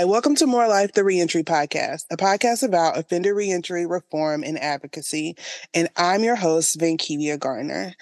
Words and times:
Hi, 0.00 0.04
welcome 0.06 0.34
to 0.36 0.46
More 0.46 0.66
Life, 0.66 0.94
the 0.94 1.04
Reentry 1.04 1.42
Podcast, 1.42 2.06
a 2.10 2.16
podcast 2.16 2.62
about 2.62 2.96
offender 2.96 3.34
reentry 3.34 3.84
reform 3.84 4.42
and 4.42 4.58
advocacy. 4.58 5.36
And 5.74 5.90
I'm 5.94 6.24
your 6.24 6.36
host, 6.36 6.78
VanKe'via 6.78 7.38
Gardner. 7.38 7.92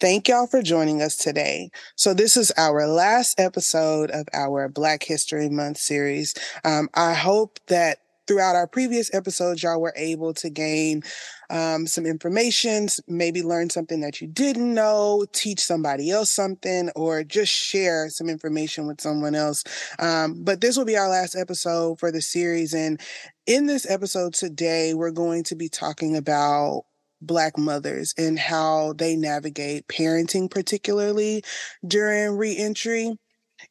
Thank 0.00 0.26
y'all 0.26 0.48
for 0.48 0.62
joining 0.62 1.00
us 1.00 1.16
today. 1.16 1.70
So, 1.94 2.12
this 2.12 2.36
is 2.36 2.50
our 2.56 2.88
last 2.88 3.38
episode 3.38 4.10
of 4.10 4.26
our 4.32 4.68
Black 4.68 5.04
History 5.04 5.48
Month 5.48 5.78
series. 5.78 6.34
Um, 6.64 6.88
I 6.92 7.14
hope 7.14 7.60
that 7.68 7.98
throughout 8.26 8.56
our 8.56 8.66
previous 8.66 9.14
episodes, 9.14 9.62
y'all 9.62 9.80
were 9.80 9.94
able 9.96 10.34
to 10.34 10.50
gain 10.50 11.04
um, 11.50 11.86
some 11.86 12.06
information, 12.06 12.88
maybe 13.06 13.42
learn 13.42 13.70
something 13.70 14.00
that 14.00 14.20
you 14.20 14.26
didn't 14.26 14.72
know, 14.74 15.24
teach 15.32 15.60
somebody 15.60 16.10
else 16.10 16.30
something, 16.30 16.90
or 16.96 17.24
just 17.24 17.52
share 17.52 18.08
some 18.08 18.28
information 18.28 18.86
with 18.86 19.00
someone 19.00 19.34
else. 19.34 19.64
Um, 19.98 20.42
but 20.44 20.60
this 20.60 20.76
will 20.76 20.84
be 20.84 20.96
our 20.96 21.08
last 21.08 21.36
episode 21.36 21.98
for 21.98 22.10
the 22.10 22.22
series. 22.22 22.74
And 22.74 23.00
in 23.46 23.66
this 23.66 23.88
episode 23.88 24.34
today, 24.34 24.94
we're 24.94 25.10
going 25.10 25.44
to 25.44 25.56
be 25.56 25.68
talking 25.68 26.16
about 26.16 26.84
Black 27.20 27.56
mothers 27.56 28.14
and 28.18 28.38
how 28.38 28.92
they 28.94 29.16
navigate 29.16 29.88
parenting, 29.88 30.50
particularly 30.50 31.42
during 31.86 32.36
reentry. 32.36 33.12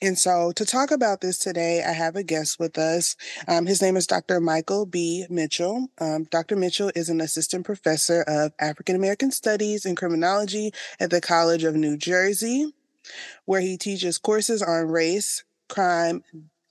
And 0.01 0.17
so, 0.17 0.51
to 0.53 0.65
talk 0.65 0.91
about 0.91 1.21
this 1.21 1.37
today, 1.37 1.83
I 1.83 1.91
have 1.91 2.15
a 2.15 2.23
guest 2.23 2.59
with 2.59 2.77
us. 2.77 3.15
Um, 3.47 3.65
his 3.65 3.81
name 3.81 3.97
is 3.97 4.07
Dr. 4.07 4.39
Michael 4.39 4.85
B. 4.85 5.25
Mitchell. 5.29 5.87
Um, 5.99 6.25
Dr. 6.25 6.55
Mitchell 6.55 6.91
is 6.95 7.09
an 7.09 7.21
assistant 7.21 7.65
professor 7.65 8.23
of 8.23 8.53
African 8.59 8.95
American 8.95 9.31
Studies 9.31 9.85
and 9.85 9.97
Criminology 9.97 10.71
at 10.99 11.09
the 11.09 11.21
College 11.21 11.63
of 11.63 11.75
New 11.75 11.97
Jersey, 11.97 12.73
where 13.45 13.61
he 13.61 13.77
teaches 13.77 14.17
courses 14.17 14.61
on 14.61 14.87
race, 14.87 15.43
crime, 15.69 16.23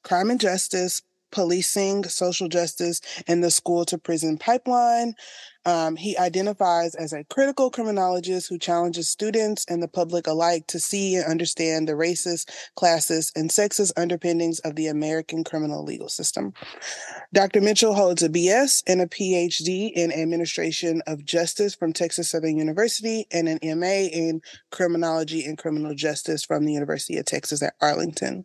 crime 0.03 0.31
and 0.31 0.41
justice, 0.41 1.03
policing, 1.31 2.05
social 2.05 2.49
justice, 2.49 3.01
and 3.27 3.43
the 3.43 3.51
school 3.51 3.85
to 3.87 3.99
prison 3.99 4.39
pipeline. 4.39 5.15
Um, 5.65 5.97
he 5.97 6.17
identifies 6.17 6.95
as 6.95 7.13
a 7.13 7.25
critical 7.25 7.71
criminologist 7.71 8.49
who 8.49 8.59
challenges 8.59 9.09
students 9.09 9.65
and 9.69 9.83
the 9.83 9.89
public 9.89 10.27
alike 10.27 10.67
to 10.69 10.81
see 10.81 11.15
and 11.15 11.25
understand 11.25 11.89
the 11.89 11.93
racist, 11.93 12.51
classist, 12.77 13.33
and 13.37 13.51
sexist 13.51 13.93
underpinnings 13.97 14.59
of 14.61 14.77
the 14.77 14.89
American 14.89 15.45
criminal 15.45 15.85
legal 15.85 16.09
system. 16.09 16.53
Dr. 17.33 17.61
Mitchell 17.61 17.95
holds 17.95 18.23
a 18.23 18.29
BS 18.29 18.83
and 18.87 19.01
a 19.01 19.07
PhD 19.07 19.93
in 19.95 20.13
Administration 20.13 21.03
of 21.07 21.25
Justice 21.25 21.75
from 21.75 21.93
Texas 21.93 22.31
Southern 22.31 22.57
University 22.57 23.27
and 23.33 23.49
an 23.49 23.59
MA 23.79 24.09
in 24.13 24.41
Criminology 24.71 25.45
and 25.45 25.59
Criminal 25.59 25.95
Justice 25.95 26.45
from 26.45 26.65
the 26.65 26.73
University 26.73 27.17
of 27.19 27.25
Texas 27.25 27.63
at 27.63 27.75
Arlington. 27.81 28.45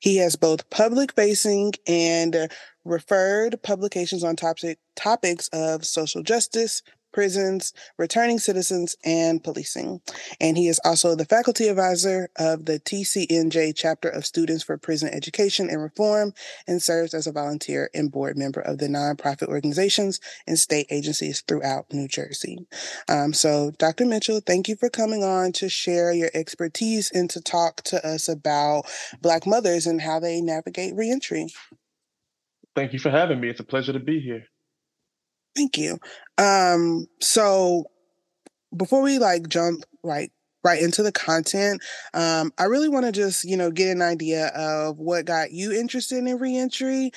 He 0.00 0.16
has 0.16 0.36
both 0.36 0.68
public 0.70 1.12
facing 1.14 1.72
and 1.86 2.48
referred 2.86 3.62
publications 3.62 4.24
on 4.24 4.36
topic, 4.36 4.78
topics 4.94 5.48
of 5.48 5.84
social 5.84 6.22
justice, 6.22 6.82
prisons, 7.16 7.72
returning 7.96 8.38
citizens, 8.38 8.94
and 9.02 9.42
policing. 9.42 10.02
And 10.38 10.58
he 10.58 10.68
is 10.68 10.78
also 10.84 11.14
the 11.14 11.24
faculty 11.24 11.66
advisor 11.68 12.28
of 12.36 12.66
the 12.66 12.78
TCNJ 12.78 13.72
chapter 13.74 14.10
of 14.10 14.26
Students 14.26 14.62
for 14.62 14.76
Prison 14.76 15.08
Education 15.08 15.70
and 15.70 15.80
Reform 15.80 16.34
and 16.66 16.82
serves 16.82 17.14
as 17.14 17.26
a 17.26 17.32
volunteer 17.32 17.88
and 17.94 18.12
board 18.12 18.36
member 18.36 18.60
of 18.60 18.76
the 18.76 18.88
nonprofit 18.88 19.48
organizations 19.48 20.20
and 20.46 20.58
state 20.58 20.88
agencies 20.90 21.42
throughout 21.48 21.90
New 21.90 22.06
Jersey. 22.06 22.58
Um, 23.08 23.32
so, 23.32 23.70
Dr. 23.78 24.04
Mitchell, 24.04 24.42
thank 24.44 24.68
you 24.68 24.76
for 24.76 24.90
coming 24.90 25.24
on 25.24 25.52
to 25.52 25.70
share 25.70 26.12
your 26.12 26.30
expertise 26.34 27.10
and 27.10 27.30
to 27.30 27.40
talk 27.40 27.76
to 27.84 28.06
us 28.06 28.28
about 28.28 28.84
Black 29.22 29.46
mothers 29.46 29.86
and 29.86 30.02
how 30.02 30.20
they 30.20 30.42
navigate 30.42 30.94
reentry. 30.94 31.46
Thank 32.76 32.92
you 32.92 32.98
for 32.98 33.10
having 33.10 33.40
me. 33.40 33.48
It's 33.48 33.58
a 33.58 33.64
pleasure 33.64 33.94
to 33.94 33.98
be 33.98 34.20
here. 34.20 34.44
Thank 35.56 35.78
you. 35.78 35.98
Um, 36.36 37.06
so 37.22 37.86
before 38.76 39.00
we 39.02 39.18
like 39.18 39.48
jump 39.48 39.84
right 40.02 40.30
right 40.62 40.82
into 40.82 41.02
the 41.02 41.12
content, 41.12 41.82
um, 42.12 42.52
I 42.58 42.64
really 42.64 42.90
want 42.90 43.06
to 43.06 43.12
just, 43.12 43.44
you 43.44 43.56
know, 43.56 43.70
get 43.70 43.88
an 43.88 44.02
idea 44.02 44.48
of 44.48 44.98
what 44.98 45.24
got 45.24 45.52
you 45.52 45.72
interested 45.72 46.18
in 46.18 46.38
reentry 46.38 47.12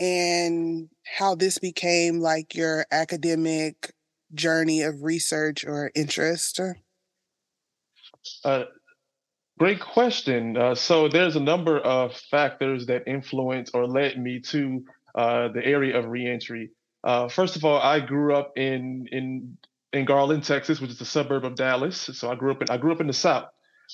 and 0.00 0.88
how 1.04 1.36
this 1.36 1.58
became 1.58 2.18
like 2.18 2.56
your 2.56 2.84
academic 2.90 3.92
journey 4.34 4.82
of 4.82 5.02
research 5.02 5.64
or 5.64 5.92
interest. 5.94 6.60
Uh, 8.44 8.64
great 9.58 9.80
question. 9.80 10.56
Uh, 10.56 10.74
so 10.74 11.08
there's 11.08 11.36
a 11.36 11.40
number 11.40 11.78
of 11.78 12.16
factors 12.16 12.86
that 12.86 13.06
influence 13.06 13.70
or 13.72 13.86
led 13.86 14.18
me 14.18 14.40
to 14.40 14.82
uh, 15.14 15.48
the 15.48 15.64
area 15.64 15.98
of 15.98 16.06
reentry. 16.06 16.70
Uh, 17.02 17.28
first 17.28 17.56
of 17.56 17.64
all, 17.64 17.80
I 17.80 18.00
grew 18.00 18.34
up 18.34 18.52
in 18.56 19.06
in 19.10 19.56
in 19.92 20.04
Garland, 20.04 20.44
Texas, 20.44 20.80
which 20.80 20.90
is 20.90 21.00
a 21.00 21.04
suburb 21.04 21.44
of 21.44 21.54
Dallas. 21.54 22.10
So 22.12 22.30
I 22.30 22.34
grew 22.34 22.50
up 22.50 22.62
in 22.62 22.70
I 22.70 22.78
grew 22.78 22.92
up 22.92 23.00
in 23.00 23.06
the 23.06 23.12
South, 23.12 23.48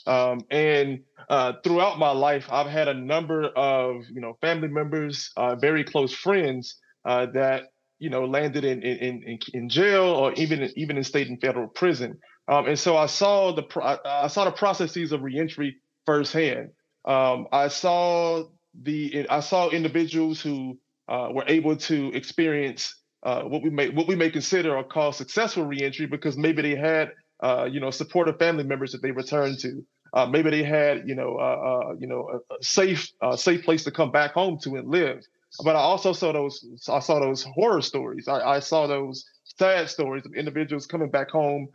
um, 0.07 0.41
and 0.51 1.01
uh, 1.29 1.55
throughout 1.63 1.99
my 1.99 2.11
life, 2.11 2.47
I've 2.51 2.69
had 2.69 2.89
a 2.89 2.95
number 2.95 3.45
of 3.45 4.05
you 4.11 4.21
know 4.21 4.37
family 4.41 4.69
members, 4.69 5.31
uh, 5.37 5.57
very 5.57 5.85
close 5.85 6.13
friends 6.13 6.77
uh, 7.05 7.27
that 7.35 7.65
you 7.99 8.11
know 8.11 8.25
landed 8.25 8.65
in 8.65 8.83
in 8.83 9.23
in, 9.25 9.39
in 9.53 9.69
jail 9.69 10.05
or 10.05 10.33
even 10.35 10.71
even 10.77 10.97
in 10.97 11.05
state 11.05 11.29
and 11.29 11.41
federal 11.41 11.69
prison. 11.69 12.19
Um, 12.49 12.67
and 12.67 12.79
so 12.79 12.97
I 12.97 13.07
saw 13.07 13.53
the 13.53 13.65
I 14.05 14.27
saw 14.29 14.45
the 14.45 14.53
processes 14.53 15.13
of 15.13 15.23
reentry 15.23 15.77
firsthand. 16.07 16.71
Um, 17.05 17.47
I 17.53 17.69
saw 17.69 18.45
the 18.81 19.27
I 19.29 19.41
saw 19.41 19.69
individuals 19.71 20.41
who 20.41 20.79
uh, 21.11 21.29
were 21.33 21.45
able 21.49 21.77
to 21.77 22.13
experience 22.15 22.95
uh, 23.25 23.43
what 23.43 23.63
we 23.63 23.69
may 23.69 23.91
what 23.91 24.07
we 24.07 24.15
may 24.15 24.31
consider 24.31 24.77
or 24.77 24.85
call 24.85 25.13
successful 25.13 25.65
reentry 25.65 26.07
because 26.07 26.37
maybe 26.37 26.63
they 26.63 26.77
had 26.77 27.13
uh, 27.43 27.69
you 27.71 27.81
know 27.81 27.91
supportive 27.91 28.39
family 28.39 28.65
members 28.65 28.93
that 28.93 29.03
they 29.03 29.11
returned 29.11 29.59
to. 29.59 29.85
Uh, 30.15 30.27
maybe 30.27 30.51
they 30.51 30.63
had 30.63 31.07
you 31.07 31.15
know 31.15 31.37
uh, 31.37 31.91
uh, 31.91 31.95
you 31.99 32.07
know 32.07 32.41
a, 32.51 32.65
safe 32.65 33.13
safe 33.37 33.65
place 33.65 33.85
to 33.85 33.91
come 33.91 34.11
back 34.11 34.33
home 34.33 34.59
to 34.63 34.77
and 34.77 34.89
live. 34.89 35.23
But 35.65 35.75
I 35.75 35.81
also 35.81 36.13
saw 36.13 36.33
those 36.33 36.65
I 36.89 37.01
saw 37.01 37.19
those 37.19 37.43
horror 37.43 37.83
stories. 37.83 38.29
I, 38.29 38.41
I 38.41 38.61
saw 38.61 38.87
those 38.87 39.25
sad 39.59 39.91
stories 39.91 40.25
of 40.25 40.33
individuals 40.35 40.87
coming 40.87 41.11
back 41.11 41.29
home 41.29 41.69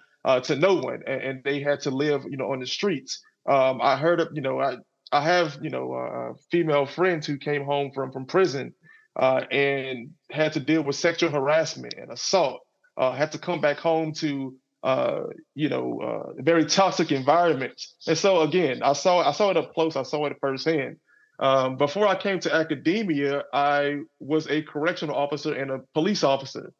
to 0.43 0.55
no 0.55 0.75
one 0.75 1.03
and, 1.05 1.21
and, 1.21 1.43
they 1.43 1.59
had 1.59 1.81
to 1.81 1.91
live 1.91 2.23
you 2.27 2.37
know 2.37 2.51
on 2.53 2.59
the 2.59 2.65
streets. 2.65 3.21
Um, 3.47 3.79
I 3.81 3.97
heard 3.97 4.21
of 4.21 4.29
you 4.33 4.41
know 4.41 4.59
I 4.59 4.77
I 5.11 5.21
have 5.21 5.59
you 5.61 5.69
know 5.69 6.35
female 6.49 6.85
friends 6.85 7.27
who 7.27 7.37
came 7.37 7.65
home 7.65 7.91
from 7.93 8.11
from 8.11 8.25
prison 8.25 8.73
uh, 9.15 9.45
and 9.51 10.11
had 10.29 10.53
to 10.53 10.59
deal 10.59 10.81
with 10.81 10.95
sexual 10.95 11.29
harassment 11.29 11.93
and 11.97 12.11
assault. 12.11 12.61
Uh, 12.97 13.11
had 13.11 13.31
to 13.33 13.37
come 13.37 13.59
back 13.59 13.77
home 13.77 14.13
to 14.13 14.55
uh, 14.83 15.23
you 15.53 15.69
know 15.69 15.99
uh, 16.01 16.41
very 16.41 16.65
toxic 16.65 17.11
environments. 17.11 17.95
And 18.07 18.17
so 18.17 18.41
again, 18.41 18.83
I 18.83 18.93
saw 18.93 19.19
I 19.27 19.31
saw 19.31 19.49
it 19.51 19.57
up 19.57 19.73
close. 19.73 19.95
I 19.95 20.03
saw 20.03 20.25
it 20.25 20.37
firsthand. 20.39 20.97
Um, 21.37 21.75
before 21.75 22.07
I 22.07 22.15
came 22.15 22.39
to 22.41 22.53
academia, 22.53 23.43
I 23.51 23.97
was 24.19 24.47
a 24.47 24.61
correctional 24.61 25.15
officer 25.15 25.53
and 25.53 25.69
a 25.69 25.79
police 25.93 26.23
officer, 26.23 26.71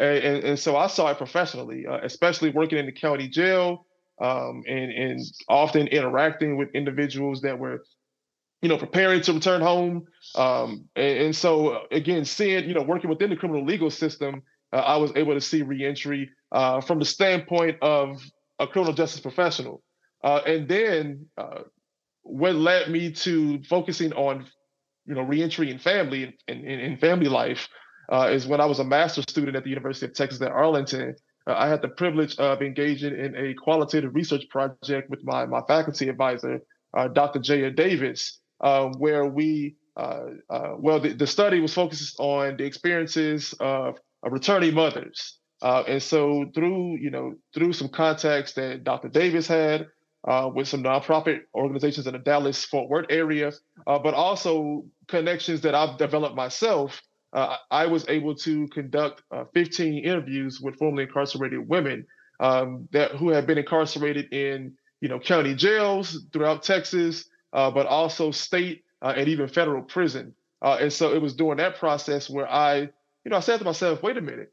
and, 0.00 0.18
and, 0.24 0.44
and 0.44 0.58
so 0.58 0.76
I 0.76 0.86
saw 0.86 1.10
it 1.10 1.18
professionally, 1.18 1.86
uh, 1.86 1.98
especially 2.02 2.50
working 2.50 2.78
in 2.78 2.86
the 2.86 2.92
county 2.92 3.28
jail. 3.28 3.84
Um, 4.20 4.64
and, 4.66 4.90
and 4.90 5.20
often 5.48 5.86
interacting 5.86 6.56
with 6.56 6.70
individuals 6.74 7.42
that 7.42 7.56
were 7.56 7.84
you 8.60 8.68
know, 8.68 8.76
preparing 8.76 9.20
to 9.22 9.32
return 9.32 9.60
home. 9.60 10.06
Um, 10.34 10.88
and, 10.96 11.18
and, 11.18 11.36
so 11.36 11.86
again, 11.92 12.24
seeing, 12.24 12.68
you 12.68 12.74
know, 12.74 12.82
working 12.82 13.08
within 13.08 13.30
the 13.30 13.36
criminal 13.36 13.64
legal 13.64 13.90
system, 13.90 14.42
uh, 14.72 14.76
I 14.76 14.96
was 14.96 15.12
able 15.16 15.34
to 15.34 15.40
see 15.40 15.62
reentry 15.62 16.30
uh, 16.52 16.80
from 16.80 16.98
the 16.98 17.04
standpoint 17.04 17.78
of 17.82 18.20
a 18.58 18.66
criminal 18.66 18.94
justice 18.94 19.20
professional. 19.20 19.82
Uh, 20.24 20.40
and 20.46 20.68
then 20.68 21.26
uh, 21.36 21.62
what 22.22 22.54
led 22.54 22.90
me 22.90 23.12
to 23.12 23.62
focusing 23.62 24.12
on, 24.14 24.46
you 25.06 25.14
know, 25.14 25.22
reentry 25.22 25.70
and 25.70 25.80
family 25.80 26.36
and, 26.48 26.64
in 26.64 26.96
family 26.98 27.28
life 27.28 27.68
uh, 28.12 28.28
is 28.30 28.46
when 28.46 28.60
I 28.60 28.66
was 28.66 28.80
a 28.80 28.84
master's 28.84 29.26
student 29.28 29.56
at 29.56 29.62
the 29.62 29.70
University 29.70 30.06
of 30.06 30.14
Texas 30.14 30.42
at 30.42 30.50
Arlington. 30.50 31.14
Uh, 31.46 31.54
I 31.56 31.68
had 31.68 31.80
the 31.80 31.88
privilege 31.88 32.36
of 32.38 32.60
engaging 32.60 33.16
in 33.16 33.36
a 33.36 33.54
qualitative 33.54 34.14
research 34.14 34.48
project 34.50 35.08
with 35.08 35.20
my, 35.22 35.46
my 35.46 35.60
faculty 35.68 36.08
advisor, 36.08 36.60
Dr. 37.12 37.38
Jaya 37.38 37.70
Davis. 37.70 38.40
Um, 38.60 38.94
where 38.98 39.24
we, 39.24 39.76
uh, 39.96 40.24
uh, 40.50 40.74
well, 40.78 40.98
the, 40.98 41.12
the, 41.12 41.26
study 41.28 41.60
was 41.60 41.72
focused 41.72 42.16
on 42.18 42.56
the 42.56 42.64
experiences 42.64 43.54
of, 43.60 43.98
of 44.24 44.32
returning 44.32 44.74
mothers. 44.74 45.38
Uh, 45.62 45.84
and 45.86 46.02
so 46.02 46.44
through, 46.54 46.96
you 46.98 47.10
know, 47.10 47.34
through 47.54 47.72
some 47.72 47.88
contacts 47.88 48.54
that 48.54 48.82
Dr. 48.82 49.08
Davis 49.08 49.46
had 49.46 49.86
uh, 50.26 50.50
with 50.52 50.66
some 50.66 50.82
nonprofit 50.82 51.40
organizations 51.54 52.06
in 52.06 52.12
the 52.12 52.18
Dallas 52.18 52.64
Fort 52.64 52.88
Worth 52.88 53.06
area, 53.10 53.52
uh, 53.86 53.98
but 53.98 54.14
also 54.14 54.84
connections 55.06 55.60
that 55.60 55.74
I've 55.74 55.98
developed 55.98 56.36
myself, 56.36 57.00
uh, 57.32 57.56
I 57.70 57.86
was 57.86 58.08
able 58.08 58.34
to 58.36 58.66
conduct 58.68 59.22
15 59.54 60.04
interviews 60.04 60.60
with 60.60 60.76
formerly 60.76 61.04
incarcerated 61.04 61.68
women 61.68 62.06
um, 62.40 62.88
that 62.92 63.12
who 63.12 63.30
had 63.30 63.46
been 63.46 63.58
incarcerated 63.58 64.32
in, 64.32 64.74
you 65.00 65.08
know, 65.08 65.18
county 65.18 65.54
jails 65.54 66.26
throughout 66.32 66.62
Texas, 66.62 67.24
uh, 67.24 67.37
but 67.52 67.86
also 67.86 68.30
state 68.30 68.84
uh, 69.02 69.14
and 69.16 69.28
even 69.28 69.48
federal 69.48 69.82
prison. 69.82 70.34
Uh, 70.62 70.78
and 70.80 70.92
so 70.92 71.14
it 71.14 71.22
was 71.22 71.34
during 71.34 71.58
that 71.58 71.76
process 71.76 72.28
where 72.28 72.50
I, 72.50 72.80
you 72.80 73.30
know, 73.30 73.36
I 73.36 73.40
said 73.40 73.58
to 73.58 73.64
myself, 73.64 74.02
wait 74.02 74.16
a 74.16 74.20
minute. 74.20 74.52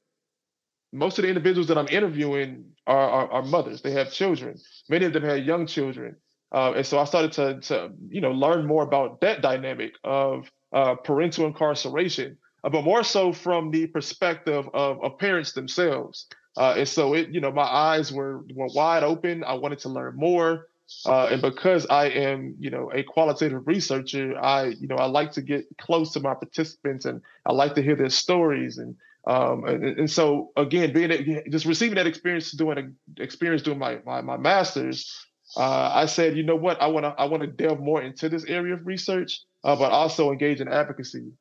Most 0.94 1.18
of 1.18 1.24
the 1.24 1.30
individuals 1.30 1.68
that 1.68 1.78
I'm 1.78 1.88
interviewing 1.88 2.66
are, 2.88 3.10
are, 3.10 3.32
are 3.32 3.44
mothers. 3.44 3.82
They 3.82 3.92
have 3.92 4.12
children. 4.12 4.58
Many 4.88 5.06
of 5.06 5.14
them 5.14 5.24
had 5.24 5.46
young 5.46 5.68
children. 5.68 6.16
Uh, 6.54 6.74
and 6.78 6.86
so 6.86 7.00
I 7.00 7.06
started 7.06 7.32
to, 7.34 7.60
to, 7.62 7.92
you 8.08 8.22
know, 8.22 8.32
learn 8.32 8.66
more 8.66 8.84
about 8.84 9.20
that 9.22 9.42
dynamic 9.42 9.94
of 10.04 10.50
uh, 10.72 10.96
parental 10.96 11.48
incarceration, 11.48 12.38
uh, 12.64 12.70
but 12.70 12.84
more 12.84 13.04
so 13.04 13.34
from 13.34 13.72
the 13.72 13.88
perspective 13.88 14.70
of, 14.74 15.04
of 15.04 15.18
parents 15.18 15.52
themselves. 15.52 16.28
Uh, 16.56 16.76
and 16.78 16.88
so 16.88 17.14
it, 17.14 17.30
you 17.30 17.42
know, 17.42 17.52
my 17.52 17.64
eyes 17.64 18.14
were, 18.14 18.46
were 18.54 18.70
wide 18.74 19.04
open. 19.04 19.44
I 19.44 19.56
wanted 19.56 19.80
to 19.80 19.90
learn 19.90 20.16
more. 20.16 20.68
Uh, 21.06 21.28
and 21.32 21.42
because 21.42 21.86
I 21.88 22.06
am, 22.06 22.56
you 22.60 22.70
know, 22.70 22.92
a 22.94 23.04
qualitative 23.04 23.68
researcher, 23.68 24.38
I, 24.38 24.66
you 24.66 24.88
know, 24.88 24.96
I 24.96 25.06
like 25.06 25.32
to 25.34 25.42
get 25.42 25.66
close 25.80 26.14
to 26.14 26.20
my 26.20 26.34
participants 26.34 27.06
and 27.06 27.22
I 27.46 27.54
like 27.54 27.76
to 27.76 27.82
hear 27.82 27.96
their 27.96 28.10
stories. 28.10 28.78
And 28.78 28.96
um, 29.28 29.66
and, 29.66 29.84
and 29.84 30.12
so 30.12 30.52
again, 30.56 30.94
being 30.94 31.44
just 31.50 31.66
receiving 31.66 31.96
that 31.96 32.06
experience 32.06 32.52
doing 32.52 32.78
a 32.78 33.22
experience 33.22 33.64
doing 33.64 33.80
my 33.80 34.00
my, 34.06 34.22
my 34.22 34.38
master's, 34.38 35.12
uh, 35.58 35.92
I 35.94 36.06
said, 36.06 36.38
you 36.38 36.44
know 36.44 36.56
what, 36.56 36.80
I 36.82 36.88
want 36.88 37.06
to 37.06 37.10
I 37.18 37.26
want 37.26 37.42
to 37.42 37.48
delve 37.48 37.80
more 37.80 38.02
into 38.02 38.30
this 38.30 38.46
area 38.46 38.76
of 38.76 38.86
research, 38.86 39.42
uh, 39.64 39.76
but 39.76 39.92
also 39.92 40.32
engage 40.32 40.62
in 40.62 40.68
advocacy. 40.68 41.32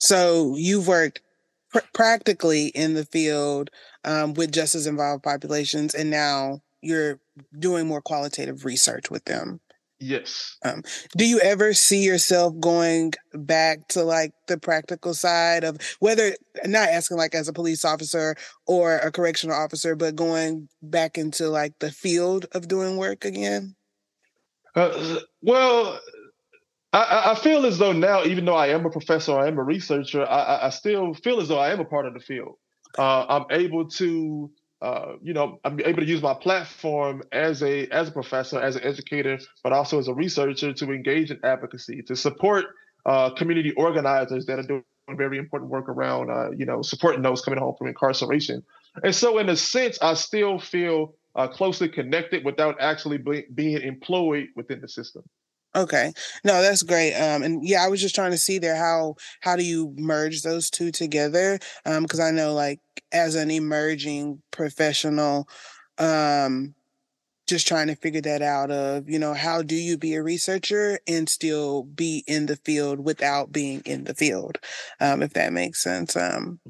So 0.00 0.56
you've 0.56 0.88
worked 0.88 1.20
pr- 1.70 1.78
practically 1.92 2.66
in 2.68 2.94
the 2.94 3.04
field 3.04 3.70
um, 4.08 4.32
with 4.34 4.52
justice 4.52 4.86
involved 4.86 5.22
populations, 5.22 5.94
and 5.94 6.10
now 6.10 6.60
you're 6.80 7.20
doing 7.58 7.86
more 7.86 8.00
qualitative 8.00 8.64
research 8.64 9.10
with 9.10 9.24
them. 9.26 9.60
Yes. 10.00 10.56
Um, 10.64 10.82
do 11.16 11.26
you 11.26 11.40
ever 11.40 11.74
see 11.74 12.04
yourself 12.04 12.54
going 12.60 13.14
back 13.34 13.88
to 13.88 14.04
like 14.04 14.32
the 14.46 14.56
practical 14.56 15.12
side 15.12 15.64
of 15.64 15.78
whether 15.98 16.34
not 16.64 16.88
asking 16.88 17.16
like 17.16 17.34
as 17.34 17.48
a 17.48 17.52
police 17.52 17.84
officer 17.84 18.36
or 18.66 18.96
a 18.98 19.10
correctional 19.10 19.56
officer, 19.56 19.96
but 19.96 20.16
going 20.16 20.68
back 20.82 21.18
into 21.18 21.48
like 21.50 21.78
the 21.80 21.90
field 21.90 22.46
of 22.52 22.68
doing 22.68 22.96
work 22.96 23.24
again? 23.24 23.74
Uh, 24.76 25.18
well, 25.42 25.98
I, 26.92 27.32
I, 27.32 27.34
feel 27.34 27.66
as 27.66 27.78
though 27.78 27.92
now, 27.92 28.22
even 28.22 28.44
though 28.44 28.54
I 28.54 28.68
am 28.68 28.86
a 28.86 28.90
professor, 28.90 29.36
I 29.36 29.48
am 29.48 29.58
a 29.58 29.64
researcher, 29.64 30.24
I, 30.24 30.66
I 30.66 30.70
still 30.70 31.12
feel 31.12 31.40
as 31.40 31.48
though 31.48 31.58
I 31.58 31.72
am 31.72 31.80
a 31.80 31.84
part 31.84 32.06
of 32.06 32.14
the 32.14 32.20
field. 32.20 32.54
Uh, 32.98 33.24
I'm 33.28 33.46
able 33.50 33.88
to, 33.90 34.50
uh, 34.82 35.12
you 35.22 35.32
know, 35.32 35.60
I'm 35.64 35.80
able 35.80 36.02
to 36.02 36.06
use 36.06 36.20
my 36.20 36.34
platform 36.34 37.22
as 37.32 37.62
a 37.62 37.86
as 37.88 38.08
a 38.08 38.12
professor, 38.12 38.60
as 38.60 38.76
an 38.76 38.82
educator, 38.82 39.38
but 39.62 39.72
also 39.72 39.98
as 39.98 40.08
a 40.08 40.14
researcher 40.14 40.72
to 40.72 40.92
engage 40.92 41.30
in 41.30 41.38
advocacy, 41.44 42.02
to 42.02 42.16
support 42.16 42.66
uh, 43.06 43.30
community 43.30 43.72
organizers 43.72 44.46
that 44.46 44.58
are 44.58 44.64
doing 44.64 44.84
very 45.16 45.38
important 45.38 45.70
work 45.70 45.88
around, 45.88 46.30
uh, 46.30 46.50
you 46.50 46.66
know, 46.66 46.82
supporting 46.82 47.22
those 47.22 47.40
coming 47.40 47.58
home 47.58 47.74
from 47.78 47.86
incarceration. 47.86 48.62
And 49.02 49.14
so, 49.14 49.38
in 49.38 49.48
a 49.48 49.56
sense, 49.56 49.98
I 50.02 50.14
still 50.14 50.58
feel 50.58 51.14
uh, 51.34 51.48
closely 51.48 51.88
connected 51.88 52.44
without 52.44 52.76
actually 52.80 53.18
be, 53.18 53.46
being 53.54 53.80
employed 53.80 54.48
within 54.56 54.80
the 54.80 54.88
system. 54.88 55.22
Okay. 55.76 56.12
No, 56.44 56.62
that's 56.62 56.82
great. 56.82 57.14
Um, 57.14 57.42
and 57.42 57.66
yeah, 57.66 57.84
I 57.84 57.88
was 57.88 58.00
just 58.00 58.14
trying 58.14 58.30
to 58.30 58.38
see 58.38 58.58
there 58.58 58.76
how 58.76 59.16
how 59.40 59.54
do 59.54 59.62
you 59.64 59.94
merge 59.96 60.42
those 60.42 60.70
two 60.70 60.90
together? 60.90 61.58
Um, 61.84 62.04
because 62.04 62.20
I 62.20 62.30
know 62.30 62.54
like 62.54 62.80
as 63.12 63.34
an 63.34 63.50
emerging 63.50 64.42
professional, 64.50 65.48
um, 65.98 66.74
just 67.46 67.66
trying 67.66 67.88
to 67.88 67.96
figure 67.96 68.20
that 68.20 68.42
out 68.42 68.70
of, 68.70 69.08
you 69.08 69.18
know, 69.18 69.34
how 69.34 69.62
do 69.62 69.74
you 69.74 69.96
be 69.98 70.14
a 70.14 70.22
researcher 70.22 71.00
and 71.08 71.28
still 71.28 71.84
be 71.84 72.24
in 72.26 72.46
the 72.46 72.56
field 72.56 73.00
without 73.00 73.52
being 73.52 73.82
in 73.84 74.04
the 74.04 74.14
field? 74.14 74.58
Um, 75.00 75.22
if 75.22 75.32
that 75.34 75.52
makes 75.52 75.82
sense. 75.82 76.16
Um, 76.16 76.60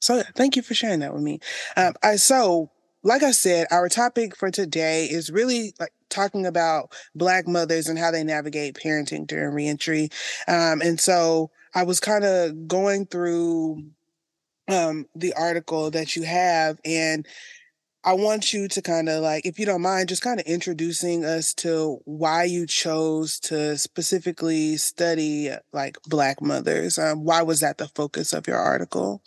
so 0.00 0.22
thank 0.34 0.56
you 0.56 0.62
for 0.62 0.74
sharing 0.74 1.00
that 1.00 1.14
with 1.14 1.22
me. 1.22 1.40
Um, 1.76 1.94
I 2.02 2.16
so 2.16 2.70
like 3.02 3.22
I 3.22 3.30
said, 3.30 3.68
our 3.70 3.88
topic 3.88 4.36
for 4.36 4.50
today 4.50 5.06
is 5.06 5.30
really 5.30 5.72
like 5.78 5.92
talking 6.16 6.46
about 6.46 6.92
Black 7.14 7.46
mothers 7.46 7.88
and 7.88 7.98
how 7.98 8.10
they 8.10 8.24
navigate 8.24 8.74
parenting 8.74 9.26
during 9.26 9.54
reentry. 9.54 10.08
Um, 10.48 10.80
and 10.80 10.98
so 10.98 11.50
I 11.74 11.82
was 11.84 12.00
kind 12.00 12.24
of 12.24 12.66
going 12.66 13.06
through 13.06 13.84
um, 14.68 15.06
the 15.14 15.34
article 15.34 15.90
that 15.90 16.16
you 16.16 16.22
have, 16.22 16.80
and 16.84 17.26
I 18.02 18.12
want 18.12 18.52
you 18.52 18.68
to 18.68 18.82
kind 18.82 19.08
of 19.08 19.20
like, 19.20 19.44
if 19.46 19.58
you 19.58 19.66
don't 19.66 19.82
mind, 19.82 20.08
just 20.08 20.22
kind 20.22 20.38
of 20.38 20.46
introducing 20.46 21.24
us 21.24 21.52
to 21.54 21.98
why 22.04 22.44
you 22.44 22.66
chose 22.66 23.40
to 23.40 23.76
specifically 23.76 24.76
study 24.76 25.50
like 25.72 25.98
Black 26.06 26.40
mothers. 26.40 26.98
Um, 26.98 27.24
why 27.24 27.42
was 27.42 27.60
that 27.60 27.78
the 27.78 27.88
focus 27.88 28.32
of 28.32 28.46
your 28.46 28.58
article? 28.58 29.22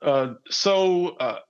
Uh, 0.00 0.34
so, 0.50 1.16
uh, 1.16 1.40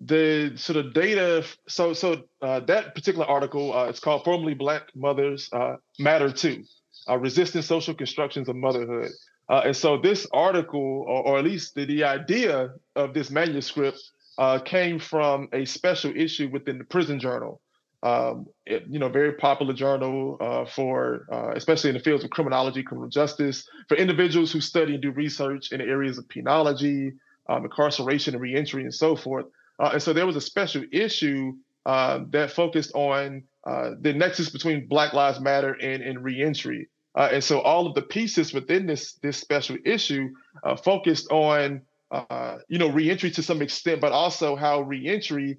the 0.00 0.52
sort 0.56 0.76
of 0.76 0.94
data 0.94 1.44
so 1.68 1.92
so 1.92 2.22
uh, 2.40 2.60
that 2.60 2.94
particular 2.94 3.26
article 3.26 3.76
uh, 3.76 3.86
it's 3.86 3.98
called 3.98 4.22
formerly 4.24 4.54
black 4.54 4.84
mothers 4.94 5.48
uh, 5.52 5.74
matter 5.98 6.30
too 6.30 6.62
uh, 7.08 7.18
resisting 7.18 7.62
social 7.62 7.94
constructions 7.94 8.48
of 8.48 8.56
motherhood. 8.56 9.10
Uh, 9.48 9.62
and 9.64 9.76
so 9.76 9.96
this 9.96 10.26
article 10.32 11.06
or, 11.08 11.26
or, 11.26 11.38
at 11.38 11.44
least 11.44 11.74
the, 11.74 11.86
the 11.86 12.04
idea 12.04 12.70
of 12.96 13.14
this 13.14 13.30
manuscript 13.30 13.98
uh, 14.36 14.58
came 14.58 14.98
from 14.98 15.48
a 15.54 15.64
special 15.64 16.12
issue 16.14 16.50
within 16.52 16.76
the 16.76 16.84
prison 16.84 17.18
journal. 17.18 17.60
Um, 18.02 18.46
it, 18.66 18.84
you 18.88 19.00
know 19.00 19.08
very 19.08 19.32
popular 19.32 19.74
journal 19.74 20.36
for 20.72 21.26
especially 21.56 21.90
in 21.90 21.96
the 21.96 22.02
fields 22.02 22.22
of 22.22 22.30
criminology 22.30 22.84
criminal 22.84 23.08
justice 23.08 23.68
for 23.88 23.96
individuals 23.96 24.52
who 24.52 24.60
study 24.60 24.92
and 24.92 25.02
do 25.02 25.10
research 25.10 25.72
in 25.72 25.78
the 25.78 25.84
areas 25.84 26.16
of 26.16 26.28
penology 26.28 27.14
um, 27.48 27.64
incarceration 27.64 28.34
and 28.34 28.40
reentry 28.40 28.84
and 28.84 28.94
so 28.94 29.16
forth 29.16 29.46
uh, 29.78 29.90
and 29.92 30.02
so 30.02 30.12
there 30.12 30.26
was 30.26 30.36
a 30.36 30.40
special 30.40 30.82
issue 30.92 31.52
uh, 31.86 32.20
that 32.30 32.50
focused 32.50 32.92
on 32.94 33.42
uh, 33.66 33.92
the 34.00 34.12
nexus 34.12 34.50
between 34.50 34.88
Black 34.88 35.12
Lives 35.12 35.40
Matter 35.40 35.72
and, 35.80 36.02
and 36.02 36.22
reentry. 36.22 36.88
Uh, 37.14 37.30
and 37.32 37.42
so 37.42 37.60
all 37.60 37.86
of 37.86 37.94
the 37.94 38.02
pieces 38.02 38.52
within 38.52 38.86
this 38.86 39.14
this 39.22 39.38
special 39.38 39.76
issue 39.84 40.28
uh, 40.64 40.76
focused 40.76 41.30
on 41.30 41.82
uh, 42.10 42.58
you 42.68 42.78
know 42.78 42.90
reentry 42.90 43.30
to 43.30 43.42
some 43.42 43.62
extent, 43.62 44.00
but 44.00 44.12
also 44.12 44.54
how 44.54 44.82
reentry 44.82 45.58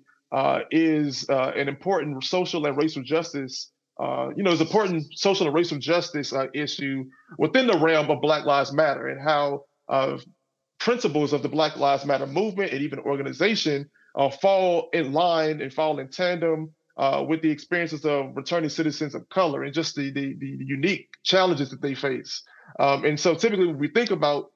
is 0.72 1.26
an 1.30 1.68
important 1.68 2.24
social 2.24 2.66
and 2.66 2.78
racial 2.78 3.04
justice. 3.04 3.72
you 4.00 4.44
know, 4.44 4.52
is 4.52 4.62
important 4.62 5.04
social 5.18 5.48
and 5.48 5.56
racial 5.56 5.80
justice 5.80 6.34
issue 6.54 7.04
within 7.38 7.68
the 7.68 7.78
realm 7.80 8.10
of 8.10 8.22
Black 8.22 8.46
Lives 8.46 8.72
Matter, 8.72 9.08
and 9.08 9.22
how 9.22 9.64
principles 10.80 11.34
of 11.34 11.42
the 11.42 11.50
Black 11.50 11.76
Lives 11.78 12.06
Matter 12.06 12.28
movement 12.28 12.72
and 12.72 12.82
even 12.82 13.00
organization 13.00 13.90
uh, 14.16 14.30
fall 14.30 14.90
in 14.94 15.14
line 15.14 15.62
and 15.62 15.74
fall 15.74 16.00
in 16.00 16.10
tandem 16.10 16.74
uh, 16.98 17.24
with 17.28 17.42
the 17.42 17.50
experiences 17.50 18.06
of 18.06 18.36
returning 18.36 18.70
citizens 18.70 19.16
of 19.16 19.28
color 19.30 19.64
and 19.64 19.74
just 19.74 19.96
the, 19.96 20.12
the, 20.12 20.36
the 20.40 20.58
unique 20.60 21.10
challenges 21.24 21.70
that 21.70 21.82
they 21.82 21.96
face. 21.96 22.44
Um, 22.80 23.06
and 23.06 23.20
so 23.20 23.36
typically 23.36 23.68
when 23.68 23.80
we 23.80 23.88
think 23.88 24.12
about 24.12 24.52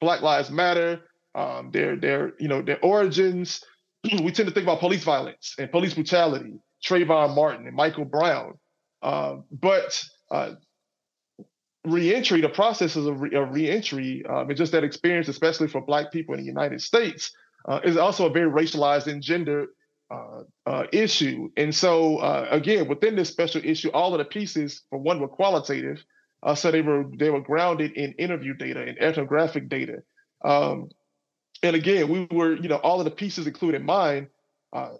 Black 0.00 0.20
Lives 0.20 0.50
Matter, 0.50 1.00
um, 1.34 1.70
their 1.72 1.96
their 1.96 2.32
you 2.38 2.48
know 2.48 2.62
their 2.62 2.82
origins, 2.84 3.64
we 4.04 4.32
tend 4.32 4.48
to 4.48 4.54
think 4.54 4.64
about 4.64 4.80
police 4.80 5.04
violence 5.04 5.54
and 5.58 5.70
police 5.70 5.94
brutality, 5.94 6.54
Trayvon 6.84 7.34
Martin 7.34 7.66
and 7.66 7.74
Michael 7.74 8.04
Brown. 8.04 8.54
Um, 9.02 9.44
but 9.50 10.02
uh, 10.30 10.52
reentry, 11.84 12.40
the 12.40 12.48
processes 12.48 13.06
of, 13.06 13.20
re- 13.20 13.34
of 13.34 13.52
reentry, 13.52 14.24
um, 14.28 14.48
and 14.48 14.56
just 14.56 14.72
that 14.72 14.84
experience, 14.84 15.28
especially 15.28 15.68
for 15.68 15.80
Black 15.80 16.12
people 16.12 16.34
in 16.34 16.40
the 16.40 16.46
United 16.46 16.82
States, 16.82 17.32
uh, 17.66 17.80
is 17.84 17.96
also 17.96 18.26
a 18.26 18.30
very 18.30 18.50
racialized 18.50 19.06
and 19.06 19.22
gendered 19.22 19.68
uh, 20.10 20.42
uh, 20.64 20.86
issue. 20.90 21.50
And 21.58 21.74
so, 21.74 22.16
uh, 22.16 22.48
again, 22.50 22.88
within 22.88 23.14
this 23.14 23.28
special 23.28 23.60
issue, 23.62 23.90
all 23.90 24.14
of 24.14 24.18
the 24.18 24.24
pieces, 24.24 24.82
for 24.88 24.98
one, 24.98 25.20
were 25.20 25.28
qualitative. 25.28 26.02
Uh, 26.42 26.54
so 26.54 26.70
they 26.70 26.80
were 26.80 27.04
they 27.18 27.28
were 27.28 27.42
grounded 27.42 27.92
in 27.92 28.12
interview 28.12 28.54
data 28.54 28.80
and 28.80 28.96
ethnographic 28.98 29.68
data. 29.68 30.02
Um, 30.42 30.88
and 31.62 31.76
again, 31.76 32.08
we 32.08 32.26
were, 32.30 32.54
you 32.54 32.68
know, 32.68 32.76
all 32.76 33.00
of 33.00 33.04
the 33.04 33.10
pieces, 33.10 33.46
including 33.46 33.84
mine, 33.84 34.28
uh, 34.72 34.92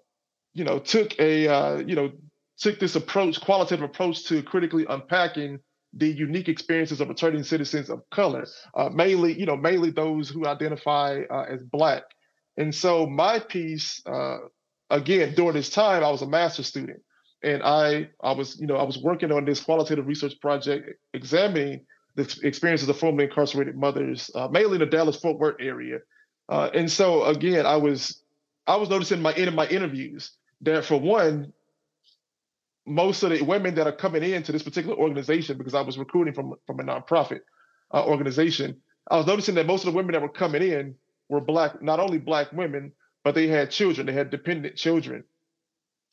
you 0.53 0.65
know, 0.65 0.79
took 0.79 1.19
a, 1.19 1.83
you 1.87 1.95
know, 1.95 2.13
took 2.59 2.79
this 2.79 2.95
approach, 2.95 3.41
qualitative 3.41 3.85
approach 3.85 4.25
to 4.25 4.43
critically 4.43 4.85
unpacking 4.91 5.61
the 5.95 6.09
unique 6.09 6.49
experiences 6.49 7.01
of 7.01 7.09
returning 7.09 7.45
citizens 7.45 7.89
of 7.89 8.03
color, 8.11 8.47
mainly, 8.93 9.33
you 9.39 9.47
know, 9.47 9.57
mainly 9.57 9.91
those 9.91 10.29
who 10.29 10.45
identify 10.45 11.23
as 11.49 11.63
Black. 11.63 12.03
And 12.59 12.75
so 12.75 13.07
my 13.07 13.39
piece, 13.39 14.03
uh, 14.05 14.39
again, 14.91 15.35
during 15.35 15.55
this 15.55 15.71
time, 15.71 16.03
I 16.03 16.11
was 16.11 16.23
a 16.23 16.27
master's 16.27 16.67
student, 16.67 17.01
and 17.43 17.63
I 17.63 18.11
I 18.21 18.33
was 18.33 18.59
you 18.61 18.67
know 18.67 18.77
I 18.77 18.83
was 18.83 18.99
working 18.99 19.31
on 19.31 19.45
this 19.45 19.61
qualitative 19.61 20.09
research 20.09 20.35
project 20.41 20.91
examining 21.15 21.87
the 22.17 22.41
experiences 22.43 22.89
of 22.89 22.99
formerly 22.99 23.27
incarcerated 23.27 23.77
mothers, 23.77 24.29
uh, 24.35 24.49
mainly 24.49 24.75
in 24.75 24.81
the 24.81 24.87
Dallas 24.87 25.17
Fort 25.17 25.39
Worth 25.39 25.61
area. 25.61 26.01
Uh, 26.49 26.69
and 26.75 26.91
so 26.91 27.25
again, 27.27 27.65
I 27.65 27.77
was 27.77 28.23
I 28.67 28.75
was 28.75 28.91
noticing 28.91 29.23
my 29.23 29.33
in 29.35 29.55
my 29.55 29.69
interviews 29.69 30.33
that 30.63 30.85
for 30.85 30.99
one, 30.99 31.53
most 32.85 33.23
of 33.23 33.31
the 33.31 33.43
women 33.43 33.77
that 33.77 33.87
are 33.87 33.93
coming 33.93 34.25
into 34.25 34.51
this 34.51 34.65
particular 34.65 34.97
organization, 34.97 35.59
because 35.59 35.75
I 35.75 35.83
was 35.83 35.97
recruiting 35.97 36.35
from 36.35 36.55
from 36.67 36.81
a 36.81 36.83
nonprofit 36.83 37.43
uh, 37.95 38.05
organization, 38.05 38.81
I 39.09 39.17
was 39.17 39.29
noticing 39.29 39.55
that 39.55 39.67
most 39.67 39.87
of 39.87 39.93
the 39.93 39.97
women 39.97 40.15
that 40.15 40.23
were 40.23 40.29
coming 40.29 40.63
in 40.63 40.97
were 41.29 41.41
black, 41.41 41.83
not 41.83 42.01
only 42.01 42.19
black 42.19 42.53
women, 42.53 42.93
but 43.25 43.35
they 43.35 43.49
had 43.49 43.71
children. 43.71 44.07
They 44.07 44.13
had 44.13 44.31
dependent 44.31 44.77
children, 44.77 45.25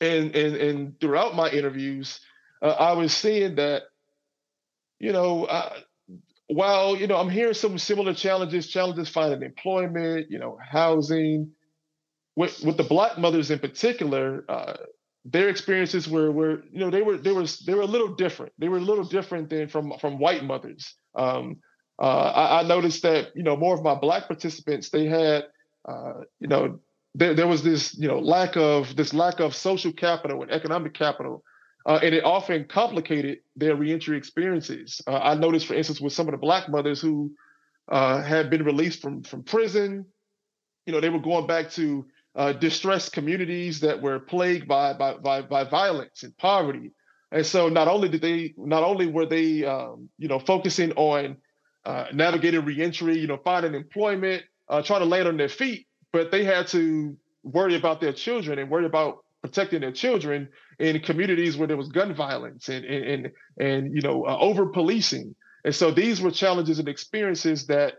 and 0.00 0.34
and 0.36 0.56
and 0.56 1.00
throughout 1.00 1.34
my 1.34 1.50
interviews, 1.50 2.20
uh, 2.62 2.68
I 2.78 2.92
was 2.92 3.14
seeing 3.14 3.56
that, 3.56 3.82
you 4.98 5.12
know, 5.12 5.44
uh, 5.44 5.74
while 6.48 6.96
you 6.96 7.06
know 7.06 7.16
I'm 7.16 7.30
hearing 7.30 7.54
some 7.54 7.78
similar 7.78 8.14
challenges, 8.14 8.68
challenges 8.68 9.08
finding 9.08 9.42
employment, 9.42 10.26
you 10.30 10.38
know, 10.38 10.58
housing. 10.62 11.52
With 12.36 12.62
with 12.64 12.76
the 12.76 12.84
black 12.84 13.18
mothers 13.18 13.50
in 13.50 13.58
particular, 13.60 14.44
uh, 14.48 14.74
their 15.24 15.48
experiences 15.48 16.08
were 16.08 16.30
were 16.30 16.62
you 16.70 16.80
know 16.80 16.90
they 16.90 17.02
were 17.02 17.16
they 17.16 17.32
were 17.32 17.46
they 17.66 17.74
were 17.74 17.82
a 17.82 17.86
little 17.86 18.14
different. 18.14 18.52
They 18.58 18.68
were 18.68 18.76
a 18.78 18.80
little 18.82 19.04
different 19.04 19.50
than 19.50 19.68
from 19.68 19.94
from 19.98 20.18
white 20.18 20.44
mothers. 20.44 20.94
Um, 21.14 21.60
uh, 21.98 22.32
I, 22.34 22.60
I, 22.60 22.62
noticed 22.62 23.02
that 23.02 23.34
you 23.34 23.42
know 23.42 23.56
more 23.56 23.74
of 23.74 23.82
my 23.82 23.94
black 23.94 24.26
participants 24.26 24.90
they 24.90 25.06
had 25.06 25.44
uh, 25.88 26.22
you 26.40 26.48
know 26.48 26.78
there, 27.14 27.34
there 27.34 27.46
was 27.46 27.62
this 27.62 27.96
you 27.96 28.08
know 28.08 28.18
lack 28.18 28.56
of 28.56 28.94
this 28.96 29.14
lack 29.14 29.40
of 29.40 29.54
social 29.54 29.92
capital 29.92 30.42
and 30.42 30.50
economic 30.50 30.94
capital 30.94 31.42
uh, 31.86 32.00
and 32.02 32.14
it 32.14 32.24
often 32.24 32.64
complicated 32.64 33.38
their 33.54 33.76
reentry 33.76 34.18
experiences. 34.18 35.00
Uh, 35.06 35.18
I 35.18 35.34
noticed, 35.34 35.66
for 35.66 35.74
instance, 35.74 36.00
with 36.00 36.12
some 36.12 36.26
of 36.26 36.32
the 36.32 36.38
black 36.38 36.68
mothers 36.68 37.00
who 37.00 37.32
uh, 37.88 38.20
had 38.22 38.50
been 38.50 38.64
released 38.64 39.00
from 39.00 39.22
from 39.22 39.44
prison, 39.44 40.04
you 40.84 40.92
know, 40.92 41.00
they 41.00 41.08
were 41.08 41.20
going 41.20 41.46
back 41.46 41.70
to 41.72 42.04
uh, 42.34 42.52
distressed 42.52 43.12
communities 43.12 43.80
that 43.80 44.02
were 44.02 44.18
plagued 44.18 44.66
by, 44.66 44.94
by 44.94 45.14
by 45.14 45.42
by 45.42 45.62
violence 45.62 46.24
and 46.24 46.36
poverty. 46.36 46.90
And 47.30 47.46
so, 47.46 47.68
not 47.68 47.86
only 47.86 48.08
did 48.08 48.20
they, 48.20 48.54
not 48.56 48.82
only 48.82 49.06
were 49.06 49.26
they, 49.26 49.64
um, 49.64 50.08
you 50.18 50.26
know, 50.26 50.40
focusing 50.40 50.92
on 50.92 51.36
uh, 51.86 52.06
navigating 52.12 52.64
reentry, 52.64 53.16
you 53.16 53.28
know, 53.28 53.38
finding 53.44 53.74
employment, 53.74 54.42
uh, 54.68 54.82
trying 54.82 55.00
to 55.00 55.06
land 55.06 55.28
on 55.28 55.36
their 55.36 55.48
feet, 55.48 55.86
but 56.12 56.32
they 56.32 56.44
had 56.44 56.66
to 56.66 57.16
worry 57.44 57.76
about 57.76 58.00
their 58.00 58.12
children 58.12 58.58
and 58.58 58.68
worry 58.68 58.86
about 58.86 59.18
protecting 59.40 59.80
their 59.80 59.92
children 59.92 60.48
in 60.80 60.98
communities 61.00 61.56
where 61.56 61.68
there 61.68 61.76
was 61.76 61.88
gun 61.88 62.12
violence 62.12 62.68
and 62.68 62.84
and 62.84 63.04
and, 63.04 63.32
and 63.60 63.94
you 63.94 64.02
know 64.02 64.26
uh, 64.26 64.36
over 64.38 64.66
policing. 64.66 65.34
And 65.64 65.74
so 65.74 65.92
these 65.92 66.20
were 66.20 66.32
challenges 66.32 66.80
and 66.80 66.88
experiences 66.88 67.66
that 67.68 67.94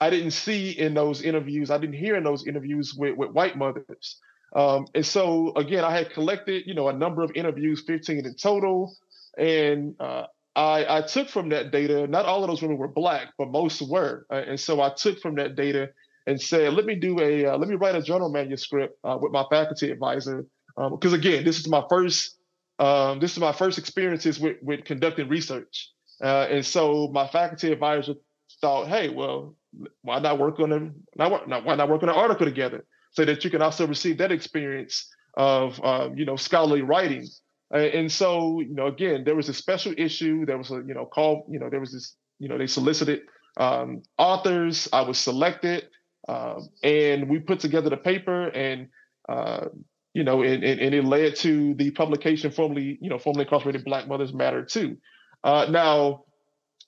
I 0.00 0.10
didn't 0.10 0.32
see 0.32 0.70
in 0.70 0.94
those 0.94 1.22
interviews. 1.22 1.70
I 1.70 1.78
didn't 1.78 1.96
hear 1.96 2.16
in 2.16 2.24
those 2.24 2.46
interviews 2.46 2.94
with, 2.94 3.16
with 3.16 3.30
white 3.30 3.56
mothers. 3.56 4.20
Um, 4.54 4.86
and 4.94 5.04
so 5.04 5.52
again, 5.56 5.84
I 5.84 5.90
had 5.90 6.10
collected, 6.10 6.64
you 6.66 6.74
know, 6.74 6.88
a 6.88 6.92
number 6.92 7.22
of 7.22 7.32
interviews, 7.34 7.82
15 7.86 8.24
in 8.24 8.34
total. 8.34 8.96
And 9.36 9.94
uh, 10.00 10.26
I, 10.58 10.98
I, 10.98 11.02
took 11.02 11.28
from 11.28 11.50
that 11.50 11.70
data, 11.70 12.06
not 12.06 12.24
all 12.24 12.42
of 12.42 12.48
those 12.48 12.62
women 12.62 12.78
were 12.78 12.88
black, 12.88 13.28
but 13.38 13.50
most 13.50 13.80
were. 13.82 14.26
Uh, 14.30 14.42
and 14.46 14.58
so 14.58 14.80
I 14.80 14.90
took 14.90 15.20
from 15.20 15.36
that 15.36 15.54
data 15.54 15.90
and 16.26 16.40
said, 16.40 16.74
let 16.74 16.84
me 16.84 16.96
do 16.96 17.20
a, 17.20 17.46
uh, 17.46 17.58
let 17.58 17.68
me 17.68 17.76
write 17.76 17.94
a 17.94 18.02
journal 18.02 18.28
manuscript 18.28 18.98
uh, 19.04 19.16
with 19.20 19.32
my 19.32 19.44
faculty 19.50 19.90
advisor 19.90 20.46
because 20.90 21.12
um, 21.12 21.18
again, 21.18 21.44
this 21.44 21.58
is 21.58 21.68
my 21.68 21.84
first 21.88 22.36
um, 22.78 23.18
this 23.18 23.32
is 23.32 23.38
my 23.38 23.52
first 23.52 23.78
experiences 23.78 24.38
with 24.38 24.56
with 24.62 24.84
conducting 24.84 25.28
research, 25.28 25.90
uh, 26.22 26.46
and 26.48 26.64
so 26.64 27.08
my 27.12 27.26
faculty 27.26 27.72
advisor 27.72 28.14
thought, 28.60 28.86
hey, 28.86 29.08
well, 29.08 29.56
why 30.02 30.20
not 30.20 30.38
work 30.38 30.60
on 30.60 30.72
a 30.72 30.90
not, 31.16 31.64
why 31.64 31.74
not 31.74 31.88
work 31.88 32.02
on 32.04 32.08
an 32.08 32.14
article 32.14 32.46
together 32.46 32.84
so 33.10 33.24
that 33.24 33.44
you 33.44 33.50
can 33.50 33.62
also 33.62 33.86
receive 33.86 34.18
that 34.18 34.30
experience 34.30 35.08
of 35.36 35.82
um, 35.84 36.16
you 36.16 36.24
know 36.24 36.36
scholarly 36.36 36.82
writing. 36.82 37.26
Uh, 37.72 37.78
and 37.78 38.10
so 38.10 38.60
you 38.60 38.74
know 38.74 38.86
again, 38.86 39.24
there 39.24 39.36
was 39.36 39.48
a 39.48 39.54
special 39.54 39.92
issue. 39.96 40.46
There 40.46 40.58
was 40.58 40.70
a 40.70 40.76
you 40.76 40.94
know 40.94 41.06
call 41.06 41.46
you 41.50 41.58
know 41.58 41.68
there 41.70 41.80
was 41.80 41.92
this 41.92 42.14
you 42.38 42.48
know 42.48 42.58
they 42.58 42.66
solicited 42.66 43.22
um, 43.56 44.02
authors. 44.16 44.88
I 44.92 45.02
was 45.02 45.18
selected, 45.18 45.88
um, 46.28 46.68
and 46.82 47.28
we 47.28 47.38
put 47.40 47.60
together 47.60 47.90
the 47.90 47.96
paper 47.96 48.48
and. 48.48 48.88
Uh, 49.28 49.66
you 50.14 50.24
know, 50.24 50.42
and, 50.42 50.64
and, 50.64 50.80
and, 50.80 50.94
it 50.94 51.04
led 51.04 51.36
to 51.36 51.74
the 51.74 51.90
publication 51.90 52.50
formerly, 52.50 52.98
you 53.00 53.10
know, 53.10 53.18
formerly 53.18 53.44
incarcerated 53.44 53.84
Black 53.84 54.08
Mothers 54.08 54.32
Matter 54.32 54.64
too. 54.64 54.96
Uh, 55.44 55.66
now, 55.70 56.24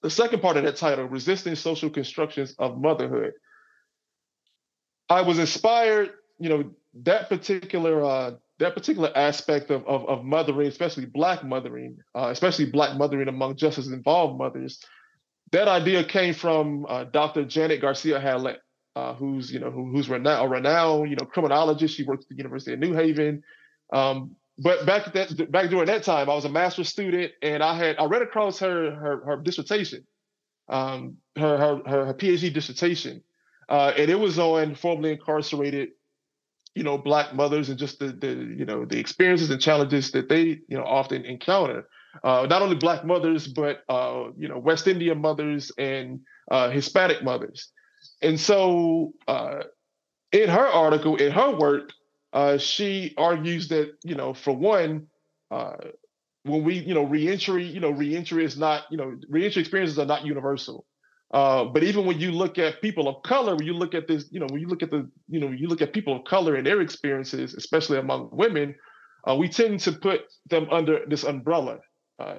the 0.02 0.10
second 0.10 0.40
part 0.40 0.56
of 0.56 0.64
that 0.64 0.76
title, 0.76 1.04
Resisting 1.04 1.54
Social 1.54 1.90
Constructions 1.90 2.54
of 2.58 2.80
Motherhood. 2.80 3.32
I 5.08 5.22
was 5.22 5.38
inspired, 5.38 6.10
you 6.38 6.48
know, 6.48 6.70
that 7.02 7.28
particular 7.28 8.04
uh, 8.04 8.30
that 8.60 8.74
particular 8.74 9.10
aspect 9.16 9.70
of, 9.70 9.86
of, 9.86 10.08
of 10.08 10.24
mothering, 10.24 10.68
especially 10.68 11.06
Black 11.06 11.44
mothering, 11.44 11.98
uh, 12.14 12.28
especially 12.28 12.66
Black 12.66 12.96
mothering 12.96 13.28
among 13.28 13.56
justice 13.56 13.88
involved 13.88 14.38
mothers. 14.38 14.78
That 15.52 15.66
idea 15.68 16.04
came 16.04 16.32
from 16.32 16.86
uh, 16.88 17.04
Dr. 17.04 17.44
Janet 17.44 17.80
Garcia 17.80 18.20
Hallett 18.20 18.60
uh, 18.96 19.14
who's 19.14 19.52
you 19.52 19.60
know 19.60 19.70
who, 19.70 19.90
who's 19.90 20.08
renowned, 20.08 20.46
a 20.46 20.48
renowned 20.48 21.10
you 21.10 21.16
know 21.16 21.26
criminologist. 21.26 21.94
She 21.94 22.04
worked 22.04 22.24
at 22.24 22.28
the 22.28 22.36
University 22.36 22.72
of 22.72 22.78
New 22.80 22.92
Haven. 22.92 23.42
Um, 23.92 24.36
but 24.58 24.84
back 24.84 25.12
that 25.12 25.50
back 25.50 25.70
during 25.70 25.86
that 25.86 26.02
time, 26.02 26.28
I 26.28 26.34
was 26.34 26.44
a 26.44 26.48
master's 26.48 26.88
student, 26.88 27.32
and 27.42 27.62
I 27.62 27.74
had 27.74 27.96
I 27.98 28.04
read 28.04 28.22
across 28.22 28.58
her 28.58 28.94
her, 28.94 29.24
her 29.24 29.36
dissertation, 29.36 30.06
um, 30.68 31.16
her, 31.36 31.56
her, 31.56 31.80
her 31.86 32.06
her 32.06 32.14
PhD 32.14 32.52
dissertation, 32.52 33.22
uh, 33.68 33.92
and 33.96 34.10
it 34.10 34.18
was 34.18 34.38
on 34.38 34.74
formerly 34.74 35.12
incarcerated, 35.12 35.90
you 36.74 36.82
know, 36.82 36.98
black 36.98 37.34
mothers 37.34 37.68
and 37.68 37.78
just 37.78 37.98
the 37.98 38.08
the 38.08 38.28
you 38.56 38.64
know 38.64 38.84
the 38.84 38.98
experiences 38.98 39.50
and 39.50 39.60
challenges 39.60 40.12
that 40.12 40.28
they 40.28 40.42
you 40.42 40.76
know 40.76 40.84
often 40.84 41.24
encounter. 41.24 41.88
Uh, 42.24 42.46
not 42.50 42.62
only 42.62 42.76
black 42.76 43.04
mothers, 43.04 43.46
but 43.46 43.82
uh, 43.88 44.24
you 44.36 44.48
know 44.48 44.58
West 44.58 44.86
Indian 44.86 45.20
mothers 45.20 45.72
and 45.78 46.20
uh, 46.50 46.70
Hispanic 46.70 47.22
mothers. 47.22 47.70
And 48.22 48.38
so, 48.40 49.12
uh, 49.28 49.64
in 50.32 50.48
her 50.48 50.66
article, 50.66 51.16
in 51.16 51.32
her 51.32 51.56
work, 51.56 51.90
uh, 52.32 52.58
she 52.58 53.14
argues 53.16 53.68
that 53.68 53.92
you 54.04 54.14
know, 54.14 54.34
for 54.34 54.56
one, 54.56 55.06
uh, 55.50 55.76
when 56.44 56.64
we 56.64 56.78
you 56.78 56.94
know 56.94 57.04
reentry, 57.04 57.64
you 57.66 57.80
know, 57.80 57.90
reentry 57.90 58.44
is 58.44 58.56
not 58.58 58.84
you 58.90 58.96
know 58.96 59.16
reentry 59.28 59.60
experiences 59.60 59.98
are 59.98 60.06
not 60.06 60.24
universal. 60.24 60.86
Uh, 61.32 61.64
but 61.64 61.84
even 61.84 62.06
when 62.06 62.18
you 62.18 62.32
look 62.32 62.58
at 62.58 62.82
people 62.82 63.06
of 63.06 63.22
color, 63.22 63.54
when 63.54 63.66
you 63.66 63.72
look 63.72 63.94
at 63.94 64.08
this, 64.08 64.26
you 64.32 64.40
know, 64.40 64.46
when 64.50 64.60
you 64.60 64.66
look 64.66 64.82
at 64.82 64.90
the, 64.90 65.08
you 65.28 65.38
know, 65.38 65.48
you 65.48 65.68
look 65.68 65.80
at 65.80 65.92
people 65.92 66.16
of 66.16 66.24
color 66.24 66.56
and 66.56 66.66
their 66.66 66.80
experiences, 66.80 67.54
especially 67.54 67.98
among 67.98 68.28
women, 68.32 68.74
uh, 69.28 69.36
we 69.36 69.48
tend 69.48 69.78
to 69.80 69.92
put 69.92 70.22
them 70.48 70.66
under 70.70 71.00
this 71.06 71.22
umbrella, 71.22 71.78
uh, 72.18 72.34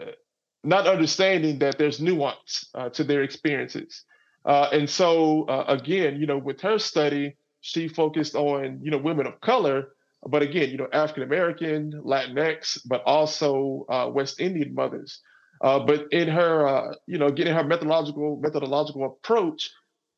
not 0.64 0.88
understanding 0.88 1.60
that 1.60 1.78
there's 1.78 2.02
nuance 2.02 2.70
uh, 2.76 2.90
to 2.90 3.04
their 3.04 3.24
experiences. 3.24 4.04
Uh, 4.44 4.68
and 4.72 4.90
so 4.90 5.46
again, 5.68 6.20
you 6.20 6.26
know, 6.26 6.38
with 6.38 6.60
her 6.62 6.80
study, 6.80 7.36
she 7.62 7.88
focused 7.88 8.34
on 8.34 8.80
you 8.82 8.90
know 8.90 8.98
women 8.98 9.28
of 9.28 9.40
color, 9.40 9.90
but 10.28 10.42
again, 10.42 10.70
you 10.72 10.78
know, 10.78 10.88
African 10.92 11.22
American, 11.22 11.92
Latinx, 12.04 12.80
but 12.88 13.04
also 13.06 13.86
West 14.14 14.40
Indian 14.40 14.74
mothers. 14.74 15.22
Uh, 15.62 15.80
but 15.80 16.08
in 16.12 16.28
her, 16.28 16.68
uh, 16.68 16.94
you 17.06 17.18
know, 17.18 17.30
getting 17.30 17.54
her 17.54 17.64
methodological 17.64 18.40
methodological 18.42 19.06
approach, 19.06 19.70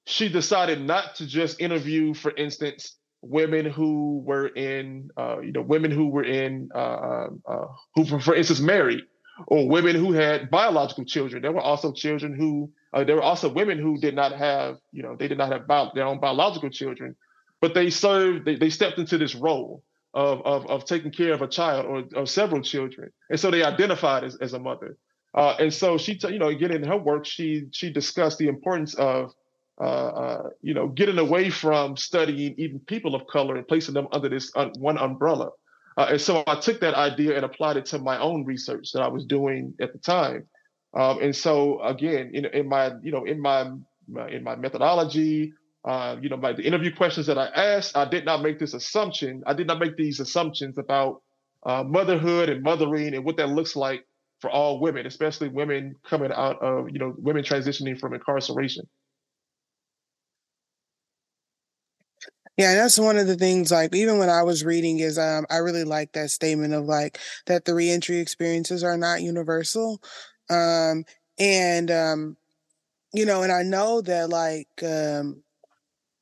she 0.05 0.29
decided 0.29 0.81
not 0.81 1.15
to 1.15 1.27
just 1.27 1.59
interview, 1.59 2.13
for 2.13 2.31
instance, 2.35 2.97
women 3.21 3.65
who 3.65 4.21
were 4.25 4.47
in, 4.47 5.09
uh, 5.17 5.39
you 5.39 5.51
know, 5.51 5.61
women 5.61 5.91
who 5.91 6.07
were 6.07 6.23
in, 6.23 6.69
who, 7.95 8.05
for, 8.05 8.19
for 8.19 8.35
instance, 8.35 8.59
married, 8.59 9.01
or 9.47 9.67
women 9.67 9.95
who 9.95 10.11
had 10.13 10.49
biological 10.49 11.05
children. 11.05 11.41
There 11.41 11.51
were 11.51 11.61
also 11.61 11.91
children 11.91 12.35
who 12.35 12.71
uh, 12.93 13.03
there 13.03 13.15
were 13.15 13.23
also 13.23 13.49
women 13.49 13.79
who 13.79 13.97
did 13.97 14.15
not 14.15 14.33
have, 14.33 14.77
you 14.91 15.01
know, 15.01 15.15
they 15.17 15.27
did 15.27 15.37
not 15.37 15.51
have 15.51 15.67
bio- 15.67 15.91
their 15.95 16.05
own 16.05 16.19
biological 16.19 16.69
children, 16.69 17.15
but 17.59 17.73
they 17.73 17.89
served, 17.89 18.45
they, 18.45 18.55
they 18.55 18.69
stepped 18.69 18.99
into 18.99 19.17
this 19.17 19.33
role 19.33 19.83
of, 20.13 20.41
of, 20.45 20.67
of 20.67 20.85
taking 20.85 21.11
care 21.11 21.33
of 21.33 21.41
a 21.41 21.47
child 21.47 21.85
or 21.87 22.21
of 22.21 22.29
several 22.29 22.61
children. 22.61 23.11
And 23.29 23.39
so 23.39 23.49
they 23.49 23.63
identified 23.63 24.23
as, 24.23 24.35
as 24.35 24.53
a 24.53 24.59
mother. 24.59 24.97
Uh, 25.33 25.55
and 25.59 25.73
so 25.73 25.97
she, 25.97 26.15
t- 26.15 26.31
you 26.31 26.39
know, 26.39 26.47
again 26.47 26.71
in 26.71 26.83
her 26.83 26.97
work, 26.97 27.25
she 27.25 27.65
she 27.71 27.91
discussed 27.91 28.37
the 28.37 28.47
importance 28.47 28.93
of, 28.93 29.33
uh, 29.81 29.83
uh, 29.83 30.49
you 30.61 30.73
know, 30.73 30.87
getting 30.87 31.17
away 31.17 31.49
from 31.49 31.97
studying 31.97 32.53
even 32.57 32.79
people 32.79 33.15
of 33.15 33.25
color 33.27 33.55
and 33.55 33.67
placing 33.67 33.95
them 33.95 34.07
under 34.11 34.29
this 34.29 34.51
un- 34.55 34.73
one 34.77 34.97
umbrella. 34.97 35.49
Uh, 35.97 36.07
and 36.11 36.21
so 36.21 36.43
I 36.47 36.59
took 36.59 36.79
that 36.81 36.93
idea 36.93 37.35
and 37.35 37.45
applied 37.45 37.77
it 37.77 37.85
to 37.87 37.99
my 37.99 38.19
own 38.19 38.45
research 38.45 38.91
that 38.93 39.01
I 39.01 39.07
was 39.07 39.25
doing 39.25 39.73
at 39.79 39.93
the 39.93 39.99
time. 39.99 40.45
Um, 40.93 41.21
and 41.21 41.35
so 41.35 41.81
again, 41.81 42.31
in, 42.33 42.45
in 42.45 42.69
my, 42.69 42.93
you 43.01 43.11
know, 43.11 43.25
in 43.25 43.39
my, 43.39 43.71
in 44.29 44.43
my 44.43 44.55
methodology, 44.55 45.53
uh, 45.85 46.15
you 46.21 46.29
know, 46.29 46.37
by 46.37 46.53
the 46.53 46.63
interview 46.63 46.95
questions 46.95 47.27
that 47.27 47.37
I 47.37 47.47
asked, 47.47 47.97
I 47.97 48.05
did 48.05 48.25
not 48.25 48.41
make 48.41 48.59
this 48.59 48.73
assumption. 48.73 49.43
I 49.45 49.53
did 49.53 49.67
not 49.67 49.79
make 49.79 49.97
these 49.97 50.19
assumptions 50.19 50.77
about 50.77 51.21
uh, 51.65 51.83
motherhood 51.83 52.49
and 52.49 52.63
mothering 52.63 53.13
and 53.15 53.25
what 53.25 53.37
that 53.37 53.49
looks 53.49 53.75
like 53.75 54.05
for 54.43 54.49
all 54.49 54.77
women, 54.81 55.05
especially 55.05 55.47
women 55.47 55.95
coming 56.03 56.29
out 56.33 56.61
of, 56.61 56.89
you 56.89 56.99
know, 56.99 57.15
women 57.17 57.45
transitioning 57.45 57.97
from 57.97 58.13
incarceration. 58.13 58.85
Yeah, 62.57 62.75
that's 62.75 62.99
one 62.99 63.17
of 63.17 63.25
the 63.25 63.37
things. 63.37 63.71
Like 63.71 63.95
even 63.95 64.17
when 64.17 64.29
I 64.29 64.43
was 64.43 64.65
reading, 64.65 64.99
is 64.99 65.17
um, 65.17 65.45
I 65.49 65.59
really 65.59 65.85
like 65.85 66.11
that 66.11 66.29
statement 66.29 66.73
of 66.73 66.83
like 66.83 67.19
that 67.45 67.63
the 67.63 67.73
reentry 67.73 68.17
experiences 68.17 68.83
are 68.83 68.97
not 68.97 69.21
universal, 69.21 70.01
um, 70.49 71.05
and 71.39 71.89
um, 71.89 72.37
you 73.13 73.25
know, 73.25 73.43
and 73.43 73.51
I 73.51 73.63
know 73.63 74.01
that 74.01 74.29
like 74.29 74.67
um, 74.83 75.41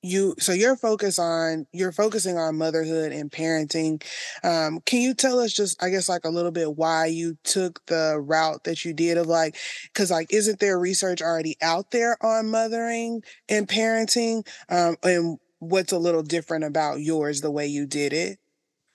you 0.04 0.36
so 0.40 0.52
you're 0.52 0.76
focused 0.76 1.20
on 1.20 1.68
you're 1.72 1.92
focusing 1.92 2.38
on 2.38 2.58
motherhood 2.58 3.12
and 3.12 3.32
parenting. 3.32 4.04
Um 4.44 4.80
can 4.86 5.02
you 5.02 5.14
tell 5.14 5.40
us 5.40 5.54
just 5.54 5.82
i 5.84 5.90
guess 5.90 6.10
like 6.10 6.26
a 6.26 6.30
little 6.30 6.52
bit 6.52 6.76
why 6.76 7.06
you 7.06 7.38
took 7.44 7.86
the 7.86 8.20
route 8.20 8.64
that 8.64 8.84
you 8.84 8.94
did 8.94 9.18
of 9.18 9.28
like 9.28 9.56
because 9.86 10.10
like 10.12 10.34
isn't 10.34 10.60
there 10.60 10.80
research 10.80 11.22
already 11.22 11.56
out 11.62 11.92
there 11.92 12.18
on 12.24 12.50
mothering 12.50 13.22
and 13.48 13.68
parenting? 13.68 14.48
Um 14.70 14.96
and 15.04 15.38
what's 15.60 15.92
a 15.92 16.00
little 16.00 16.24
different 16.24 16.64
about 16.64 17.02
yours 17.02 17.42
the 17.42 17.52
way 17.52 17.68
you 17.68 17.86
did 17.86 18.14
it? 18.14 18.40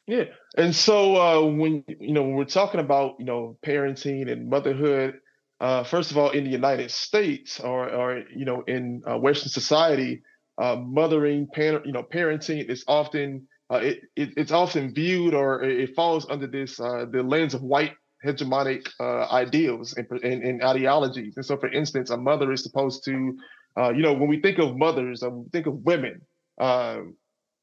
Yeah 0.07 0.25
and 0.57 0.75
so 0.75 1.17
uh 1.17 1.47
when 1.47 1.85
you 1.87 2.13
know 2.13 2.23
when 2.23 2.35
we're 2.35 2.45
talking 2.45 2.81
about 2.81 3.15
you 3.19 3.25
know 3.25 3.57
parenting 3.65 4.31
and 4.31 4.51
motherhood 4.51 5.21
uh 5.61 5.85
first 5.85 6.11
of 6.11 6.19
all 6.19 6.31
in 6.31 6.45
the 6.45 6.51
united 6.51 6.91
states 6.91 7.61
or 7.61 7.89
or 7.89 8.23
you 8.35 8.45
know 8.45 8.63
in 8.63 9.03
uh, 9.07 9.17
western 9.17 9.49
society 9.49 10.23
uh, 10.59 10.77
mothering, 10.77 11.49
you 11.57 11.93
know, 11.93 12.03
parenting 12.03 12.69
is 12.69 12.85
often 12.89 13.47
uh, 13.71 13.77
it, 13.79 14.01
it, 14.15 14.31
it's 14.37 14.53
often 14.53 14.95
viewed 14.95 15.35
or 15.35 15.63
it 15.63 15.95
falls 15.97 16.27
under 16.31 16.47
this 16.47 16.79
uh, 16.79 17.05
the 17.11 17.23
lens 17.23 17.55
of 17.55 17.63
white 17.63 17.93
hegemonic 18.25 18.89
uh, 19.01 19.27
ideals 19.31 19.95
and, 19.97 20.07
and, 20.23 20.43
and, 20.43 20.63
ideologies. 20.63 21.35
And 21.37 21.45
so, 21.45 21.57
for 21.57 21.71
instance, 21.71 22.11
a 22.11 22.17
mother 22.17 22.51
is 22.53 22.63
supposed 22.63 23.05
to, 23.05 23.37
uh, 23.79 23.91
you 23.91 24.03
know, 24.03 24.13
when 24.13 24.29
we 24.29 24.41
think 24.41 24.59
of 24.59 24.77
mothers, 24.77 25.23
um, 25.23 25.47
think 25.53 25.67
of 25.67 25.75
women. 25.85 26.21
Um, 26.61 27.17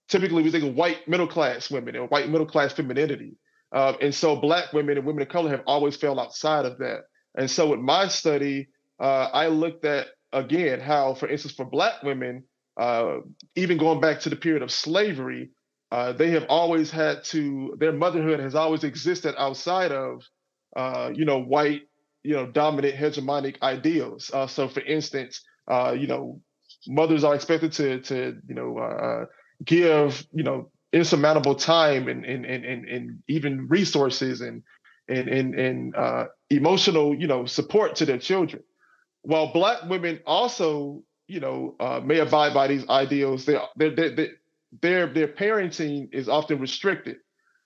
typically, 0.10 0.44
we 0.44 0.52
think 0.52 0.64
of 0.64 0.76
white 0.76 1.08
middle 1.08 1.28
class 1.28 1.72
women 1.72 1.96
and 1.96 2.10
white 2.10 2.30
middle 2.30 2.46
class 2.46 2.74
femininity. 2.74 3.36
Um, 3.72 3.96
and 4.02 4.14
so, 4.14 4.36
black 4.36 4.74
women 4.74 4.98
and 4.98 5.08
women 5.08 5.24
of 5.24 5.30
color 5.30 5.50
have 5.50 5.64
always 5.66 5.96
fell 5.96 6.20
outside 6.20 6.66
of 6.66 6.78
that. 6.80 7.04
And 7.36 7.50
so, 7.50 7.70
with 7.70 7.80
my 7.80 8.08
study, 8.10 8.68
I 9.00 9.48
looked 9.48 9.86
at 9.86 10.08
again 10.34 10.80
how, 10.80 11.14
for 11.14 11.28
instance, 11.28 11.56
for 11.56 11.66
black 11.66 12.04
women, 12.04 12.44
uh, 12.78 13.18
even 13.56 13.78
going 13.78 14.02
back 14.02 14.22
to 14.22 14.30
the 14.30 14.36
period 14.36 14.64
of 14.64 14.72
slavery, 14.72 15.50
uh, 15.92 16.12
they 16.12 16.32
have 16.32 16.46
always 16.50 16.90
had 16.90 17.24
to, 17.24 17.76
their 17.80 17.92
motherhood 17.94 18.40
has 18.40 18.56
always 18.56 18.84
existed 18.84 19.36
outside 19.38 19.92
of, 19.92 20.24
uh, 20.76 21.12
you 21.14 21.24
know, 21.24 21.40
white, 21.40 21.82
you 22.24 22.34
know, 22.34 22.48
dominant 22.48 22.96
hegemonic 22.96 23.62
ideals. 23.62 24.32
Uh, 24.34 24.48
so, 24.48 24.68
for 24.68 24.80
instance, 24.82 25.42
uh, 25.70 25.96
you 25.98 26.08
know, 26.08 26.42
mothers 26.88 27.24
are 27.24 27.36
expected 27.36 27.72
to, 27.74 28.02
to 28.02 28.38
you 28.48 28.56
know, 28.56 28.78
uh, 28.78 29.26
give, 29.64 30.26
you 30.34 30.44
know, 30.44 30.72
insurmountable 30.92 31.56
time 31.56 32.08
and, 32.08 32.26
and, 32.26 32.46
and, 32.46 32.66
and, 32.66 32.86
and 32.88 33.24
even 33.28 33.68
resources 33.68 34.42
and, 34.42 34.64
and, 35.08 35.28
and, 35.28 35.56
and 35.56 35.96
emotional, 36.50 37.14
you 37.14 37.28
know, 37.28 37.46
support 37.46 37.96
to 37.96 38.06
their 38.06 38.20
children. 38.20 38.64
While 39.22 39.54
Black 39.54 39.90
women 39.90 40.20
also 40.26 41.04
you 41.28 41.40
know, 41.40 41.76
uh, 41.80 42.02
may 42.04 42.20
abide 42.20 42.54
by 42.54 42.68
these 42.68 42.88
ideals, 42.90 43.46
their 43.46 43.62
their 44.82 45.08
their 45.08 45.28
parenting 45.28 46.10
is 46.12 46.28
often 46.28 46.60
restricted 46.60 47.18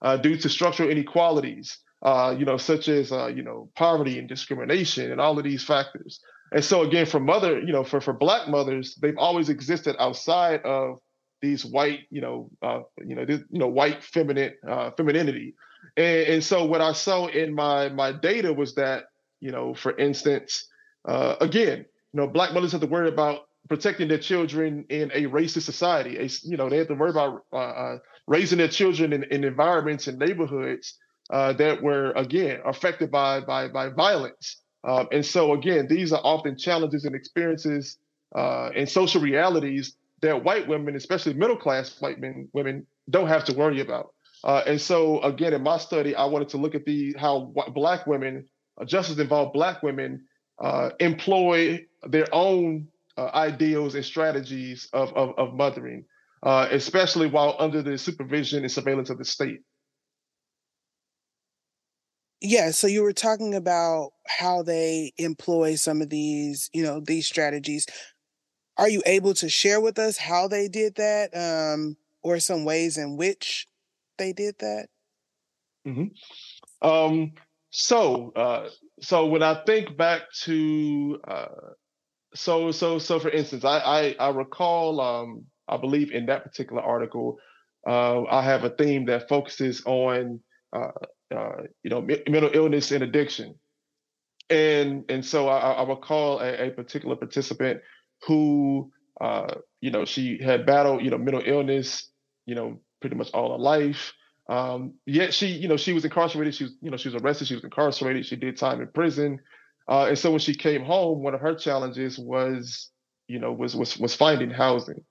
uh, 0.02 0.18
due 0.18 0.38
to 0.38 0.50
structural 0.50 0.90
inequalities, 0.90 1.80
uh, 2.04 2.36
you 2.38 2.46
know, 2.46 2.58
such 2.58 2.88
as 2.88 3.12
uh, 3.12 3.28
you 3.28 3.44
know 3.44 3.70
poverty 3.76 4.20
and 4.20 4.30
discrimination 4.30 5.12
and 5.12 5.20
all 5.20 5.38
of 5.38 5.44
these 5.44 5.64
factors. 5.64 6.20
And 6.52 6.64
so 6.64 6.84
again, 6.84 7.06
for 7.06 7.20
mother, 7.20 7.60
you 7.60 7.74
know, 7.74 7.84
for 7.84 8.00
for 8.00 8.14
Black 8.14 8.48
mothers, 8.48 8.96
they've 9.02 9.18
always 9.18 9.50
existed 9.50 9.96
outside 10.00 10.62
of 10.62 11.00
these 11.42 11.66
white, 11.66 12.02
you 12.10 12.22
know, 12.22 12.50
uh, 12.62 12.80
you 13.06 13.16
know, 13.16 13.26
this, 13.26 13.42
you 13.52 13.60
know, 13.60 13.68
white 13.68 14.04
feminine 14.04 14.54
uh, 14.68 14.92
femininity. 14.92 15.56
And, 15.96 16.28
and 16.28 16.44
so 16.44 16.66
what 16.66 16.82
I 16.82 16.94
saw 16.94 17.28
in 17.28 17.54
my 17.54 17.90
my 17.90 18.12
data 18.12 18.54
was 18.54 18.76
that, 18.76 19.06
you 19.40 19.52
know, 19.52 19.74
for 19.74 19.98
instance, 19.98 20.68
again, 21.06 21.86
you 22.14 22.22
know, 22.22 22.28
Black 22.28 22.54
mothers 22.54 22.72
have 22.72 22.82
to 22.82 22.88
worry 22.88 23.10
about 23.10 23.47
protecting 23.68 24.08
their 24.08 24.18
children 24.18 24.86
in 24.90 25.12
a 25.14 25.24
racist 25.24 25.64
society. 25.64 26.18
A, 26.18 26.30
you 26.44 26.58
know, 26.58 26.70
they 26.70 26.78
have 26.78 26.88
to 26.88 26.96
worry 26.96 27.10
about 27.10 27.44
uh, 27.52 27.56
uh, 27.56 27.98
raising 28.28 28.58
their 28.58 28.68
children 28.68 29.14
in, 29.14 29.24
in 29.26 29.44
environments 29.44 30.08
and 30.08 30.18
neighborhoods 30.18 30.96
uh, 31.30 31.54
that 31.54 31.82
were 31.82 32.12
again 32.12 32.60
affected 32.66 33.12
by 33.12 33.42
by 33.42 33.68
by 33.68 33.90
violence. 33.90 34.62
Um, 34.84 35.08
and 35.12 35.26
so 35.26 35.54
again, 35.54 35.88
these 35.90 36.14
are 36.14 36.22
often 36.24 36.58
challenges 36.58 37.04
and 37.06 37.16
experiences 37.16 37.98
uh, 38.36 38.70
and 38.76 38.88
social 38.88 39.22
realities 39.22 39.96
that 40.22 40.44
white 40.44 40.68
women, 40.68 40.96
especially 40.96 41.34
middle 41.34 41.58
class 41.58 42.00
white 42.00 42.20
men, 42.20 42.48
women, 42.54 42.86
don't 43.10 43.28
have 43.28 43.46
to 43.46 43.54
worry 43.54 43.82
about. 43.82 44.14
Uh, 44.44 44.64
and 44.66 44.80
so 44.80 45.22
again, 45.22 45.54
in 45.54 45.64
my 45.64 45.78
study, 45.78 46.16
I 46.16 46.26
wanted 46.26 46.50
to 46.50 46.58
look 46.58 46.76
at 46.76 46.86
the 46.86 47.16
how 47.18 47.54
black 47.74 48.08
women, 48.08 48.48
justice 48.86 49.18
involved 49.18 49.54
black 49.54 49.84
women, 49.84 50.26
employ 51.00 51.86
their 52.08 52.28
own 52.32 52.88
uh, 53.18 53.30
ideals 53.34 53.96
and 53.96 54.06
strategies 54.06 54.88
of, 54.94 55.12
of, 55.14 55.34
of 55.38 55.54
mothering, 55.54 56.06
uh, 56.44 56.68
especially 56.72 57.28
while 57.28 57.56
under 57.60 57.82
the 57.82 57.98
supervision 57.98 58.64
and 58.64 58.72
surveillance 58.72 59.10
of 59.10 59.18
the 59.18 59.26
state. 59.26 59.60
Yeah, 62.40 62.70
so 62.70 62.86
you 62.86 63.02
were 63.02 63.14
talking 63.14 63.56
about 63.56 64.12
how 64.28 64.62
they 64.62 65.12
employ 65.18 65.74
some 65.76 66.02
of 66.02 66.10
these, 66.10 66.70
you 66.72 66.84
know, 66.84 67.00
these 67.00 67.26
strategies. 67.26 67.88
Are 68.78 68.90
you 68.90 69.02
able 69.08 69.34
to 69.36 69.50
share 69.50 69.82
with 69.82 69.98
us 69.98 70.18
how 70.18 70.48
they 70.48 70.68
did 70.68 70.96
that, 70.96 71.36
um, 71.36 71.98
or 72.22 72.40
some 72.40 72.64
ways 72.64 72.98
in 72.98 73.18
which 73.18 73.68
they 74.20 74.34
did 74.34 74.60
that? 74.60 74.90
Mm-hmm. 75.88 76.88
Um, 76.88 77.32
so, 77.72 78.32
uh, 78.36 78.70
so 79.02 79.26
when 79.26 79.42
I 79.42 79.64
think 79.66 79.98
back 79.98 80.32
to 80.44 81.20
uh, 81.28 81.48
so 82.34 82.72
so 82.72 83.00
so 83.00 83.20
for 83.20 83.30
instance, 83.30 83.66
I 83.66 83.80
I, 83.80 84.16
I 84.20 84.30
recall 84.30 85.02
um, 85.02 85.46
I 85.68 85.78
believe 85.78 86.12
in 86.12 86.28
that 86.28 86.44
particular 86.44 86.82
article, 86.82 87.40
uh, 87.88 88.24
I 88.24 88.42
have 88.44 88.64
a 88.64 88.70
theme 88.70 89.06
that 89.06 89.30
focuses 89.30 89.84
on 89.86 90.40
uh, 90.74 90.92
uh, 91.36 91.64
you 91.84 91.90
know 91.90 92.02
mental 92.02 92.52
illness 92.54 92.92
and 92.92 93.04
addiction, 93.04 93.56
and 94.50 95.06
and 95.10 95.26
so 95.26 95.48
I, 95.48 95.74
I 95.74 95.88
recall 95.88 96.40
a, 96.40 96.68
a 96.68 96.72
particular 96.72 97.16
participant 97.16 97.82
who 98.26 98.92
uh, 99.22 99.56
you 99.82 99.92
know 99.92 100.06
she 100.06 100.42
had 100.42 100.66
battled 100.66 101.04
you 101.04 101.12
know 101.12 101.18
mental 101.18 101.44
illness 101.46 102.10
you 102.46 102.56
know 102.56 102.80
pretty 103.02 103.16
much 103.16 103.32
all 103.34 103.52
her 103.52 103.62
life. 103.62 104.14
Um, 104.50 104.94
yet 105.06 105.34
she, 105.34 105.48
you 105.48 105.68
know, 105.68 105.76
she 105.76 105.92
was 105.92 106.06
incarcerated. 106.06 106.56
She 106.56 106.64
was, 106.64 106.74
you 106.82 106.90
know, 106.90 106.98
she 106.98 107.10
was 107.10 107.22
arrested. 107.22 107.48
She 107.48 107.56
was 107.56 107.66
incarcerated. 107.66 108.26
She 108.26 108.38
did 108.38 108.58
time 108.58 108.82
in 108.82 108.88
prison. 108.88 109.42
Uh, 109.88 110.08
and 110.10 110.20
so 110.20 110.32
when 110.32 110.40
she 110.40 110.54
came 110.54 110.84
home, 110.84 111.24
one 111.24 111.34
of 111.34 111.42
her 111.42 111.56
challenges 111.56 112.20
was, 112.20 112.92
you 113.28 113.40
know, 113.40 113.54
was 113.54 113.76
was 113.76 113.98
was 113.98 114.16
finding 114.16 114.50
housing. 114.50 115.04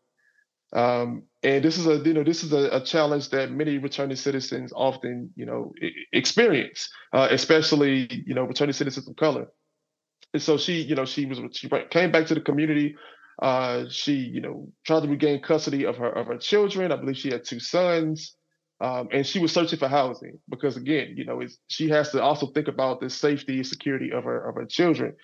Um, 0.72 1.22
and 1.42 1.64
this 1.64 1.78
is 1.78 1.86
a 1.86 1.96
you 1.98 2.12
know 2.12 2.24
this 2.24 2.44
is 2.44 2.52
a, 2.52 2.68
a, 2.76 2.84
challenge 2.84 3.30
that 3.30 3.52
many 3.52 3.78
returning 3.78 4.16
citizens 4.16 4.72
often 4.74 5.30
you 5.36 5.46
know 5.46 5.72
experience, 6.12 6.90
uh, 7.12 7.28
especially 7.30 8.24
you 8.26 8.34
know 8.34 8.44
returning 8.44 8.72
citizens 8.74 9.08
of 9.08 9.16
color. 9.16 9.46
And 10.34 10.42
so 10.42 10.58
she 10.58 10.82
you 10.82 10.94
know 10.94 11.06
she 11.06 11.24
was 11.24 11.40
she 11.52 11.70
came 11.90 12.12
back 12.12 12.26
to 12.26 12.34
the 12.34 12.40
community. 12.40 12.96
Uh, 13.40 13.84
she 13.88 14.14
you 14.14 14.40
know 14.40 14.68
tried 14.84 15.04
to 15.04 15.08
regain 15.08 15.40
custody 15.40 15.86
of 15.86 15.96
her 15.96 16.10
of 16.10 16.26
her 16.26 16.36
children. 16.36 16.92
I 16.92 16.96
believe 16.96 17.16
she 17.16 17.30
had 17.30 17.44
two 17.44 17.60
sons. 17.60 18.35
Um, 18.80 19.08
and 19.10 19.26
she 19.26 19.38
was 19.38 19.52
searching 19.52 19.78
for 19.78 19.88
housing 19.88 20.38
because 20.48 20.76
again, 20.76 21.14
you 21.16 21.24
know, 21.24 21.42
she 21.68 21.88
has 21.88 22.10
to 22.10 22.22
also 22.22 22.48
think 22.48 22.68
about 22.68 23.00
the 23.00 23.08
safety 23.08 23.56
and 23.56 23.66
security 23.66 24.12
of 24.12 24.24
her 24.24 24.48
of 24.48 24.56
her 24.56 24.66
children. 24.66 25.16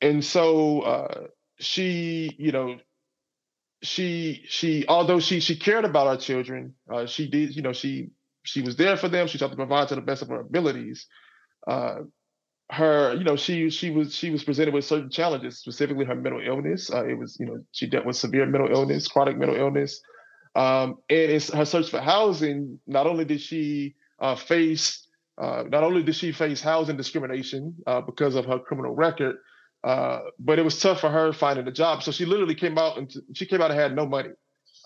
And 0.00 0.24
so 0.24 0.80
uh, 0.80 1.26
she, 1.60 2.34
you 2.38 2.50
know, 2.50 2.78
she 3.82 4.44
she 4.48 4.84
although 4.88 5.20
she 5.20 5.38
she 5.38 5.56
cared 5.56 5.84
about 5.84 6.08
our 6.08 6.16
children, 6.16 6.74
uh, 6.92 7.06
she 7.06 7.28
did, 7.28 7.54
you 7.54 7.62
know, 7.62 7.72
she 7.72 8.10
she 8.42 8.62
was 8.62 8.76
there 8.76 8.96
for 8.96 9.08
them. 9.08 9.28
She 9.28 9.38
tried 9.38 9.50
to 9.50 9.56
provide 9.56 9.88
to 9.88 9.94
the 9.94 10.00
best 10.00 10.22
of 10.22 10.28
her 10.28 10.40
abilities. 10.40 11.06
Uh, 11.66 12.00
her, 12.70 13.14
you 13.14 13.22
know, 13.22 13.36
she 13.36 13.70
she 13.70 13.90
was 13.90 14.14
she 14.14 14.30
was 14.30 14.42
presented 14.42 14.74
with 14.74 14.84
certain 14.84 15.10
challenges, 15.10 15.58
specifically 15.58 16.04
her 16.04 16.14
mental 16.16 16.40
illness. 16.44 16.90
Uh, 16.92 17.06
it 17.06 17.14
was, 17.14 17.36
you 17.38 17.46
know, 17.46 17.62
she 17.70 17.86
dealt 17.86 18.06
with 18.06 18.16
severe 18.16 18.46
mental 18.46 18.72
illness, 18.72 19.06
chronic 19.06 19.36
mental 19.36 19.56
illness. 19.56 20.00
Um, 20.54 20.98
and 21.08 21.42
her 21.42 21.64
search 21.64 21.90
for 21.90 22.00
housing, 22.00 22.78
not 22.86 23.06
only 23.06 23.24
did 23.24 23.40
she 23.40 23.94
uh, 24.20 24.36
face 24.36 25.06
uh, 25.40 25.64
not 25.66 25.82
only 25.82 26.02
did 26.02 26.14
she 26.14 26.30
face 26.30 26.60
housing 26.60 26.96
discrimination 26.96 27.74
uh, 27.86 28.02
because 28.02 28.34
of 28.34 28.44
her 28.44 28.58
criminal 28.58 28.94
record, 28.94 29.36
uh, 29.82 30.20
but 30.38 30.58
it 30.58 30.62
was 30.62 30.78
tough 30.78 31.00
for 31.00 31.08
her 31.08 31.32
finding 31.32 31.66
a 31.66 31.72
job. 31.72 32.02
So 32.02 32.12
she 32.12 32.26
literally 32.26 32.54
came 32.54 32.76
out 32.76 32.98
and 32.98 33.12
she 33.34 33.46
came 33.46 33.62
out 33.62 33.70
and 33.70 33.80
had 33.80 33.96
no 33.96 34.06
money. 34.06 34.28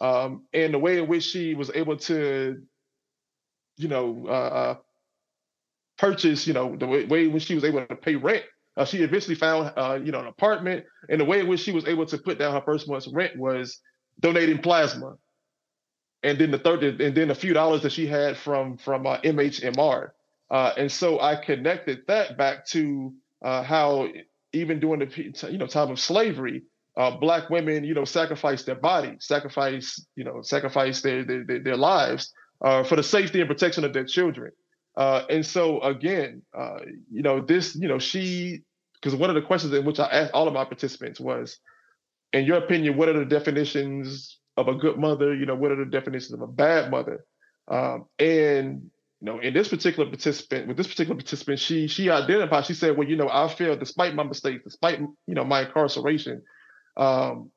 Um, 0.00 0.44
and 0.54 0.72
the 0.72 0.78
way 0.78 0.98
in 0.98 1.08
which 1.08 1.24
she 1.24 1.54
was 1.54 1.70
able 1.74 1.96
to, 1.96 2.62
you 3.76 3.88
know, 3.88 4.24
uh, 4.28 4.30
uh, 4.30 4.76
purchase, 5.98 6.46
you 6.46 6.54
know, 6.54 6.76
the 6.76 6.86
way, 6.86 7.04
way 7.06 7.26
which 7.26 7.42
she 7.42 7.56
was 7.56 7.64
able 7.64 7.84
to 7.84 7.96
pay 7.96 8.14
rent 8.14 8.44
uh, 8.76 8.84
she 8.84 8.98
eventually 8.98 9.34
found, 9.34 9.72
uh, 9.76 9.98
you 10.02 10.12
know, 10.12 10.20
an 10.20 10.26
apartment, 10.26 10.84
and 11.08 11.20
the 11.20 11.24
way 11.24 11.40
in 11.40 11.48
which 11.48 11.60
she 11.60 11.72
was 11.72 11.86
able 11.86 12.04
to 12.06 12.18
put 12.18 12.38
down 12.38 12.52
her 12.52 12.60
first 12.60 12.88
month's 12.88 13.08
rent 13.08 13.36
was 13.36 13.80
donating 14.20 14.58
plasma. 14.58 15.14
And 16.26 16.40
then 16.40 16.50
the 16.50 16.58
third, 16.58 16.82
and 16.82 17.14
then 17.14 17.30
a 17.30 17.34
few 17.36 17.52
dollars 17.52 17.82
that 17.82 17.92
she 17.92 18.06
had 18.06 18.36
from 18.36 18.76
from 18.78 19.06
uh, 19.06 19.18
MHMR. 19.20 20.10
Uh, 20.50 20.72
and 20.76 20.90
so 20.90 21.20
I 21.20 21.36
connected 21.36 22.00
that 22.08 22.36
back 22.36 22.66
to 22.68 23.14
uh, 23.44 23.62
how 23.62 24.08
even 24.52 24.80
during 24.80 24.98
the 24.98 25.48
you 25.50 25.56
know 25.56 25.68
time 25.68 25.92
of 25.92 26.00
slavery, 26.00 26.64
uh, 26.96 27.12
black 27.12 27.48
women 27.48 27.84
you 27.84 27.94
know 27.94 28.04
sacrifice 28.04 28.64
their 28.64 28.74
bodies, 28.74 29.24
sacrifice 29.24 30.04
you 30.16 30.24
know 30.24 30.42
sacrifice 30.42 31.00
their 31.00 31.24
their, 31.24 31.60
their 31.60 31.76
lives 31.76 32.32
uh, 32.60 32.82
for 32.82 32.96
the 32.96 33.04
safety 33.04 33.40
and 33.40 33.48
protection 33.48 33.84
of 33.84 33.92
their 33.92 34.04
children. 34.04 34.50
Uh, 34.96 35.22
and 35.30 35.46
so 35.46 35.80
again, 35.82 36.42
you 37.08 37.22
know 37.22 37.40
this 37.40 37.76
you 37.76 37.86
know 37.86 38.00
she 38.00 38.62
because 38.94 39.14
one 39.14 39.30
of 39.30 39.36
the 39.36 39.42
questions 39.42 39.72
in 39.72 39.84
which 39.84 40.00
I 40.00 40.06
asked 40.06 40.32
all 40.32 40.48
of 40.48 40.54
my 40.54 40.64
participants 40.64 41.20
was, 41.20 41.60
in 42.32 42.46
your 42.46 42.56
opinion, 42.56 42.96
what 42.96 43.08
are 43.08 43.16
the 43.16 43.24
definitions 43.24 44.38
of 44.56 44.68
a 44.68 44.74
good 44.74 44.98
mother? 44.98 45.34
You 45.34 45.46
know, 45.46 45.54
what 45.54 45.72
are 45.72 45.84
the 45.84 45.90
definitions 45.90 46.32
of 46.32 46.40
a 46.42 46.46
bad 46.46 46.90
mother? 46.90 47.24
Um, 47.68 48.06
and 48.18 48.90
you 49.20 49.26
know, 49.26 49.38
in 49.40 49.54
this 49.54 49.68
particular 49.68 50.08
participant, 50.08 50.68
with 50.68 50.76
this 50.76 50.86
particular 50.86 51.16
participant, 51.16 51.58
she 51.58 51.88
she 51.88 52.10
identified. 52.10 52.66
She 52.66 52.74
said, 52.74 52.96
"Well, 52.96 53.08
you 53.08 53.16
know, 53.16 53.28
I 53.30 53.48
feel 53.48 53.76
despite 53.76 54.14
my 54.14 54.22
mistakes, 54.22 54.64
despite 54.64 55.00
you 55.00 55.34
know 55.34 55.44
my 55.44 55.62
incarceration, 55.62 56.42
um, 56.96 57.50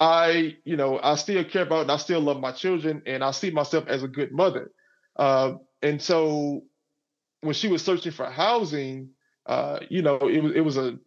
I 0.00 0.56
you 0.64 0.76
know 0.76 1.00
I 1.02 1.16
still 1.16 1.44
care 1.44 1.62
about 1.62 1.82
and 1.82 1.92
I 1.92 1.96
still 1.96 2.20
love 2.20 2.40
my 2.40 2.52
children, 2.52 3.02
and 3.06 3.24
I 3.24 3.32
see 3.32 3.50
myself 3.50 3.86
as 3.88 4.02
a 4.02 4.08
good 4.08 4.32
mother." 4.32 4.70
Uh, 5.16 5.54
and 5.82 6.00
so, 6.00 6.62
when 7.40 7.54
she 7.54 7.68
was 7.68 7.82
searching 7.84 8.12
for 8.12 8.26
housing, 8.26 9.10
uh, 9.46 9.80
you 9.88 10.02
know, 10.02 10.16
it 10.18 10.40
was 10.40 10.52
it 10.54 10.60
was 10.60 10.76
a 10.76 10.98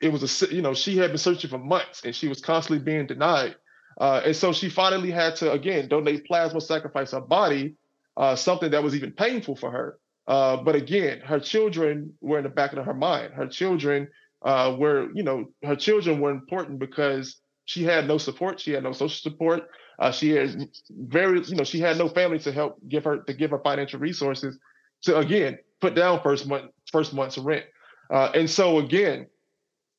it 0.00 0.12
was 0.12 0.42
a 0.42 0.54
you 0.54 0.62
know 0.62 0.74
she 0.74 0.96
had 0.96 1.10
been 1.10 1.18
searching 1.18 1.50
for 1.50 1.58
months, 1.58 2.02
and 2.04 2.14
she 2.14 2.28
was 2.28 2.40
constantly 2.40 2.84
being 2.84 3.06
denied. 3.06 3.56
Uh, 3.98 4.22
and 4.26 4.36
so 4.36 4.52
she 4.52 4.68
finally 4.68 5.10
had 5.10 5.36
to 5.36 5.50
again 5.50 5.88
donate 5.88 6.24
plasma, 6.24 6.60
sacrifice 6.60 7.10
her 7.12 7.20
body 7.20 7.74
uh, 8.18 8.34
something 8.34 8.72
that 8.72 8.82
was 8.82 8.94
even 8.96 9.12
painful 9.12 9.56
for 9.56 9.70
her. 9.70 9.98
Uh, 10.26 10.56
but 10.56 10.74
again, 10.74 11.20
her 11.20 11.40
children 11.40 12.12
were 12.20 12.38
in 12.38 12.44
the 12.44 12.50
back 12.50 12.72
of 12.72 12.84
her 12.84 12.92
mind. 12.92 13.32
Her 13.32 13.46
children 13.46 14.08
uh, 14.42 14.76
were, 14.78 15.08
you 15.14 15.22
know, 15.22 15.46
her 15.64 15.76
children 15.76 16.20
were 16.20 16.30
important 16.30 16.80
because 16.80 17.40
she 17.64 17.84
had 17.84 18.06
no 18.06 18.18
support. 18.18 18.60
She 18.60 18.72
had 18.72 18.82
no 18.82 18.92
social 18.92 19.30
support. 19.30 19.68
Uh, 19.98 20.10
she 20.10 20.30
had 20.30 20.68
very, 20.90 21.40
you 21.42 21.56
know, 21.56 21.64
she 21.64 21.80
had 21.80 21.96
no 21.96 22.08
family 22.08 22.38
to 22.40 22.52
help 22.52 22.76
give 22.88 23.04
her 23.04 23.18
to 23.18 23.32
give 23.32 23.50
her 23.52 23.60
financial 23.60 24.00
resources 24.00 24.58
to 25.02 25.16
again 25.16 25.58
put 25.80 25.94
down 25.94 26.20
first 26.22 26.46
month 26.46 26.70
first 26.92 27.14
month's 27.14 27.38
rent. 27.38 27.64
And 28.10 28.50
so 28.50 28.78
again, 28.78 29.26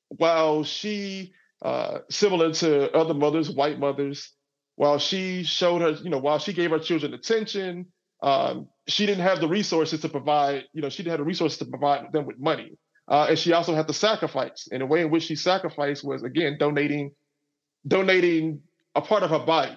while 0.09 0.63
she 0.63 1.33
uh, 1.61 1.99
similar 2.09 2.53
to 2.53 2.91
other 2.95 3.13
mothers, 3.13 3.49
white 3.49 3.79
mothers, 3.79 4.31
while 4.75 4.97
she 4.97 5.43
showed 5.43 5.81
her, 5.81 5.91
you 5.91 6.09
know, 6.09 6.19
while 6.19 6.39
she 6.39 6.53
gave 6.53 6.71
her 6.71 6.79
children 6.79 7.13
attention, 7.13 7.87
um, 8.21 8.69
she 8.87 9.05
didn't 9.05 9.23
have 9.23 9.39
the 9.41 9.47
resources 9.47 10.01
to 10.01 10.09
provide, 10.09 10.63
you 10.73 10.81
know, 10.81 10.89
she 10.89 11.03
didn't 11.03 11.11
have 11.11 11.19
the 11.19 11.25
resources 11.25 11.57
to 11.59 11.65
provide 11.65 12.11
them 12.13 12.25
with 12.25 12.39
money. 12.39 12.77
Uh, 13.07 13.27
and 13.29 13.39
she 13.39 13.51
also 13.53 13.75
had 13.75 13.87
to 13.87 13.93
sacrifice. 13.93 14.67
And 14.71 14.81
the 14.81 14.85
way 14.85 15.01
in 15.01 15.09
which 15.09 15.23
she 15.23 15.35
sacrificed 15.35 16.03
was 16.03 16.23
again 16.23 16.57
donating, 16.59 17.11
donating 17.87 18.61
a 18.95 19.01
part 19.01 19.23
of 19.23 19.31
her 19.31 19.39
body, 19.39 19.75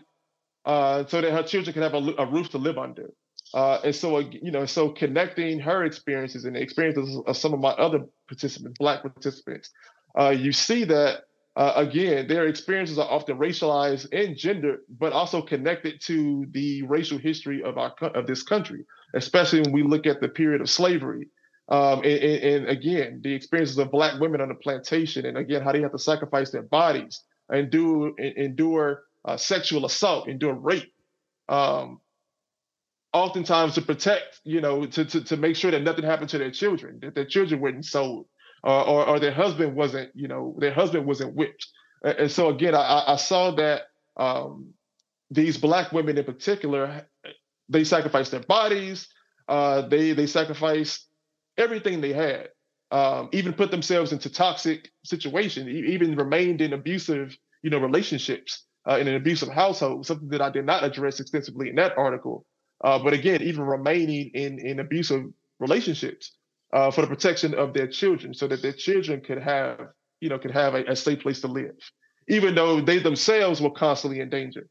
uh, 0.64 1.04
so 1.06 1.20
that 1.20 1.32
her 1.32 1.42
children 1.42 1.74
could 1.74 1.82
have 1.82 1.94
a, 1.94 2.14
a 2.18 2.30
roof 2.30 2.50
to 2.50 2.58
live 2.58 2.78
under. 2.78 3.10
Uh, 3.54 3.80
and 3.84 3.94
so, 3.94 4.18
you 4.20 4.50
know, 4.50 4.66
so 4.66 4.90
connecting 4.90 5.58
her 5.58 5.84
experiences 5.84 6.44
and 6.44 6.56
the 6.56 6.60
experiences 6.60 7.20
of 7.26 7.36
some 7.36 7.52
of 7.52 7.60
my 7.60 7.70
other 7.70 8.00
participants, 8.28 8.78
Black 8.78 9.02
participants, 9.02 9.70
uh, 10.18 10.30
you 10.30 10.52
see 10.52 10.84
that 10.84 11.22
uh, 11.54 11.72
again, 11.76 12.26
their 12.28 12.46
experiences 12.46 12.98
are 12.98 13.10
often 13.10 13.36
racialized 13.36 14.08
and 14.12 14.36
gendered, 14.36 14.80
but 14.88 15.12
also 15.12 15.42
connected 15.42 16.00
to 16.00 16.46
the 16.52 16.82
racial 16.84 17.18
history 17.18 17.62
of 17.62 17.76
our 17.76 17.92
of 18.14 18.26
this 18.26 18.42
country, 18.42 18.86
especially 19.14 19.60
when 19.60 19.72
we 19.72 19.82
look 19.82 20.06
at 20.06 20.20
the 20.20 20.28
period 20.28 20.62
of 20.62 20.70
slavery. 20.70 21.28
Um, 21.68 21.98
and, 21.98 22.06
and, 22.06 22.68
again, 22.68 23.20
the 23.22 23.32
experiences 23.32 23.78
of 23.78 23.90
Black 23.90 24.18
women 24.20 24.40
on 24.40 24.48
the 24.48 24.54
plantation, 24.54 25.26
and 25.26 25.38
again, 25.38 25.62
how 25.62 25.72
they 25.72 25.80
have 25.82 25.92
to 25.92 25.98
sacrifice 25.98 26.50
their 26.50 26.62
bodies, 26.62 27.22
endure 27.52 28.18
endure 28.18 29.02
uh, 29.26 29.36
sexual 29.36 29.84
assault, 29.84 30.28
endure 30.28 30.54
rape, 30.54 30.92
um, 31.50 32.00
oftentimes 33.12 33.74
to 33.74 33.82
protect, 33.82 34.40
you 34.44 34.62
know, 34.62 34.86
to, 34.86 35.04
to 35.04 35.20
to 35.24 35.36
make 35.36 35.56
sure 35.56 35.70
that 35.70 35.82
nothing 35.82 36.04
happened 36.04 36.30
to 36.30 36.38
their 36.38 36.50
children, 36.50 36.98
that 37.02 37.14
their 37.14 37.26
children 37.26 37.60
weren't 37.60 37.84
sold 37.84 38.26
or, 38.62 38.88
or, 38.88 39.08
or 39.08 39.20
their 39.20 39.32
husband 39.32 39.74
wasn't, 39.74 40.10
you 40.14 40.28
know, 40.28 40.54
their 40.58 40.72
husband 40.72 41.06
wasn't 41.06 41.34
whipped. 41.34 41.66
And 42.02 42.30
so 42.30 42.48
again, 42.48 42.74
I, 42.74 43.04
I 43.08 43.16
saw 43.16 43.52
that 43.52 43.82
um, 44.16 44.74
these 45.30 45.56
black 45.56 45.92
women 45.92 46.18
in 46.18 46.24
particular, 46.24 47.06
they 47.68 47.84
sacrificed 47.84 48.30
their 48.30 48.40
bodies, 48.40 49.08
uh, 49.48 49.88
they 49.88 50.12
they 50.12 50.26
sacrificed 50.26 51.06
everything 51.56 52.00
they 52.00 52.12
had, 52.12 52.48
um, 52.90 53.28
even 53.32 53.52
put 53.52 53.70
themselves 53.70 54.12
into 54.12 54.30
toxic 54.30 54.90
situations, 55.04 55.68
even 55.68 56.16
remained 56.16 56.60
in 56.60 56.72
abusive, 56.72 57.36
you 57.62 57.70
know, 57.70 57.78
relationships 57.78 58.64
uh, 58.88 58.98
in 58.98 59.08
an 59.08 59.14
abusive 59.14 59.48
household, 59.48 60.06
something 60.06 60.28
that 60.28 60.40
I 60.40 60.50
did 60.50 60.66
not 60.66 60.84
address 60.84 61.20
extensively 61.20 61.68
in 61.68 61.76
that 61.76 61.96
article. 61.96 62.44
Uh, 62.82 62.98
but 62.98 63.12
again, 63.12 63.42
even 63.42 63.62
remaining 63.62 64.30
in 64.34 64.58
in 64.58 64.80
abusive 64.80 65.24
relationships 65.60 66.36
uh, 66.72 66.90
for 66.90 67.02
the 67.02 67.06
protection 67.06 67.54
of 67.54 67.74
their 67.74 67.86
children, 67.86 68.34
so 68.34 68.46
that 68.48 68.62
their 68.62 68.72
children 68.72 69.20
could 69.20 69.42
have, 69.42 69.78
you 70.20 70.28
know, 70.28 70.38
could 70.38 70.50
have 70.50 70.74
a, 70.74 70.84
a 70.84 70.96
safe 70.96 71.20
place 71.20 71.40
to 71.40 71.48
live, 71.48 71.76
even 72.28 72.54
though 72.54 72.80
they 72.80 72.98
themselves 72.98 73.60
were 73.60 73.70
constantly 73.70 74.20
in 74.20 74.30
danger. 74.30 74.66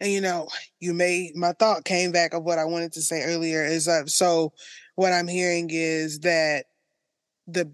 And 0.00 0.10
you 0.10 0.20
know, 0.20 0.48
you 0.80 0.94
made 0.94 1.36
my 1.36 1.52
thought 1.52 1.84
came 1.84 2.12
back 2.12 2.34
of 2.34 2.44
what 2.44 2.58
I 2.58 2.64
wanted 2.64 2.92
to 2.92 3.02
say 3.02 3.22
earlier 3.22 3.64
is 3.64 3.88
uh, 3.88 4.06
so 4.06 4.52
what 4.94 5.12
I'm 5.12 5.28
hearing 5.28 5.70
is 5.70 6.20
that 6.20 6.66
the 7.46 7.72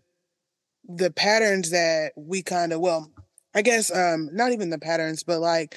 the 0.89 1.11
patterns 1.11 1.71
that 1.71 2.13
we 2.17 2.43
kind 2.43 2.73
of 2.73 2.81
well, 2.81 3.11
I 3.55 3.63
guess 3.63 3.95
um 3.95 4.31
not 4.33 4.53
even 4.53 4.71
the 4.71 4.79
patterns, 4.79 5.23
but 5.23 5.41
like 5.41 5.77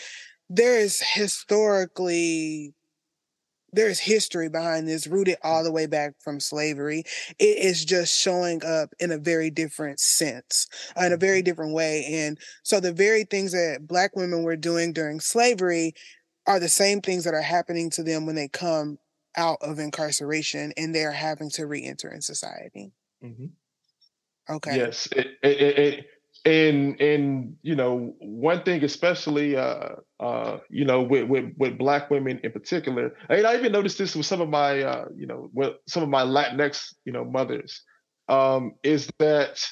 there 0.50 0.78
is 0.78 1.02
historically 1.02 2.74
there's 3.74 4.00
history 4.00 4.50
behind 4.50 4.88
this 4.88 5.08
rooted 5.08 5.38
all 5.44 5.64
the 5.64 5.72
way 5.72 5.86
back 5.86 6.14
from 6.20 6.40
slavery 6.40 7.04
it 7.40 7.58
is 7.58 7.86
just 7.86 8.18
showing 8.20 8.64
up 8.66 8.94
in 9.00 9.12
a 9.12 9.18
very 9.18 9.50
different 9.50 10.00
sense 10.00 10.68
in 10.98 11.14
a 11.14 11.18
very 11.18 11.40
mm-hmm. 11.40 11.46
different 11.46 11.74
way 11.74 12.06
and 12.10 12.38
so 12.64 12.80
the 12.80 12.94
very 12.94 13.24
things 13.24 13.52
that 13.52 13.88
black 13.88 14.16
women 14.16 14.44
were 14.44 14.56
doing 14.56 14.94
during 14.94 15.20
slavery 15.20 15.94
are 16.48 16.60
the 16.60 16.70
same 16.70 17.02
things 17.02 17.24
that 17.24 17.34
are 17.34 17.42
happening 17.42 17.90
to 17.90 18.04
them 18.04 18.26
when 18.26 18.36
they 18.36 18.48
come 18.48 18.98
out 19.38 19.58
of 19.62 19.80
incarceration 19.80 20.74
and 20.76 20.94
they're 20.94 21.12
having 21.12 21.50
to 21.50 21.66
re-enter 21.66 22.12
in 22.12 22.22
society 22.22 22.92
mm-hmm. 23.24 23.46
okay 24.54 24.76
yes 24.76 25.08
it, 25.14 25.28
it, 25.44 25.80
it, 25.80 26.06
and 26.46 27.00
and 27.00 27.56
you 27.62 27.76
know 27.76 28.14
one 28.20 28.64
thing 28.64 28.84
especially 28.84 29.56
uh 29.56 29.90
uh 30.20 30.58
you 30.70 30.86
know 30.86 31.02
with 31.02 31.28
with, 31.30 31.46
with 31.58 31.78
black 31.78 32.10
women 32.10 32.40
in 32.44 32.52
particular 32.52 33.16
and 33.30 33.46
i 33.46 33.56
even 33.56 33.72
noticed 33.72 33.98
this 34.00 34.16
with 34.16 34.26
some 34.26 34.42
of 34.42 34.50
my 34.50 34.82
uh 34.82 35.06
you 35.16 35.28
know 35.28 35.50
with 35.54 35.74
some 35.88 36.02
of 36.02 36.10
my 36.10 36.24
latinx 36.24 36.94
you 37.06 37.14
know 37.14 37.24
mothers 37.24 37.84
um 38.28 38.74
is 38.84 39.08
that 39.20 39.64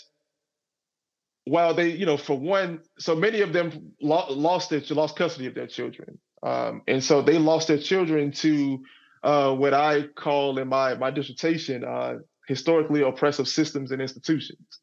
while 1.45 1.73
they 1.73 1.89
you 1.89 2.05
know 2.05 2.17
for 2.17 2.37
one 2.37 2.79
so 2.99 3.15
many 3.15 3.41
of 3.41 3.51
them 3.51 3.93
lo- 4.01 4.27
lost 4.29 4.69
their 4.69 4.81
lost 4.91 5.15
custody 5.15 5.47
of 5.47 5.55
their 5.55 5.67
children 5.67 6.19
um 6.43 6.83
and 6.87 7.03
so 7.03 7.21
they 7.21 7.39
lost 7.39 7.67
their 7.67 7.79
children 7.79 8.31
to 8.31 8.79
uh 9.23 9.51
what 9.55 9.73
i 9.73 10.03
call 10.15 10.59
in 10.59 10.67
my 10.67 10.93
my 10.93 11.09
dissertation 11.09 11.83
uh 11.83 12.13
historically 12.47 13.01
oppressive 13.01 13.47
systems 13.47 13.91
and 13.91 14.01
institutions 14.01 14.79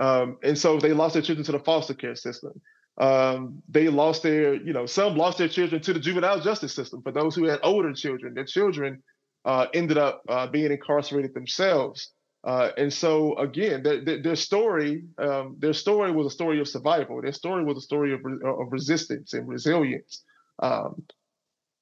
um, 0.00 0.38
and 0.42 0.58
so 0.58 0.78
they 0.78 0.92
lost 0.92 1.12
their 1.12 1.22
children 1.22 1.44
to 1.44 1.52
the 1.52 1.60
foster 1.60 1.94
care 1.94 2.16
system. 2.16 2.60
Um, 2.98 3.62
they 3.68 3.88
lost 3.88 4.22
their, 4.22 4.54
you 4.54 4.72
know, 4.72 4.86
some 4.86 5.16
lost 5.16 5.38
their 5.38 5.48
children 5.48 5.80
to 5.82 5.92
the 5.92 6.00
juvenile 6.00 6.40
justice 6.40 6.74
system. 6.74 7.02
For 7.02 7.12
those 7.12 7.34
who 7.34 7.44
had 7.44 7.60
older 7.62 7.92
children, 7.92 8.34
their 8.34 8.44
children 8.44 9.02
uh, 9.44 9.66
ended 9.72 9.98
up 9.98 10.22
uh, 10.28 10.46
being 10.46 10.72
incarcerated 10.72 11.34
themselves. 11.34 12.12
Uh, 12.42 12.70
and 12.78 12.92
so 12.92 13.36
again, 13.38 13.82
their, 13.82 14.02
their, 14.02 14.22
their 14.22 14.36
story, 14.36 15.04
um, 15.18 15.56
their 15.58 15.74
story 15.74 16.10
was 16.10 16.26
a 16.26 16.30
story 16.30 16.60
of 16.60 16.68
survival. 16.68 17.20
Their 17.20 17.32
story 17.32 17.64
was 17.64 17.76
a 17.76 17.82
story 17.82 18.14
of, 18.14 18.20
of 18.24 18.72
resistance 18.72 19.34
and 19.34 19.46
resilience. 19.46 20.24
Um, 20.62 21.02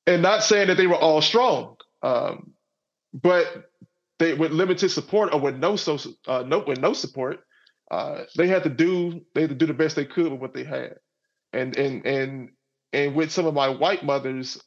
and 0.07 0.23
not 0.23 0.43
saying 0.43 0.69
that 0.69 0.77
they 0.77 0.87
were 0.87 0.97
all 0.97 1.21
strong, 1.21 1.77
um, 2.03 2.53
but 3.13 3.71
they 4.19 4.35
with 4.35 4.53
limited 4.53 4.91
support 4.91 5.33
or 5.33 5.41
with 5.41 5.57
no 5.57 5.77
social, 5.77 6.15
uh, 6.27 6.43
no 6.47 6.65
with 6.67 6.81
no 6.81 6.93
support, 6.93 7.41
uh, 7.91 8.25
they 8.37 8.49
had 8.49 8.65
to 8.65 8.71
do 8.71 9.21
they 9.35 9.43
had 9.43 9.51
to 9.51 9.57
do 9.57 9.67
the 9.67 9.75
best 9.75 9.97
they 9.97 10.05
could 10.05 10.31
with 10.33 10.41
what 10.41 10.55
they 10.55 10.65
had, 10.65 10.97
and 11.53 11.77
and 11.77 12.07
and 12.07 12.51
and 12.93 13.15
with 13.15 13.31
some 13.33 13.47
of 13.47 13.55
my 13.55 13.69
white 13.69 14.05
mothers, 14.05 14.61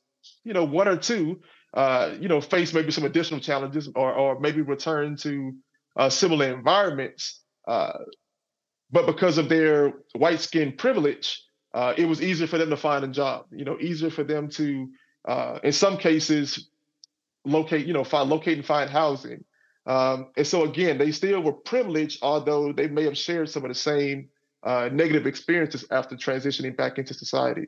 you 0.44 0.54
know, 0.54 0.64
one 0.64 0.88
or 0.88 0.98
two, 0.98 1.42
uh, 1.74 2.14
you 2.20 2.28
know, 2.28 2.42
face 2.42 2.74
maybe 2.74 2.92
some 2.92 3.06
additional 3.06 3.40
challenges 3.40 3.90
or 3.96 4.14
or 4.14 4.40
maybe 4.40 4.62
return 4.62 5.16
to 5.18 5.54
uh, 5.98 6.10
similar 6.10 6.54
environments, 6.54 7.42
uh, 7.68 7.94
but 8.92 9.06
because 9.06 9.38
of 9.38 9.50
their 9.50 9.94
white 10.16 10.40
skin 10.42 10.74
privilege, 10.78 11.44
uh, 11.74 11.94
it 11.98 12.06
was 12.06 12.22
easier 12.22 12.48
for 12.48 12.58
them 12.58 12.70
to 12.70 12.78
find 12.78 13.04
a 13.04 13.08
job. 13.08 13.46
You 13.52 13.66
know, 13.66 13.78
easier 13.80 14.10
for 14.10 14.24
them 14.24 14.50
to, 14.52 14.90
uh, 15.28 15.60
in 15.64 15.72
some 15.74 15.98
cases, 15.98 16.70
locate. 17.46 17.88
You 17.88 17.94
know, 17.94 18.04
find 18.04 18.30
locate 18.30 18.58
and 18.58 18.66
find 18.66 18.90
housing. 18.90 19.44
Um, 19.86 20.28
and 20.38 20.46
so 20.46 20.64
again, 20.64 20.98
they 20.98 21.12
still 21.12 21.42
were 21.42 21.54
privileged, 21.54 22.20
although 22.22 22.72
they 22.72 22.88
may 22.88 23.04
have 23.04 23.18
shared 23.18 23.50
some 23.50 23.64
of 23.64 23.70
the 23.70 23.76
same 23.76 24.30
uh, 24.64 24.90
negative 24.92 25.26
experiences 25.26 25.86
after 25.92 26.16
transitioning 26.16 26.78
back 26.78 26.98
into 26.98 27.14
society. 27.14 27.68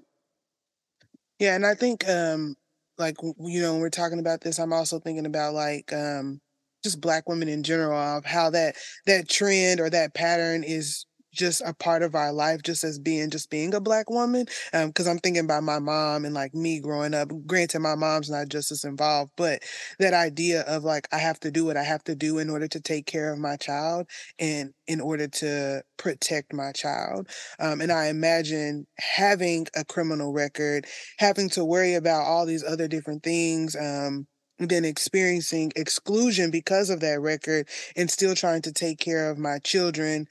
Yeah, 1.39 1.55
and 1.55 1.65
I 1.65 1.73
think 1.73 2.07
um, 2.07 2.55
like 2.97 3.15
you 3.21 3.61
know 3.61 3.73
when 3.73 3.81
we're 3.81 3.89
talking 3.89 4.19
about 4.19 4.41
this, 4.41 4.59
I'm 4.59 4.73
also 4.73 4.99
thinking 4.99 5.25
about 5.25 5.53
like 5.53 5.91
um, 5.91 6.39
just 6.83 7.01
black 7.01 7.27
women 7.27 7.49
in 7.49 7.63
general 7.63 7.99
of 7.99 8.25
how 8.25 8.51
that 8.51 8.75
that 9.07 9.27
trend 9.27 9.79
or 9.79 9.89
that 9.89 10.13
pattern 10.13 10.63
is 10.63 11.05
just 11.33 11.61
a 11.65 11.73
part 11.73 12.03
of 12.03 12.15
our 12.15 12.31
life 12.31 12.61
just 12.63 12.83
as 12.83 12.99
being 12.99 13.29
just 13.29 13.49
being 13.49 13.73
a 13.73 13.81
black 13.81 14.09
woman 14.09 14.45
because 14.71 15.07
um, 15.07 15.11
i'm 15.11 15.19
thinking 15.19 15.43
about 15.43 15.63
my 15.63 15.79
mom 15.79 16.25
and 16.25 16.33
like 16.33 16.53
me 16.53 16.79
growing 16.79 17.13
up. 17.13 17.29
Granted 17.45 17.79
my 17.79 17.95
mom's 17.95 18.29
not 18.29 18.49
justice 18.49 18.83
involved 18.83 19.31
but 19.35 19.61
that 19.99 20.13
idea 20.13 20.61
of 20.61 20.83
like 20.83 21.07
i 21.11 21.17
have 21.17 21.39
to 21.39 21.51
do 21.51 21.65
what 21.65 21.77
i 21.77 21.83
have 21.83 22.03
to 22.03 22.15
do 22.15 22.37
in 22.39 22.49
order 22.49 22.67
to 22.67 22.79
take 22.79 23.05
care 23.05 23.31
of 23.31 23.39
my 23.39 23.55
child 23.57 24.07
and 24.39 24.73
in 24.87 25.01
order 25.01 25.27
to 25.27 25.81
protect 25.97 26.53
my 26.53 26.71
child 26.71 27.27
um, 27.59 27.81
and 27.81 27.91
i 27.91 28.07
imagine 28.07 28.85
having 28.99 29.65
a 29.75 29.83
criminal 29.85 30.33
record 30.33 30.85
having 31.19 31.49
to 31.49 31.65
worry 31.65 31.95
about 31.95 32.23
all 32.23 32.45
these 32.45 32.63
other 32.63 32.87
different 32.87 33.23
things 33.23 33.75
um, 33.75 34.27
then 34.59 34.85
experiencing 34.85 35.71
exclusion 35.75 36.51
because 36.51 36.89
of 36.89 36.99
that 36.99 37.19
record 37.19 37.67
and 37.95 38.09
still 38.09 38.35
trying 38.35 38.61
to 38.61 38.71
take 38.71 38.99
care 38.99 39.29
of 39.29 39.37
my 39.37 39.59
children 39.59 40.25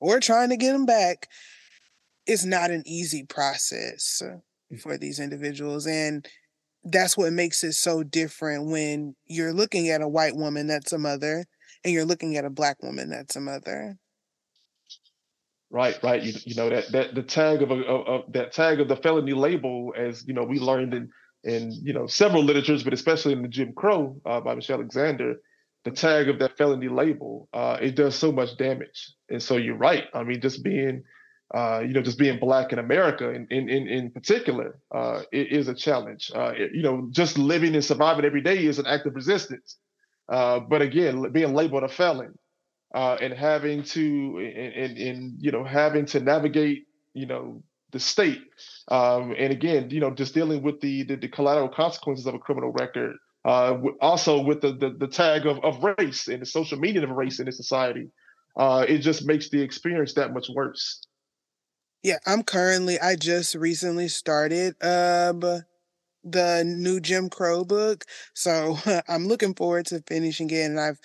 or 0.00 0.18
trying 0.20 0.48
to 0.48 0.56
get 0.56 0.72
them 0.72 0.86
back 0.86 1.28
It's 2.26 2.44
not 2.44 2.70
an 2.70 2.82
easy 2.86 3.24
process 3.24 4.22
mm. 4.24 4.80
for 4.80 4.98
these 4.98 5.20
individuals. 5.20 5.86
And 5.86 6.26
that's 6.84 7.16
what 7.16 7.32
makes 7.32 7.62
it 7.62 7.74
so 7.74 8.02
different 8.02 8.70
when 8.70 9.14
you're 9.26 9.52
looking 9.52 9.88
at 9.90 10.02
a 10.02 10.08
white 10.08 10.36
woman 10.36 10.66
that's 10.66 10.92
a 10.92 10.98
mother 10.98 11.44
and 11.84 11.92
you're 11.92 12.04
looking 12.04 12.36
at 12.36 12.44
a 12.44 12.50
black 12.50 12.82
woman 12.82 13.10
that's 13.10 13.36
a 13.36 13.40
mother. 13.40 13.96
Right, 15.70 15.96
right. 16.02 16.22
You, 16.22 16.32
you 16.44 16.54
know 16.56 16.68
that 16.68 16.90
that 16.90 17.14
the 17.14 17.22
tag 17.22 17.62
of, 17.62 17.70
a, 17.70 17.74
of, 17.74 18.06
of 18.08 18.32
that 18.32 18.52
tag 18.52 18.80
of 18.80 18.88
the 18.88 18.96
felony 18.96 19.34
label, 19.34 19.94
as 19.96 20.26
you 20.26 20.34
know, 20.34 20.42
we 20.42 20.58
learned 20.58 20.94
in 20.94 21.10
in 21.44 21.70
you 21.70 21.92
know 21.92 22.08
several 22.08 22.42
literatures, 22.42 22.82
but 22.82 22.92
especially 22.92 23.32
in 23.34 23.42
the 23.42 23.48
Jim 23.48 23.72
Crow 23.72 24.20
uh, 24.26 24.40
by 24.40 24.54
Michelle 24.56 24.78
Alexander, 24.78 25.36
the 25.84 25.90
tag 25.90 26.28
of 26.28 26.38
that 26.40 26.56
felony 26.58 26.88
label, 26.88 27.48
uh, 27.52 27.78
it 27.80 27.94
does 27.96 28.14
so 28.14 28.30
much 28.32 28.56
damage. 28.56 29.14
And 29.30 29.42
so 29.42 29.56
you're 29.56 29.76
right. 29.76 30.04
I 30.14 30.22
mean, 30.24 30.40
just 30.40 30.62
being, 30.62 31.02
uh, 31.54 31.80
you 31.80 31.92
know, 31.94 32.02
just 32.02 32.18
being 32.18 32.38
black 32.38 32.72
in 32.72 32.78
America, 32.78 33.30
in 33.30 33.46
in 33.50 33.68
in, 33.68 33.88
in 33.88 34.10
particular, 34.10 34.78
uh, 34.94 35.22
is 35.32 35.68
a 35.68 35.74
challenge. 35.74 36.30
Uh, 36.34 36.52
it, 36.56 36.70
you 36.74 36.82
know, 36.82 37.08
just 37.10 37.38
living 37.38 37.74
and 37.74 37.84
surviving 37.84 38.24
every 38.24 38.42
day 38.42 38.64
is 38.64 38.78
an 38.78 38.86
act 38.86 39.06
of 39.06 39.14
resistance. 39.14 39.76
Uh, 40.28 40.60
but 40.60 40.82
again, 40.82 41.32
being 41.32 41.54
labeled 41.54 41.82
a 41.82 41.88
felon 41.88 42.38
uh, 42.94 43.16
and 43.20 43.32
having 43.32 43.82
to, 43.82 44.38
and, 44.38 44.96
and 44.96 45.34
you 45.40 45.50
know, 45.50 45.64
having 45.64 46.06
to 46.06 46.20
navigate, 46.20 46.86
you 47.14 47.26
know, 47.26 47.62
the 47.90 47.98
state, 47.98 48.40
um, 48.88 49.34
and 49.36 49.52
again, 49.52 49.90
you 49.90 49.98
know, 49.98 50.12
just 50.12 50.32
dealing 50.34 50.62
with 50.62 50.80
the, 50.80 51.02
the 51.04 51.16
the 51.16 51.26
collateral 51.28 51.68
consequences 51.68 52.26
of 52.26 52.34
a 52.34 52.38
criminal 52.38 52.70
record 52.70 53.16
uh, 53.44 53.78
also 54.00 54.40
with 54.42 54.60
the, 54.60 54.72
the, 54.72 54.90
the 54.90 55.08
tag 55.08 55.46
of, 55.46 55.58
of 55.64 55.82
race 55.98 56.28
and 56.28 56.42
the 56.42 56.46
social 56.46 56.78
media 56.78 57.02
of 57.02 57.10
race 57.10 57.40
in 57.40 57.46
this 57.46 57.56
society, 57.56 58.10
uh, 58.56 58.84
it 58.88 58.98
just 58.98 59.26
makes 59.26 59.48
the 59.50 59.62
experience 59.62 60.14
that 60.14 60.32
much 60.32 60.48
worse. 60.54 61.00
Yeah, 62.02 62.18
I'm 62.26 62.42
currently. 62.42 62.98
I 62.98 63.16
just 63.16 63.54
recently 63.54 64.08
started 64.08 64.74
um, 64.82 65.40
the 66.24 66.64
new 66.64 67.00
Jim 67.00 67.28
Crow 67.28 67.64
book, 67.64 68.04
so 68.34 68.78
I'm 69.08 69.26
looking 69.26 69.54
forward 69.54 69.86
to 69.86 70.02
finishing 70.06 70.50
it. 70.50 70.64
And 70.64 70.80
I've 70.80 70.98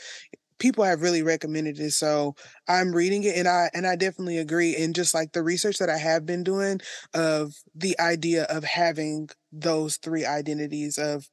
people 0.58 0.86
have 0.86 1.02
really 1.02 1.22
recommended 1.22 1.80
it, 1.80 1.92
so 1.92 2.36
I'm 2.68 2.96
reading 2.96 3.24
it, 3.24 3.36
and 3.36 3.48
I 3.48 3.70
and 3.74 3.86
I 3.86 3.98
definitely 3.98 4.38
agree. 4.38 4.76
And 4.76 4.96
just 4.96 5.14
like 5.14 5.34
the 5.34 5.44
research 5.44 5.80
that 5.80 5.90
I 5.90 5.98
have 5.98 6.26
been 6.26 6.44
doing 6.44 6.80
of 7.14 7.54
the 7.74 8.00
idea 8.00 8.44
of 8.44 8.64
having 8.64 9.30
those 9.52 9.98
three 9.98 10.26
identities 10.26 10.98
of 10.98 11.30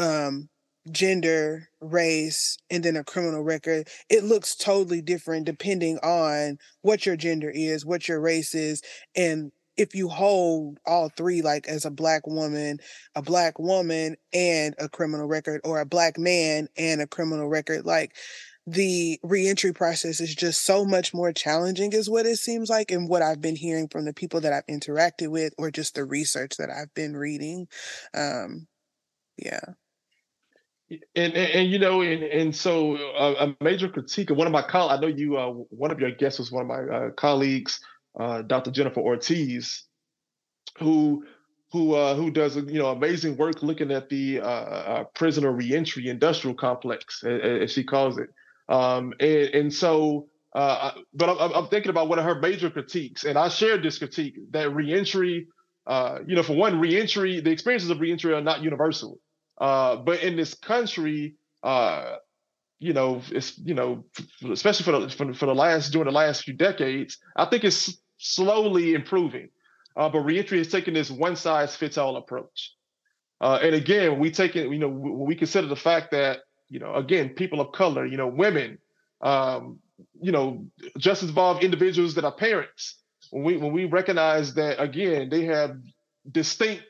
um 0.00 0.48
gender, 0.90 1.68
race, 1.80 2.56
and 2.70 2.82
then 2.82 2.96
a 2.96 3.04
criminal 3.04 3.42
record, 3.42 3.86
it 4.08 4.24
looks 4.24 4.56
totally 4.56 5.02
different 5.02 5.44
depending 5.44 5.98
on 5.98 6.56
what 6.82 7.04
your 7.04 7.16
gender 7.16 7.50
is, 7.50 7.84
what 7.84 8.08
your 8.08 8.20
race 8.20 8.54
is, 8.54 8.82
and 9.14 9.52
if 9.76 9.94
you 9.94 10.08
hold 10.08 10.78
all 10.86 11.10
three, 11.16 11.42
like 11.42 11.66
as 11.68 11.84
a 11.84 11.90
black 11.90 12.26
woman, 12.26 12.78
a 13.14 13.22
black 13.22 13.58
woman, 13.58 14.16
and 14.32 14.74
a 14.78 14.88
criminal 14.88 15.26
record, 15.26 15.60
or 15.64 15.80
a 15.80 15.86
black 15.86 16.18
man 16.18 16.68
and 16.76 17.00
a 17.00 17.06
criminal 17.06 17.48
record, 17.48 17.86
like 17.86 18.14
the 18.66 19.18
reentry 19.22 19.72
process 19.72 20.20
is 20.20 20.34
just 20.34 20.64
so 20.64 20.84
much 20.84 21.14
more 21.14 21.32
challenging, 21.32 21.92
is 21.92 22.10
what 22.10 22.26
it 22.26 22.36
seems 22.36 22.68
like, 22.68 22.90
and 22.90 23.08
what 23.08 23.22
I've 23.22 23.40
been 23.40 23.56
hearing 23.56 23.88
from 23.88 24.04
the 24.04 24.12
people 24.12 24.40
that 24.42 24.52
I've 24.52 24.66
interacted 24.66 25.28
with, 25.28 25.54
or 25.58 25.70
just 25.70 25.94
the 25.94 26.04
research 26.04 26.56
that 26.58 26.70
I've 26.70 26.92
been 26.94 27.16
reading. 27.16 27.66
Um, 28.14 28.66
yeah 29.38 29.60
and, 30.90 31.02
and, 31.14 31.36
and, 31.36 31.70
you 31.70 31.78
know, 31.78 32.02
and, 32.02 32.22
and 32.22 32.54
so 32.54 32.96
uh, 32.96 33.46
a 33.46 33.64
major 33.64 33.88
critique 33.88 34.30
of 34.30 34.36
one 34.36 34.46
of 34.46 34.52
my 34.52 34.62
colleagues, 34.62 34.98
I 34.98 35.00
know 35.00 35.06
you, 35.06 35.36
uh, 35.36 35.50
one 35.70 35.90
of 35.90 36.00
your 36.00 36.10
guests 36.10 36.38
was 36.38 36.50
one 36.50 36.62
of 36.62 36.68
my 36.68 36.96
uh, 36.96 37.10
colleagues, 37.10 37.80
uh, 38.18 38.42
Dr. 38.42 38.72
Jennifer 38.72 39.00
Ortiz, 39.00 39.84
who 40.78 41.24
who 41.72 41.94
uh, 41.94 42.16
who 42.16 42.32
does 42.32 42.56
you 42.56 42.80
know 42.80 42.88
amazing 42.88 43.36
work 43.36 43.62
looking 43.62 43.92
at 43.92 44.08
the 44.08 44.40
uh, 44.40 45.04
prisoner 45.14 45.52
reentry 45.52 46.08
industrial 46.08 46.56
complex, 46.56 47.22
as, 47.22 47.62
as 47.62 47.72
she 47.72 47.84
calls 47.84 48.18
it. 48.18 48.28
Um, 48.68 49.14
and, 49.20 49.48
and 49.54 49.74
so, 49.74 50.26
but 50.52 50.94
I'm, 51.20 51.52
I'm, 51.52 51.68
thinking 51.68 51.90
about 51.90 52.08
one 52.08 52.18
of 52.18 52.24
her 52.24 52.40
major 52.40 52.70
critiques, 52.70 53.22
and 53.22 53.38
I 53.38 53.48
shared 53.48 53.84
this 53.84 53.98
critique 53.98 54.34
that 54.50 54.74
reentry, 54.74 55.46
you 56.26 56.34
know, 56.34 56.42
for 56.42 56.54
one, 56.54 56.80
reentry, 56.80 57.40
the 57.40 57.50
experiences 57.50 57.90
of 57.90 58.00
reentry 58.00 58.32
are 58.32 58.40
not 58.40 58.62
universal. 58.62 59.20
Uh, 59.60 59.96
but 59.96 60.22
in 60.22 60.36
this 60.36 60.54
country, 60.54 61.34
uh, 61.62 62.16
you 62.78 62.94
know, 62.94 63.20
it's 63.30 63.58
you 63.58 63.74
know, 63.74 64.04
especially 64.50 64.84
for 64.84 64.98
the 64.98 65.08
for, 65.10 65.34
for, 65.34 65.46
the 65.46 65.54
last 65.54 65.92
during 65.92 66.06
the 66.06 66.12
last 66.12 66.44
few 66.44 66.54
decades, 66.54 67.18
I 67.36 67.44
think 67.44 67.64
it's 67.64 67.98
slowly 68.16 68.94
improving. 68.94 69.50
Uh, 69.96 70.08
but 70.08 70.20
reentry 70.20 70.58
has 70.58 70.68
taken 70.68 70.94
this 70.94 71.10
one 71.10 71.36
size 71.36 71.76
fits 71.76 71.98
all 71.98 72.16
approach. 72.16 72.74
Uh, 73.40 73.58
and 73.62 73.74
again, 73.74 74.18
we 74.18 74.30
take 74.30 74.56
it, 74.56 74.70
you 74.70 74.78
know, 74.78 74.88
we 74.88 75.34
consider 75.34 75.66
the 75.66 75.76
fact 75.76 76.10
that, 76.10 76.40
you 76.68 76.78
know, 76.78 76.94
again, 76.94 77.30
people 77.30 77.60
of 77.60 77.72
color, 77.72 78.06
you 78.06 78.16
know, 78.16 78.28
women, 78.28 78.78
um, 79.22 79.78
you 80.20 80.32
know, 80.32 80.64
justice 80.98 81.28
involved 81.28 81.64
individuals 81.64 82.14
that 82.14 82.24
are 82.24 82.32
parents, 82.32 82.96
when 83.30 83.44
we 83.44 83.56
when 83.56 83.72
we 83.72 83.84
recognize 83.84 84.54
that 84.54 84.80
again, 84.80 85.28
they 85.28 85.44
have 85.44 85.76
distinct 86.30 86.82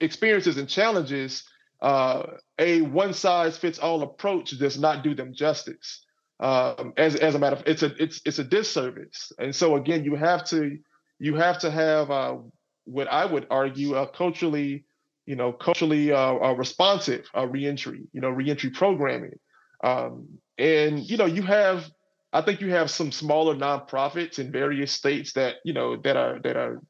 experiences 0.00 0.56
and 0.56 0.68
challenges 0.68 1.44
uh, 1.80 2.22
a 2.58 2.80
one 2.82 3.12
size 3.12 3.56
fits 3.56 3.78
all 3.78 4.02
approach 4.02 4.50
does 4.58 4.78
not 4.78 5.02
do 5.02 5.14
them 5.14 5.32
justice. 5.34 6.04
Um, 6.40 6.92
as 6.96 7.16
as 7.16 7.34
a 7.34 7.38
matter 7.38 7.56
of 7.56 7.62
it's 7.66 7.82
a 7.82 7.92
it's 8.02 8.20
it's 8.24 8.38
a 8.38 8.44
disservice. 8.44 9.32
And 9.38 9.54
so 9.54 9.76
again, 9.76 10.04
you 10.04 10.14
have 10.14 10.44
to 10.46 10.78
you 11.18 11.34
have 11.34 11.58
to 11.60 11.70
have 11.70 12.10
uh, 12.10 12.36
what 12.84 13.08
I 13.08 13.24
would 13.24 13.46
argue 13.50 13.96
a 13.96 14.06
culturally 14.06 14.84
you 15.26 15.36
know 15.36 15.52
culturally 15.52 16.12
uh, 16.12 16.52
responsive 16.52 17.26
uh, 17.36 17.46
reentry 17.46 18.08
you 18.12 18.20
know 18.20 18.30
reentry 18.30 18.70
programming. 18.70 19.38
Um, 19.82 20.28
and 20.56 20.98
you 20.98 21.16
know 21.16 21.26
you 21.26 21.42
have 21.42 21.88
I 22.32 22.42
think 22.42 22.60
you 22.60 22.70
have 22.70 22.90
some 22.90 23.10
smaller 23.10 23.54
nonprofits 23.54 24.38
in 24.38 24.52
various 24.52 24.92
states 24.92 25.32
that 25.32 25.56
you 25.64 25.72
know 25.72 25.96
that 25.98 26.16
are 26.16 26.40
that 26.40 26.56
are 26.56 26.82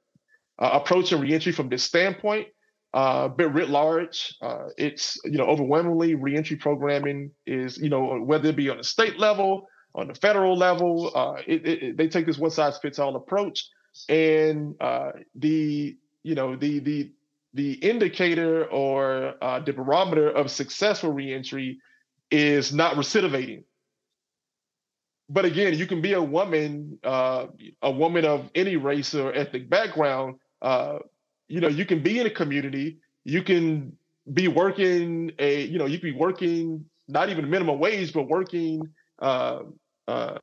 uh, 0.59 0.71
approaching 0.73 1.21
reentry 1.21 1.53
from 1.53 1.69
this 1.69 1.85
standpoint. 1.85 2.49
Uh, 2.95 3.29
but 3.29 3.53
writ 3.53 3.69
large, 3.69 4.35
uh, 4.41 4.69
it's 4.79 5.19
you 5.25 5.37
know 5.37 5.45
overwhelmingly 5.45 6.15
reentry 6.15 6.57
programming 6.57 7.31
is 7.47 7.77
you 7.79 7.91
know 7.91 8.19
whether 8.21 8.49
it 8.49 8.57
be 8.57 8.71
on 8.71 8.79
the 8.79 8.85
state 8.85 9.19
level, 9.19 9.69
on 9.95 10.09
the 10.09 10.15
federal 10.15 10.57
level, 10.57 11.11
uh, 11.15 11.35
it, 11.47 11.67
it, 11.67 11.97
they 11.97 12.09
take 12.09 12.25
this 12.25 12.39
one 12.39 12.51
size 12.51 12.79
fits 12.79 12.99
all 12.99 13.15
approach, 13.17 13.69
and 14.09 14.75
uh, 14.81 15.11
the 15.35 15.97
you 16.23 16.35
know 16.35 16.57
the 16.57 16.79
the 16.79 17.13
the 17.55 17.73
indicator 17.75 18.67
or 18.67 19.35
uh, 19.43 19.61
the 19.61 19.73
barometer 19.73 20.31
of 20.31 20.51
successful 20.51 21.13
reentry 21.13 21.79
is 22.31 22.73
not 22.73 22.95
recidivating. 22.95 23.65
But 25.31 25.45
again, 25.45 25.75
you 25.75 25.87
can 25.87 26.01
be 26.01 26.15
a 26.15 26.23
woman, 26.23 26.99
uh, 27.05 27.47
a 27.83 27.91
woman 27.91 28.25
of 28.25 28.51
any 28.55 28.77
race 28.77 29.15
or 29.15 29.33
ethnic 29.35 29.69
background, 29.69 30.37
uh, 30.63 31.01
you 31.49 31.61
know, 31.61 31.69
you 31.69 31.87
can 31.87 32.03
be 32.03 32.21
in 32.21 32.27
a 32.27 32.31
community, 32.31 32.99
you 33.25 33.43
can 33.43 33.97
be 34.33 34.49
working 34.49 35.33
a, 35.39 35.65
you 35.65 35.79
know, 35.79 35.87
you 35.87 35.99
can 35.99 36.13
be 36.13 36.19
working 36.19 36.85
not 37.09 37.31
even 37.31 37.49
minimum 37.51 37.79
wage, 37.79 38.13
but 38.13 38.29
working, 38.29 38.83
uh, 39.21 39.61
uh, 40.07 40.39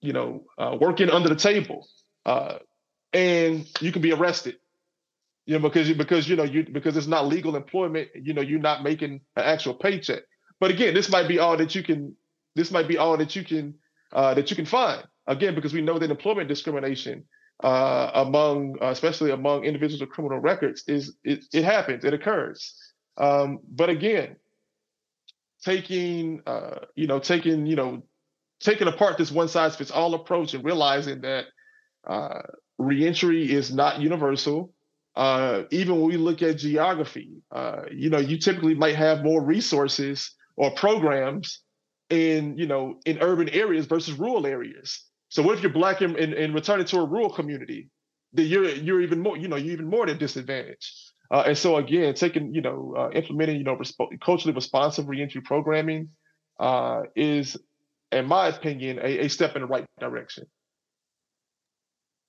you 0.00 0.12
know, 0.12 0.44
uh, 0.58 0.76
working 0.80 1.10
under 1.10 1.28
the 1.28 1.36
table, 1.36 1.86
uh, 2.26 2.58
and 3.12 3.66
you 3.80 3.92
can 3.92 4.02
be 4.02 4.12
arrested. 4.12 4.56
You 5.46 5.58
know, 5.58 5.68
because 5.68 5.92
because 5.92 6.28
you 6.28 6.36
know 6.36 6.44
you 6.44 6.64
because 6.64 6.96
it's 6.96 7.06
not 7.06 7.26
legal 7.26 7.54
employment. 7.54 8.08
You 8.14 8.32
know, 8.34 8.42
you're 8.42 8.60
not 8.60 8.82
making 8.82 9.20
an 9.36 9.44
actual 9.44 9.74
paycheck. 9.74 10.22
But 10.58 10.70
again, 10.70 10.94
this 10.94 11.10
might 11.10 11.28
be 11.28 11.38
all 11.38 11.56
that 11.58 11.74
you 11.74 11.82
can. 11.82 12.16
This 12.54 12.70
might 12.70 12.88
be 12.88 12.96
all 12.98 13.16
that 13.18 13.36
you 13.36 13.44
can 13.44 13.74
uh, 14.12 14.34
that 14.34 14.50
you 14.50 14.56
can 14.56 14.66
find. 14.66 15.04
Again, 15.26 15.54
because 15.54 15.72
we 15.74 15.82
know 15.82 15.98
that 15.98 16.10
employment 16.10 16.48
discrimination 16.48 17.24
uh, 17.62 18.10
among, 18.14 18.76
uh, 18.82 18.88
especially 18.88 19.30
among 19.30 19.64
individuals 19.64 20.00
with 20.00 20.10
criminal 20.10 20.38
records, 20.38 20.84
is 20.88 21.16
it, 21.24 21.44
it 21.52 21.64
happens, 21.64 22.04
it 22.04 22.14
occurs. 22.14 22.74
Um, 23.16 23.60
but 23.70 23.90
again, 23.90 24.36
taking 25.64 26.42
uh, 26.46 26.80
you 26.94 27.06
know 27.06 27.18
taking 27.18 27.66
you 27.66 27.76
know 27.76 28.02
taking 28.60 28.88
apart 28.88 29.18
this 29.18 29.30
one 29.30 29.48
size 29.48 29.76
fits 29.76 29.90
all 29.90 30.14
approach 30.14 30.54
and 30.54 30.64
realizing 30.64 31.20
that 31.22 31.44
uh, 32.06 32.42
reentry 32.78 33.50
is 33.50 33.72
not 33.72 34.00
universal. 34.00 34.72
Uh, 35.16 35.62
even 35.70 36.00
when 36.00 36.08
we 36.08 36.16
look 36.16 36.42
at 36.42 36.58
geography, 36.58 37.40
uh, 37.52 37.82
you 37.92 38.10
know, 38.10 38.18
you 38.18 38.36
typically 38.36 38.74
might 38.74 38.96
have 38.96 39.22
more 39.22 39.40
resources 39.44 40.34
or 40.56 40.72
programs 40.72 41.60
in 42.10 42.58
you 42.58 42.66
know 42.66 42.98
in 43.06 43.18
urban 43.22 43.48
areas 43.48 43.86
versus 43.86 44.14
rural 44.18 44.46
areas. 44.46 45.04
So 45.34 45.42
what 45.42 45.56
if 45.56 45.64
you're 45.64 45.72
black 45.72 46.00
and, 46.00 46.14
and, 46.14 46.32
and 46.32 46.54
returning 46.54 46.86
to 46.86 46.98
a 46.98 47.04
rural 47.04 47.28
community? 47.28 47.90
Then 48.32 48.46
you're 48.46 48.68
you're 48.68 49.00
even 49.00 49.18
more 49.18 49.36
you 49.36 49.48
know 49.48 49.56
you're 49.56 49.72
even 49.72 49.90
more 49.90 50.04
at 50.04 50.10
a 50.10 50.14
disadvantage. 50.14 50.94
Uh, 51.28 51.42
and 51.46 51.58
so 51.58 51.76
again, 51.76 52.14
taking 52.14 52.54
you 52.54 52.60
know 52.60 52.94
uh, 52.96 53.10
implementing 53.10 53.56
you 53.56 53.64
know 53.64 53.74
resp- 53.74 54.20
culturally 54.20 54.54
responsive 54.54 55.08
reentry 55.08 55.40
programming 55.40 56.10
uh, 56.60 57.02
is, 57.16 57.56
in 58.12 58.26
my 58.26 58.46
opinion, 58.46 59.00
a, 59.00 59.24
a 59.24 59.28
step 59.28 59.56
in 59.56 59.62
the 59.62 59.66
right 59.66 59.84
direction 59.98 60.46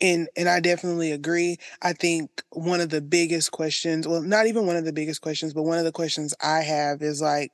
and 0.02 0.28
and 0.36 0.50
I 0.50 0.60
definitely 0.60 1.12
agree. 1.12 1.58
I 1.84 1.94
think 1.94 2.44
one 2.50 2.82
of 2.82 2.90
the 2.90 3.02
biggest 3.02 3.52
questions, 3.52 4.08
well, 4.08 4.24
not 4.24 4.48
even 4.48 4.66
one 4.66 4.78
of 4.78 4.86
the 4.86 4.92
biggest 4.92 5.22
questions, 5.22 5.54
but 5.54 5.64
one 5.64 5.78
of 5.78 5.86
the 5.86 5.92
questions 5.92 6.34
I 6.42 6.62
have 6.62 7.04
is 7.04 7.22
like, 7.22 7.54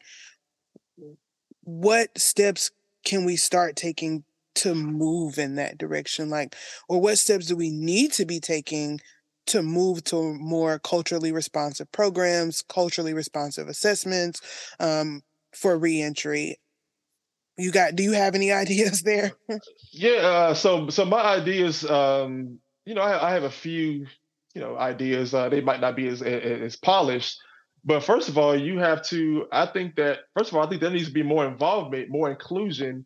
what 1.64 2.18
steps 2.18 2.72
can 3.04 3.26
we 3.26 3.36
start 3.36 3.76
taking 3.76 4.24
to 4.56 4.76
move 4.76 5.38
in 5.38 5.56
that 5.56 5.78
direction? 5.78 6.30
Like, 6.30 6.56
or 6.88 7.02
what 7.02 7.18
steps 7.18 7.48
do 7.48 7.56
we 7.56 7.70
need 7.70 8.12
to 8.14 8.26
be 8.26 8.40
taking 8.40 9.00
to 9.48 9.62
move 9.62 10.04
to 10.06 10.34
more 10.34 10.80
culturally 10.80 11.32
responsive 11.32 11.92
programs, 11.92 12.64
culturally 12.68 13.14
responsive 13.14 13.68
assessments 13.68 14.42
um, 14.80 15.22
for 15.54 15.78
reentry? 15.78 16.58
You 17.58 17.72
got? 17.72 17.96
Do 17.96 18.04
you 18.04 18.14
have 18.14 18.36
any 18.36 18.52
ideas 18.64 19.02
there? 19.02 19.32
yeah. 19.92 20.12
Uh, 20.12 20.54
so, 20.54 20.90
so 20.90 21.06
my 21.06 21.22
ideas, 21.22 21.84
um, 21.90 22.60
you 22.86 22.96
know, 22.96 23.02
I, 23.02 23.30
I, 23.30 23.34
have 23.34 23.44
a 23.44 23.52
few, 23.52 24.08
you 24.56 24.62
know, 24.62 24.78
ideas. 24.78 25.34
Uh, 25.34 25.50
they 25.50 25.62
might 25.62 25.82
not 25.82 25.96
be 25.96 26.08
as, 26.08 26.22
as, 26.22 26.62
as 26.62 26.76
polished, 26.76 27.38
but 27.84 28.04
first 28.04 28.30
of 28.30 28.38
all, 28.38 28.56
you 28.58 28.80
have 28.80 29.04
to. 29.08 29.48
I 29.52 29.66
think 29.66 29.96
that 29.96 30.20
first 30.38 30.52
of 30.52 30.58
all, 30.58 30.66
I 30.66 30.70
think 30.70 30.82
there 30.82 30.92
needs 30.92 31.08
to 31.08 31.14
be 31.14 31.24
more 31.24 31.46
involvement, 31.46 32.10
more 32.10 32.30
inclusion 32.30 33.06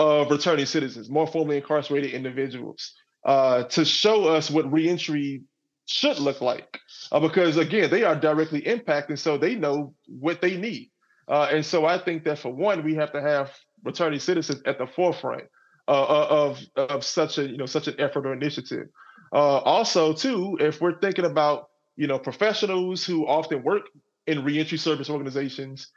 of 0.00 0.30
returning 0.30 0.64
citizens, 0.64 1.10
more 1.10 1.26
formerly 1.26 1.58
incarcerated 1.58 2.12
individuals, 2.12 2.94
uh, 3.26 3.64
to 3.64 3.84
show 3.84 4.28
us 4.28 4.50
what 4.50 4.72
reentry 4.72 5.42
should 5.84 6.18
look 6.18 6.40
like. 6.40 6.80
Uh, 7.12 7.20
because 7.20 7.58
again, 7.58 7.90
they 7.90 8.02
are 8.02 8.16
directly 8.16 8.66
impacted, 8.66 9.18
so 9.18 9.36
they 9.36 9.54
know 9.54 9.94
what 10.08 10.40
they 10.40 10.56
need. 10.56 10.90
Uh, 11.28 11.48
and 11.52 11.66
so 11.66 11.84
I 11.84 11.98
think 11.98 12.24
that 12.24 12.38
for 12.38 12.50
one, 12.50 12.82
we 12.82 12.94
have 12.94 13.12
to 13.12 13.20
have 13.20 13.52
returning 13.84 14.20
citizens 14.20 14.62
at 14.64 14.78
the 14.78 14.86
forefront 14.86 15.44
uh, 15.86 16.02
uh, 16.02 16.26
of 16.30 16.60
of 16.76 17.04
such 17.04 17.36
a 17.36 17.46
you 17.46 17.58
know 17.58 17.66
such 17.66 17.86
an 17.86 17.94
effort 17.98 18.24
or 18.24 18.32
initiative. 18.32 18.86
Uh, 19.34 19.58
also, 19.58 20.14
too, 20.14 20.56
if 20.60 20.80
we're 20.80 20.98
thinking 20.98 21.26
about 21.26 21.68
you 21.96 22.06
know 22.06 22.18
professionals 22.18 23.04
who 23.04 23.26
often 23.26 23.62
work 23.62 23.82
in 24.26 24.44
reentry 24.44 24.78
service 24.78 25.10
organizations 25.10 25.88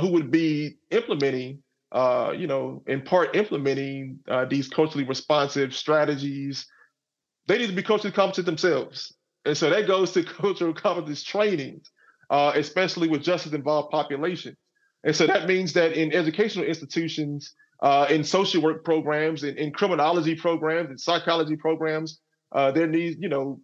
who 0.00 0.12
would 0.12 0.30
be 0.30 0.76
implementing 0.90 1.62
uh, 1.92 2.32
you 2.36 2.46
know 2.46 2.82
in 2.86 3.02
part 3.02 3.36
implementing 3.36 4.18
uh, 4.28 4.44
these 4.44 4.68
culturally 4.68 5.04
responsive 5.04 5.74
strategies, 5.74 6.66
they 7.46 7.58
need 7.58 7.68
to 7.68 7.74
be 7.74 7.82
culturally 7.82 8.14
competent 8.14 8.46
themselves. 8.46 9.14
And 9.44 9.56
so 9.56 9.70
that 9.70 9.86
goes 9.86 10.12
to 10.12 10.22
cultural 10.40 10.74
competence 10.74 11.22
training, 11.22 11.80
especially 12.30 13.08
with 13.08 13.22
justice 13.22 13.52
involved 13.52 13.90
populations. 13.90 14.56
And 15.04 15.16
so 15.16 15.26
that 15.26 15.46
means 15.46 15.72
that 15.74 15.92
in 15.92 16.12
educational 16.12 16.66
institutions, 16.66 17.54
uh, 17.82 18.06
in 18.10 18.22
social 18.22 18.62
work 18.62 18.84
programs, 18.84 19.42
in, 19.42 19.56
in 19.56 19.72
criminology 19.72 20.34
programs, 20.34 20.90
in 20.90 20.98
psychology 20.98 21.56
programs, 21.56 22.20
uh, 22.52 22.70
there 22.70 22.86
needs, 22.86 23.16
you 23.18 23.28
know, 23.28 23.60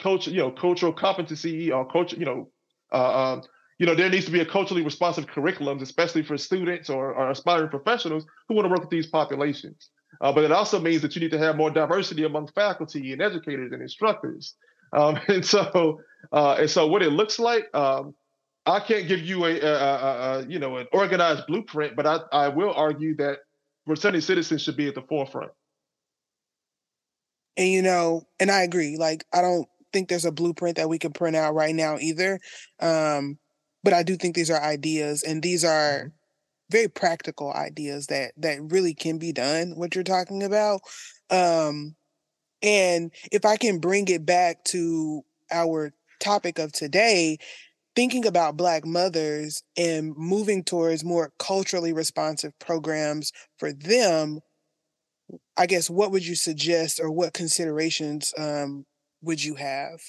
culture, 0.00 0.30
you 0.30 0.38
know, 0.38 0.50
cultural 0.50 0.92
competency 0.92 1.70
or 1.70 1.86
culture, 1.86 2.16
you 2.16 2.24
know, 2.24 2.50
uh, 2.92 3.32
um, 3.34 3.42
you 3.78 3.86
know, 3.86 3.94
there 3.94 4.10
needs 4.10 4.26
to 4.26 4.32
be 4.32 4.40
a 4.40 4.46
culturally 4.46 4.82
responsive 4.82 5.26
curriculums, 5.26 5.82
especially 5.82 6.22
for 6.22 6.36
students 6.36 6.90
or, 6.90 7.14
or 7.14 7.30
aspiring 7.30 7.68
professionals 7.68 8.26
who 8.48 8.54
want 8.54 8.64
to 8.64 8.70
work 8.70 8.80
with 8.80 8.90
these 8.90 9.06
populations. 9.06 9.90
Uh, 10.20 10.32
but 10.32 10.44
it 10.44 10.50
also 10.50 10.80
means 10.80 11.00
that 11.02 11.14
you 11.14 11.20
need 11.20 11.30
to 11.30 11.38
have 11.38 11.56
more 11.56 11.70
diversity 11.70 12.24
among 12.24 12.48
faculty 12.48 13.12
and 13.12 13.22
educators 13.22 13.72
and 13.72 13.80
instructors. 13.80 14.54
Um, 14.92 15.18
and 15.28 15.44
so, 15.44 16.00
uh, 16.32 16.56
and 16.58 16.68
so, 16.70 16.86
what 16.88 17.02
it 17.02 17.10
looks 17.10 17.38
like, 17.38 17.68
um, 17.74 18.14
I 18.66 18.80
can't 18.80 19.06
give 19.06 19.20
you 19.20 19.44
a, 19.44 19.60
a, 19.60 19.72
a, 19.72 20.38
a, 20.40 20.46
you 20.46 20.58
know 20.58 20.76
an 20.76 20.86
organized 20.92 21.46
blueprint, 21.46 21.94
but 21.94 22.06
I, 22.06 22.18
I 22.32 22.48
will 22.48 22.72
argue 22.74 23.14
that 23.16 23.38
returning 23.86 24.20
citizens 24.20 24.62
should 24.62 24.76
be 24.76 24.88
at 24.88 24.94
the 24.94 25.02
forefront. 25.02 25.52
And 27.56 27.68
you 27.68 27.82
know, 27.82 28.26
and 28.40 28.50
I 28.50 28.62
agree. 28.62 28.96
Like 28.96 29.24
I 29.32 29.40
don't 29.40 29.68
think 29.92 30.08
there's 30.08 30.24
a 30.24 30.32
blueprint 30.32 30.76
that 30.76 30.88
we 30.88 30.98
can 30.98 31.12
print 31.12 31.36
out 31.36 31.54
right 31.54 31.74
now 31.74 31.96
either. 31.98 32.40
Um, 32.80 33.38
but 33.88 33.96
I 33.96 34.02
do 34.02 34.16
think 34.16 34.36
these 34.36 34.50
are 34.50 34.62
ideas, 34.62 35.22
and 35.22 35.42
these 35.42 35.64
are 35.64 35.98
mm-hmm. 36.00 36.08
very 36.70 36.88
practical 36.88 37.50
ideas 37.54 38.08
that 38.08 38.32
that 38.36 38.58
really 38.70 38.92
can 38.92 39.16
be 39.16 39.32
done. 39.32 39.72
What 39.76 39.94
you're 39.94 40.04
talking 40.04 40.42
about, 40.42 40.82
um, 41.30 41.96
and 42.60 43.10
if 43.32 43.46
I 43.46 43.56
can 43.56 43.78
bring 43.78 44.06
it 44.08 44.26
back 44.26 44.62
to 44.64 45.22
our 45.50 45.94
topic 46.20 46.58
of 46.58 46.72
today, 46.72 47.38
thinking 47.96 48.26
about 48.26 48.58
Black 48.58 48.84
mothers 48.84 49.62
and 49.74 50.14
moving 50.18 50.64
towards 50.64 51.02
more 51.02 51.32
culturally 51.38 51.94
responsive 51.94 52.52
programs 52.58 53.32
for 53.56 53.72
them, 53.72 54.40
I 55.56 55.64
guess 55.64 55.88
what 55.88 56.10
would 56.10 56.26
you 56.26 56.34
suggest 56.34 57.00
or 57.00 57.10
what 57.10 57.32
considerations 57.32 58.34
um, 58.36 58.84
would 59.22 59.42
you 59.42 59.54
have? 59.54 60.00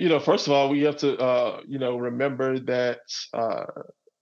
You 0.00 0.08
know, 0.08 0.18
first 0.18 0.46
of 0.46 0.54
all, 0.54 0.70
we 0.70 0.80
have 0.84 0.96
to, 0.98 1.14
uh, 1.18 1.60
you 1.68 1.78
know, 1.78 1.98
remember 1.98 2.58
that, 2.60 3.00
uh, 3.34 3.66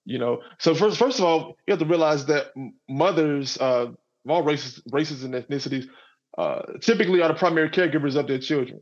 you 0.05 0.19
know, 0.19 0.41
so 0.59 0.75
first, 0.75 0.99
first 0.99 1.21
of 1.21 1.25
all, 1.25 1.57
you 1.67 1.73
have 1.73 1.79
to 1.79 1.87
realize 1.87 2.27
that 2.27 2.47
mothers, 2.89 3.57
uh, 3.61 3.87
of 3.87 3.97
all 4.29 4.43
races, 4.43 4.83
races 4.91 5.23
and 5.23 5.35
ethnicities, 5.35 5.87
uh, 6.37 6.63
typically 6.81 7.23
are 7.23 7.29
the 7.29 7.35
primary 7.35 7.71
caregivers 7.71 8.17
of 8.17 8.27
their 8.27 8.41
children. 8.41 8.81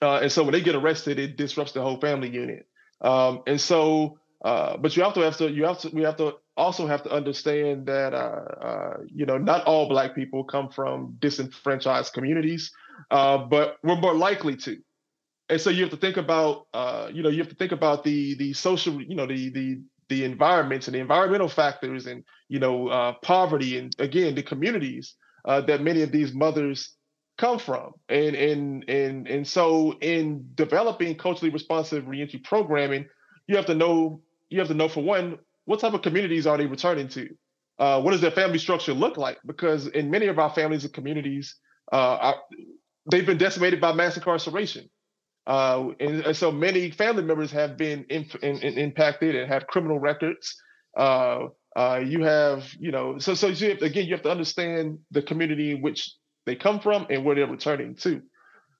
Uh, 0.00 0.20
and 0.22 0.32
so 0.32 0.42
when 0.42 0.52
they 0.52 0.62
get 0.62 0.74
arrested, 0.74 1.18
it 1.18 1.36
disrupts 1.36 1.72
the 1.72 1.82
whole 1.82 2.00
family 2.00 2.30
unit. 2.30 2.66
Um, 3.02 3.42
and 3.46 3.60
so, 3.60 4.18
uh, 4.42 4.78
but 4.78 4.96
you 4.96 5.02
to 5.02 5.20
have 5.20 5.36
to 5.36 5.50
you 5.50 5.64
have 5.64 5.78
to 5.80 5.90
we 5.90 6.02
have 6.02 6.16
to 6.16 6.36
also 6.56 6.86
have 6.86 7.02
to 7.02 7.10
understand 7.10 7.86
that 7.86 8.12
uh, 8.12 8.64
uh 8.66 8.96
you 9.06 9.24
know 9.24 9.38
not 9.38 9.64
all 9.66 9.88
Black 9.88 10.14
people 10.16 10.42
come 10.42 10.68
from 10.68 11.16
disenfranchised 11.20 12.12
communities, 12.12 12.72
uh, 13.10 13.38
but 13.38 13.76
we're 13.84 14.00
more 14.00 14.14
likely 14.14 14.56
to. 14.56 14.78
And 15.52 15.60
so 15.60 15.70
you 15.70 15.82
have 15.82 15.90
to 15.90 15.98
think 15.98 16.16
about 16.16 16.66
uh, 16.72 17.10
you 17.12 17.22
know 17.22 17.28
you 17.28 17.38
have 17.38 17.50
to 17.50 17.54
think 17.54 17.72
about 17.72 18.04
the 18.04 18.34
the 18.36 18.52
social 18.54 19.00
you 19.02 19.14
know 19.14 19.26
the 19.26 19.50
the 19.50 19.82
the 20.08 20.24
environments 20.24 20.88
and 20.88 20.94
the 20.94 21.00
environmental 21.00 21.48
factors 21.48 22.06
and 22.06 22.24
you 22.48 22.58
know 22.58 23.14
poverty 23.22 23.78
and 23.78 23.94
again 23.98 24.34
the 24.34 24.42
communities 24.42 25.14
that 25.44 25.82
many 25.82 26.02
of 26.02 26.10
these 26.10 26.32
mothers 26.32 26.96
come 27.36 27.58
from. 27.58 27.92
And 28.08 28.34
and 28.34 28.88
and 28.88 29.28
and 29.28 29.46
so 29.46 29.92
in 30.00 30.48
developing 30.54 31.16
culturally 31.16 31.50
responsive 31.52 32.06
reentry 32.06 32.38
programming, 32.38 33.06
you 33.46 33.56
have 33.56 33.66
to 33.66 33.74
know 33.74 34.22
you 34.48 34.58
have 34.58 34.68
to 34.68 34.74
know 34.74 34.88
for 34.88 35.02
one 35.02 35.38
what 35.64 35.80
type 35.80 35.92
of 35.92 36.02
communities 36.02 36.46
are 36.46 36.56
they 36.56 36.66
returning 36.66 37.08
to. 37.08 37.28
Uh, 37.78 38.00
what 38.00 38.12
does 38.12 38.20
their 38.20 38.30
family 38.30 38.58
structure 38.58 38.92
look 38.94 39.16
like? 39.16 39.38
Because 39.44 39.86
in 39.88 40.10
many 40.10 40.26
of 40.26 40.38
our 40.38 40.50
families 40.50 40.84
and 40.84 40.92
communities, 40.92 41.56
uh, 41.92 42.18
are, 42.20 42.36
they've 43.10 43.26
been 43.26 43.38
decimated 43.38 43.80
by 43.80 43.92
mass 43.92 44.16
incarceration. 44.16 44.88
Uh, 45.46 45.88
and, 45.98 46.20
and, 46.20 46.36
so 46.36 46.52
many 46.52 46.90
family 46.90 47.22
members 47.22 47.50
have 47.50 47.76
been 47.76 48.04
in, 48.08 48.28
in, 48.42 48.58
in 48.58 48.78
impacted 48.78 49.34
and 49.34 49.50
have 49.50 49.66
criminal 49.66 49.98
records. 49.98 50.54
Uh, 50.96 51.46
uh, 51.74 52.00
you 52.04 52.22
have, 52.22 52.64
you 52.78 52.92
know, 52.92 53.18
so 53.18 53.34
so 53.34 53.48
you 53.48 53.70
have, 53.70 53.82
again, 53.82 54.06
you 54.06 54.12
have 54.14 54.22
to 54.22 54.30
understand 54.30 54.98
the 55.10 55.22
community 55.22 55.72
in 55.72 55.82
which 55.82 56.14
they 56.46 56.54
come 56.54 56.78
from 56.78 57.06
and 57.10 57.24
where 57.24 57.34
they're 57.34 57.46
returning 57.46 57.96
to. 57.96 58.22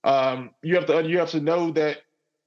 Um, 0.03 0.51
you 0.61 0.75
have 0.75 0.85
to 0.85 1.03
you 1.07 1.17
have 1.19 1.31
to 1.31 1.39
know 1.39 1.71
that 1.71 1.97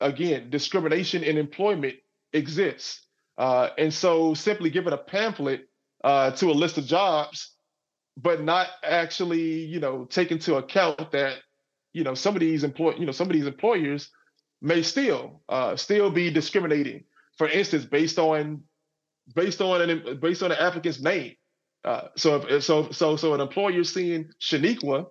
again, 0.00 0.50
discrimination 0.50 1.22
in 1.22 1.36
employment 1.36 1.96
exists, 2.32 3.06
uh, 3.38 3.70
and 3.76 3.92
so 3.92 4.34
simply 4.34 4.70
giving 4.70 4.92
a 4.92 4.98
pamphlet 4.98 5.68
uh, 6.04 6.30
to 6.32 6.50
a 6.50 6.52
list 6.52 6.78
of 6.78 6.86
jobs, 6.86 7.50
but 8.16 8.42
not 8.42 8.68
actually 8.84 9.64
you 9.64 9.80
know 9.80 10.04
take 10.04 10.30
into 10.30 10.56
account 10.56 11.10
that 11.12 11.38
you 11.97 12.05
know 12.05 12.14
some 12.14 12.36
of 12.36 12.40
these 12.40 12.62
employ 12.62 12.94
you 12.99 13.07
know 13.07 13.12
some 13.12 13.28
of 13.28 13.32
these 13.32 13.47
employers 13.47 14.11
may 14.61 14.82
still 14.82 15.40
uh, 15.49 15.76
still 15.76 16.11
be 16.11 16.30
discriminating. 16.30 17.05
For 17.38 17.49
instance, 17.49 17.86
based 17.86 18.18
on 18.18 18.62
based 19.34 19.62
on 19.62 19.80
an 19.80 20.20
based 20.20 20.42
on 20.42 20.53
an 20.53 20.59
applicant's 20.59 21.01
name. 21.01 21.36
Uh, 21.84 22.09
so 22.16 22.36
if 22.36 22.64
so 22.64 22.90
so 22.90 23.16
so 23.16 23.32
an 23.32 23.40
employer 23.40 23.82
seeing 23.82 24.28
Shaniqua, 24.40 25.07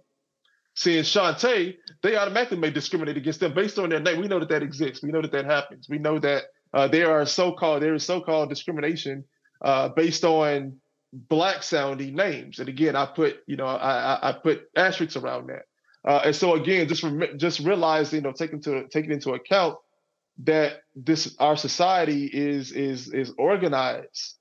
seeing 0.76 1.04
Shantae, 1.04 1.76
they 2.04 2.16
automatically 2.16 2.60
may 2.60 2.70
discriminate 2.70 3.18
against 3.18 3.40
them 3.40 3.56
based 3.56 3.80
on 3.80 3.90
their 3.90 4.00
name. 4.00 4.22
We 4.22 4.28
know 4.28 4.40
that 4.40 4.50
that 4.50 4.62
exists. 4.62 5.02
We 5.02 5.12
know 5.12 5.24
that 5.24 5.32
that 5.32 5.46
happens. 5.46 5.90
We 5.90 5.98
know 5.98 6.20
that 6.20 6.44
uh, 6.72 6.88
there 6.88 7.12
are 7.12 7.26
so-called 7.26 7.82
there 7.82 7.96
is 7.96 8.06
so-called 8.06 8.50
discrimination 8.50 9.24
uh, 9.62 9.90
based 9.90 10.24
on 10.24 10.80
black 11.12 11.64
sounding 11.64 12.16
names. 12.16 12.60
And 12.60 12.70
again, 12.70 12.96
I 12.96 13.08
put 13.08 13.38
you 13.48 13.56
know 13.56 13.66
I 13.66 14.30
I, 14.30 14.34
put 14.34 14.70
asterisks 14.76 15.16
around 15.16 15.48
that. 15.48 15.64
Uh, 16.06 16.22
and 16.26 16.36
so 16.36 16.54
again, 16.56 16.88
just 16.88 17.04
rem- 17.04 17.38
just 17.38 17.60
realize 17.62 18.14
you 18.14 18.22
know 18.22 18.32
taking 18.32 18.62
to 18.62 18.88
taking 18.90 19.12
into 19.12 19.32
account 19.34 19.78
that 20.44 20.82
this 20.96 21.36
our 21.40 21.56
society 21.58 22.26
is 22.26 22.72
is 22.72 23.14
is 23.14 23.34
organized. 23.38 24.36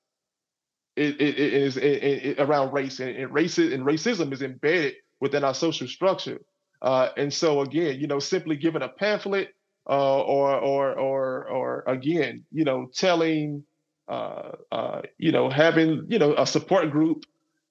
It, 0.96 1.20
it, 1.20 1.38
it 1.40 1.52
is 1.54 1.76
it, 1.76 2.38
around 2.38 2.72
race 2.72 3.00
and, 3.00 3.16
and 3.16 3.32
racism 3.32 3.74
and 3.74 3.84
racism 3.84 4.32
is 4.32 4.42
embedded 4.42 4.94
within 5.20 5.42
our 5.42 5.54
social 5.54 5.88
structure. 5.88 6.38
Uh, 6.80 7.08
and 7.16 7.32
so 7.32 7.62
again, 7.62 7.98
you 7.98 8.06
know, 8.06 8.20
simply 8.20 8.56
giving 8.56 8.82
a 8.82 8.88
pamphlet 8.88 9.54
uh, 9.88 10.22
or 10.22 10.54
or 10.54 10.92
or 10.92 11.48
or 11.48 11.84
again, 11.86 12.44
you 12.52 12.64
know, 12.64 12.90
telling 12.94 13.64
uh, 14.08 14.52
uh, 14.70 15.02
you 15.18 15.32
know, 15.32 15.48
having 15.48 16.06
you 16.08 16.18
know 16.18 16.34
a 16.36 16.46
support 16.46 16.90
group. 16.90 17.24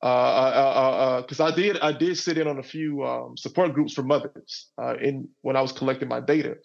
Because 0.03 1.39
uh, 1.39 1.45
uh, 1.45 1.47
uh, 1.47 1.51
I 1.53 1.55
did, 1.55 1.79
I 1.79 1.93
did 1.93 2.17
sit 2.17 2.37
in 2.37 2.45
on 2.45 2.59
a 2.59 2.63
few 2.63 3.05
um, 3.05 3.37
support 3.37 3.73
groups 3.73 3.93
for 3.93 4.03
mothers 4.03 4.69
in 4.99 5.29
when 5.43 5.55
I 5.55 5.61
was 5.61 5.71
collecting 5.71 6.09
my 6.09 6.19
data, 6.19 6.57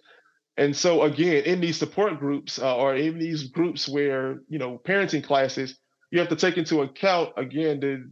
and 0.57 0.75
so 0.75 1.03
again, 1.03 1.45
in 1.45 1.61
these 1.61 1.77
support 1.77 2.19
groups 2.19 2.59
or 2.59 2.97
in 2.97 3.21
these 3.21 3.45
groups 3.45 3.89
where 3.89 4.41
you 4.49 4.59
know 4.59 4.81
parenting 4.85 5.23
classes, 5.23 5.79
you 6.11 6.19
have 6.19 6.31
to 6.31 6.37
take 6.37 6.57
into 6.57 6.81
account 6.81 7.31
again 7.37 7.79
the 7.79 8.11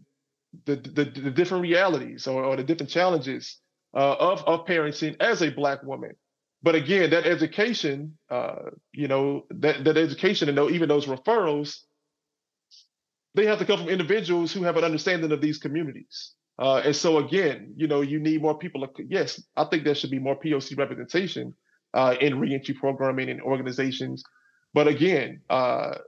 the 0.65 0.77
the, 0.91 1.21
the 1.23 1.31
different 1.33 1.65
realities 1.65 2.29
or, 2.29 2.45
or, 2.45 2.55
the 2.55 2.63
different 2.63 2.91
challenges 2.91 3.59
of 3.95 4.45
of 4.45 4.65
parenting 4.65 5.17
as 5.19 5.43
a 5.43 5.51
black 5.51 5.83
woman. 5.83 6.13
But 6.63 6.77
again, 6.77 7.11
that 7.11 7.27
education, 7.27 8.17
uh, 8.31 8.71
you 8.93 9.09
know, 9.09 9.43
that, 9.51 9.83
that 9.83 9.97
education 9.97 10.49
and 10.49 10.71
even 10.71 10.89
those 10.89 11.07
referrals, 11.07 11.81
they 13.37 13.47
have 13.47 13.59
to 13.59 13.67
come 13.67 13.79
from 13.79 13.89
individuals 13.91 14.53
who 14.53 14.63
have 14.63 14.77
an 14.77 14.85
understanding 14.85 15.31
of 15.31 15.41
these 15.41 15.59
communities. 15.59 16.33
Uh, 16.59 16.77
and 16.77 16.97
so 16.97 17.19
again, 17.19 17.75
you 17.77 17.87
know, 17.87 18.01
you 18.01 18.19
need 18.19 18.41
more 18.41 18.59
people. 18.59 18.89
Yes, 19.09 19.41
I 19.57 19.65
think 19.65 19.85
there 19.85 19.95
should 19.95 20.11
be 20.11 20.19
more 20.19 20.41
POC 20.41 20.79
representation 20.79 21.53
uh, 21.93 22.17
in 22.19 22.41
reentry 22.41 22.75
programming 22.75 23.29
and 23.29 23.43
organizations. 23.43 24.25
But 24.73 24.89
again, 24.89 25.43
uh, 25.51 25.99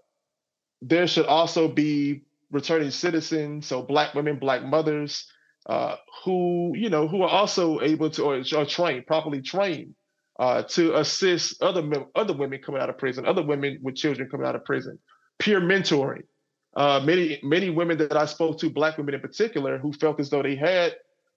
there 0.81 1.07
should 1.07 1.27
also 1.27 1.69
be 1.69 2.23
returning 2.51 2.91
citizens, 2.91 3.67
so 3.67 3.83
Black 3.83 4.15
women, 4.15 4.39
Black 4.39 4.65
mothers, 4.65 5.27
uh, 5.67 5.97
who 6.25 6.73
you 6.75 6.89
know 6.89 7.07
who 7.07 7.23
are 7.23 7.29
also 7.29 7.81
able 7.83 8.09
to 8.09 8.25
or, 8.25 8.65
trained 8.65 9.07
properly 9.07 9.43
trained 9.43 9.95
uh, 10.39 10.63
to 10.63 10.97
assist 10.97 11.63
other 11.63 11.83
other 12.15 12.33
women 12.33 12.61
coming 12.65 12.81
out 12.81 12.89
of 12.89 12.97
prison, 12.97 13.27
other 13.27 13.43
women 13.43 13.79
with 13.83 13.97
children 13.97 14.31
coming 14.31 14.47
out 14.47 14.57
of 14.57 14.65
prison. 14.65 14.99
Peer 15.39 15.61
mentoring. 15.61 16.23
Uh, 16.79 17.01
many 17.01 17.41
many 17.43 17.71
women 17.71 17.99
that 17.99 18.17
I 18.17 18.25
spoke 18.27 18.61
to, 18.61 18.71
black 18.71 18.99
women 18.99 19.13
in 19.13 19.21
particular, 19.21 19.79
who 19.79 19.93
felt 19.93 20.21
as 20.21 20.31
though 20.31 20.45
they 20.45 20.55
had, 20.55 20.95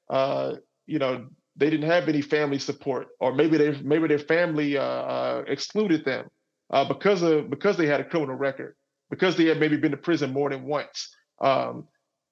uh, 0.08 0.58
you 0.86 1.00
know, 1.00 1.26
they 1.56 1.72
didn't 1.72 1.89
have 1.89 2.08
any 2.08 2.22
family 2.22 2.60
support, 2.60 3.08
or 3.20 3.34
maybe 3.34 3.58
they 3.58 3.72
maybe 3.82 4.08
their 4.08 4.20
family 4.20 4.78
uh, 4.78 4.84
uh, 4.84 5.44
excluded 5.48 6.06
them 6.06 6.30
uh, 6.70 6.86
because 6.86 7.24
of 7.24 7.50
because 7.50 7.76
they 7.76 7.88
had 7.88 8.00
a 8.00 8.04
criminal 8.04 8.36
record, 8.36 8.76
because 9.10 9.36
they 9.36 9.46
had 9.46 9.60
maybe 9.60 9.78
been 9.78 9.89
to 9.89 9.98
prison 9.98 10.32
more 10.32 10.52
than 10.52 10.64
once. 10.64 11.10
Um, 11.42 11.88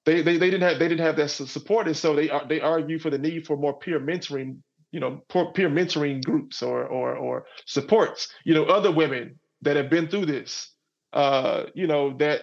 they, 0.06 0.22
they 0.22 0.38
they 0.38 0.48
didn't 0.48 0.68
have 0.68 0.78
they 0.78 0.86
didn't 0.86 1.04
have 1.04 1.16
that 1.16 1.30
support, 1.30 1.88
and 1.88 1.96
so 1.96 2.14
they 2.14 2.30
they 2.48 2.60
argue 2.60 3.00
for 3.00 3.10
the 3.10 3.18
need 3.18 3.44
for 3.44 3.56
more 3.56 3.76
peer 3.76 3.98
mentoring 3.98 4.58
you 4.92 5.00
know 5.00 5.20
peer 5.54 5.68
mentoring 5.68 6.22
groups 6.22 6.62
or 6.62 6.86
or 6.86 7.16
or 7.16 7.46
supports 7.66 8.28
you 8.44 8.54
know 8.54 8.66
other 8.66 8.92
women 8.92 9.40
that 9.62 9.74
have 9.74 9.90
been 9.90 10.08
through 10.08 10.26
this 10.26 10.70
uh 11.12 11.64
you 11.74 11.86
know 11.86 12.16
that 12.16 12.42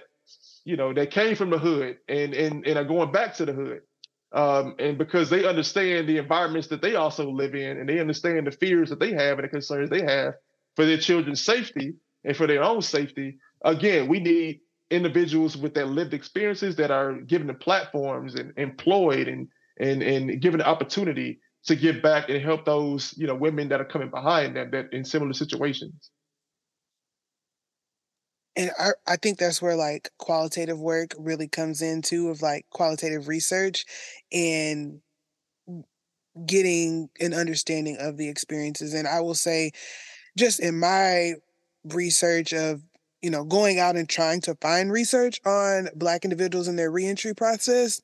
you 0.67 0.75
know 0.75 0.93
that 0.93 1.11
came 1.11 1.35
from 1.35 1.49
the 1.49 1.57
hood 1.57 1.97
and 2.09 2.33
and 2.33 2.67
and 2.67 2.77
are 2.77 2.83
going 2.83 3.11
back 3.13 3.35
to 3.35 3.45
the 3.45 3.53
hood. 3.53 3.81
Um 4.33 4.75
and 4.79 4.97
because 4.97 5.29
they 5.29 5.45
understand 5.45 6.09
the 6.09 6.17
environments 6.17 6.67
that 6.67 6.81
they 6.81 6.95
also 6.95 7.31
live 7.31 7.55
in 7.55 7.77
and 7.77 7.87
they 7.87 7.99
understand 7.99 8.45
the 8.45 8.51
fears 8.51 8.89
that 8.89 8.99
they 8.99 9.13
have 9.13 9.39
and 9.39 9.45
the 9.45 9.49
concerns 9.49 9.89
they 9.89 10.01
have 10.01 10.33
for 10.75 10.85
their 10.85 10.97
children's 10.97 11.41
safety 11.41 11.93
and 12.25 12.35
for 12.35 12.47
their 12.47 12.63
own 12.63 12.81
safety. 12.81 13.37
Again 13.63 14.09
we 14.09 14.19
need 14.19 14.59
individuals 14.91 15.55
with 15.55 15.73
that 15.75 15.87
lived 15.87 16.13
experiences 16.13 16.75
that 16.75 16.91
are 16.91 17.13
given 17.13 17.47
the 17.47 17.53
platforms 17.53 18.35
and 18.35 18.51
employed 18.57 19.29
and 19.29 19.47
and 19.79 20.03
and 20.03 20.41
given 20.41 20.57
the 20.59 20.67
opportunity 20.67 21.39
to 21.63 21.77
give 21.77 22.01
back 22.01 22.27
and 22.27 22.41
help 22.41 22.65
those 22.65 23.13
you 23.17 23.25
know 23.25 23.35
women 23.35 23.69
that 23.69 23.79
are 23.79 23.85
coming 23.93 24.09
behind 24.09 24.57
them 24.57 24.69
that 24.71 24.91
in 24.91 25.05
similar 25.05 25.31
situations 25.31 26.11
and 28.57 28.71
I, 28.77 28.89
I 29.05 29.15
think 29.15 29.37
that's 29.37 29.61
where 29.61 29.75
like 29.75 30.09
qualitative 30.17 30.79
work 30.79 31.13
really 31.17 31.47
comes 31.47 31.81
into 31.81 32.29
of 32.29 32.41
like 32.41 32.65
qualitative 32.71 33.27
research 33.27 33.85
and 34.33 34.99
getting 36.45 37.09
an 37.19 37.33
understanding 37.33 37.97
of 37.99 38.17
the 38.17 38.29
experiences 38.29 38.93
and 38.93 39.07
i 39.07 39.19
will 39.21 39.33
say 39.33 39.71
just 40.37 40.59
in 40.59 40.79
my 40.79 41.33
research 41.85 42.53
of 42.53 42.83
you 43.23 43.29
know 43.31 43.43
going 43.43 43.79
out 43.79 43.95
and 43.95 44.07
trying 44.07 44.39
to 44.41 44.53
find 44.55 44.91
research 44.91 45.41
on 45.45 45.89
black 45.95 46.23
individuals 46.23 46.67
and 46.67 46.77
their 46.77 46.91
reentry 46.91 47.33
process 47.33 48.01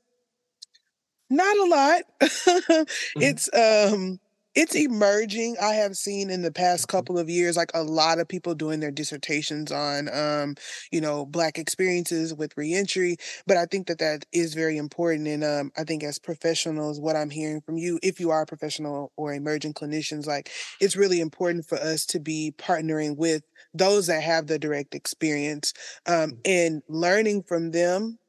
not 1.34 1.58
a 1.58 1.66
lot. 1.66 2.02
mm-hmm. 2.22 3.22
It's 3.22 3.50
um 3.54 4.20
it's 4.56 4.76
emerging. 4.76 5.56
I 5.62 5.74
have 5.74 5.98
seen 5.98 6.30
in 6.30 6.42
the 6.42 6.52
past 6.52 6.88
mm-hmm. 6.88 6.98
couple 6.98 7.18
of 7.18 7.30
years 7.30 7.58
like 7.58 7.72
a 7.74 7.84
lot 7.84 8.20
of 8.20 8.28
people 8.28 8.56
doing 8.56 8.80
their 8.80 8.92
dissertations 8.92 9.72
on 9.72 10.10
um 10.14 10.56
you 10.92 11.02
know 11.02 11.26
black 11.26 11.58
experiences 11.58 12.34
with 12.34 12.56
reentry, 12.58 13.18
but 13.48 13.58
I 13.58 13.66
think 13.66 13.88
that 13.88 14.00
that 14.00 14.26
is 14.32 14.54
very 14.54 14.78
important 14.78 15.28
and 15.28 15.44
um 15.44 15.72
I 15.78 15.84
think 15.84 16.04
as 16.04 16.20
professionals 16.20 17.00
what 17.00 17.16
I'm 17.16 17.30
hearing 17.30 17.62
from 17.62 17.78
you 17.78 18.00
if 18.04 18.20
you 18.20 18.30
are 18.30 18.44
a 18.44 18.48
professional 18.48 19.12
or 19.18 19.34
emerging 19.34 19.74
clinicians 19.74 20.26
like 20.26 20.50
it's 20.80 20.96
really 20.96 21.20
important 21.20 21.66
for 21.66 21.78
us 21.78 22.06
to 22.08 22.20
be 22.20 22.54
partnering 22.58 23.18
with 23.18 23.44
those 23.74 24.08
that 24.08 24.22
have 24.22 24.48
the 24.48 24.60
direct 24.60 24.96
experience 24.96 25.74
um 26.06 26.32
mm-hmm. 26.32 26.40
and 26.46 26.84
learning 26.88 27.44
from 27.44 27.72
them 27.72 28.20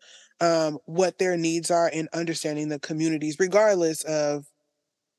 um, 0.41 0.79
what 0.87 1.18
their 1.18 1.37
needs 1.37 1.70
are 1.70 1.91
and 1.93 2.09
understanding 2.12 2.68
the 2.68 2.79
communities, 2.79 3.37
regardless 3.39 4.03
of 4.03 4.47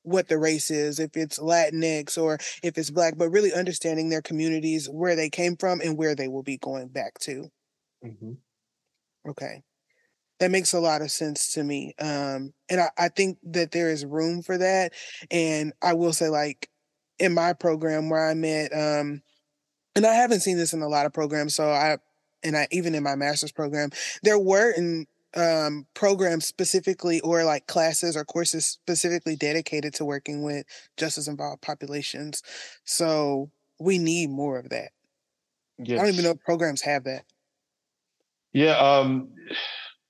what 0.05 0.27
the 0.27 0.37
race 0.37 0.71
is, 0.71 0.99
if 0.99 1.17
it's 1.17 1.39
Latinx 1.39 2.17
or 2.17 2.37
if 2.63 2.77
it's 2.77 2.89
Black, 2.89 3.17
but 3.17 3.29
really 3.29 3.53
understanding 3.53 4.09
their 4.09 4.21
communities, 4.21 4.87
where 4.87 5.15
they 5.15 5.29
came 5.29 5.57
from, 5.57 5.81
and 5.81 5.97
where 5.97 6.15
they 6.15 6.27
will 6.27 6.43
be 6.43 6.57
going 6.57 6.87
back 6.87 7.19
to. 7.19 7.49
Mm-hmm. 8.05 8.33
Okay. 9.29 9.63
That 10.39 10.51
makes 10.51 10.73
a 10.73 10.79
lot 10.79 11.01
of 11.01 11.11
sense 11.11 11.53
to 11.53 11.63
me. 11.63 11.93
Um, 11.99 12.53
and 12.69 12.81
I, 12.81 12.89
I 12.97 13.09
think 13.09 13.37
that 13.43 13.71
there 13.71 13.89
is 13.89 14.05
room 14.05 14.41
for 14.41 14.57
that. 14.57 14.93
And 15.31 15.73
I 15.81 15.93
will 15.93 16.13
say, 16.13 16.29
like, 16.29 16.69
in 17.19 17.33
my 17.33 17.53
program 17.53 18.09
where 18.09 18.29
I'm 18.29 18.43
at, 18.43 18.71
um, 18.73 19.21
and 19.95 20.05
I 20.05 20.13
haven't 20.13 20.41
seen 20.41 20.57
this 20.57 20.73
in 20.73 20.81
a 20.81 20.89
lot 20.89 21.05
of 21.05 21.13
programs, 21.13 21.55
so 21.55 21.69
I 21.69 21.97
and 22.43 22.55
I 22.55 22.67
even 22.71 22.95
in 22.95 23.03
my 23.03 23.15
master's 23.15 23.53
program, 23.53 23.89
there 24.23 24.37
were 24.37 24.69
in 24.69 25.07
um, 25.35 25.85
programs 25.93 26.45
specifically 26.45 27.19
or 27.21 27.43
like 27.43 27.67
classes 27.67 28.15
or 28.15 28.23
courses 28.23 28.65
specifically 28.65 29.35
dedicated 29.35 29.93
to 29.95 30.05
working 30.05 30.43
with 30.43 30.65
justice 30.97 31.27
involved 31.27 31.61
populations. 31.61 32.41
So 32.85 33.51
we 33.79 33.97
need 33.97 34.29
more 34.29 34.57
of 34.57 34.69
that. 34.69 34.91
Yes. 35.77 35.99
I 35.99 36.03
don't 36.03 36.13
even 36.13 36.25
know 36.25 36.31
if 36.31 36.39
programs 36.39 36.81
have 36.81 37.03
that. 37.03 37.25
Yeah, 38.53 38.77
um, 38.77 39.29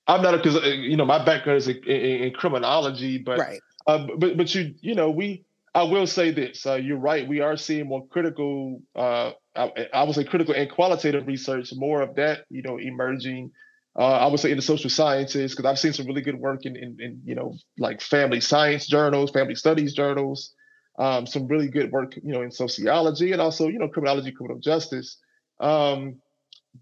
I'm 0.06 0.22
not 0.22 0.36
because 0.36 0.56
uh, 0.56 0.68
you 0.68 0.96
know 0.96 1.04
my 1.04 1.24
background 1.24 1.58
is 1.58 1.66
in, 1.66 1.82
in, 1.84 2.24
in 2.24 2.32
criminology, 2.32 3.18
but 3.18 3.38
right. 3.38 3.60
Uh, 3.88 4.06
but 4.18 4.36
but 4.36 4.54
you 4.54 4.74
you 4.80 4.94
know 4.94 5.10
we 5.10 5.44
I 5.76 5.82
will 5.82 6.06
say 6.06 6.30
this. 6.30 6.64
Uh, 6.64 6.76
you're 6.76 6.96
right. 6.96 7.28
We 7.28 7.40
are 7.40 7.54
seeing 7.56 7.86
more 7.86 8.06
critical. 8.06 8.80
Uh, 8.94 9.32
I, 9.54 9.88
I, 9.92 10.04
would 10.04 10.14
say 10.14 10.24
critical 10.24 10.54
and 10.54 10.70
qualitative 10.70 11.26
research. 11.26 11.70
More 11.74 12.00
of 12.00 12.14
that, 12.14 12.46
you 12.48 12.62
know, 12.62 12.78
emerging. 12.78 13.50
Uh, 13.98 14.18
I 14.18 14.26
would 14.26 14.40
say 14.40 14.50
in 14.50 14.56
the 14.56 14.62
social 14.62 14.90
sciences 14.90 15.52
because 15.52 15.64
I've 15.64 15.78
seen 15.78 15.94
some 15.94 16.06
really 16.06 16.20
good 16.20 16.38
work 16.38 16.66
in, 16.66 16.76
in, 16.76 16.98
in, 17.00 17.22
you 17.24 17.34
know, 17.34 17.56
like 17.78 18.02
family 18.02 18.40
science 18.40 18.86
journals, 18.86 19.30
family 19.30 19.54
studies 19.54 19.94
journals. 19.94 20.52
Um, 20.98 21.26
some 21.26 21.46
really 21.46 21.68
good 21.68 21.92
work, 21.92 22.16
you 22.16 22.32
know, 22.32 22.40
in 22.40 22.50
sociology 22.50 23.32
and 23.32 23.40
also, 23.40 23.68
you 23.68 23.78
know, 23.78 23.88
criminology, 23.88 24.32
criminal 24.32 24.58
justice. 24.58 25.18
Um, 25.60 26.20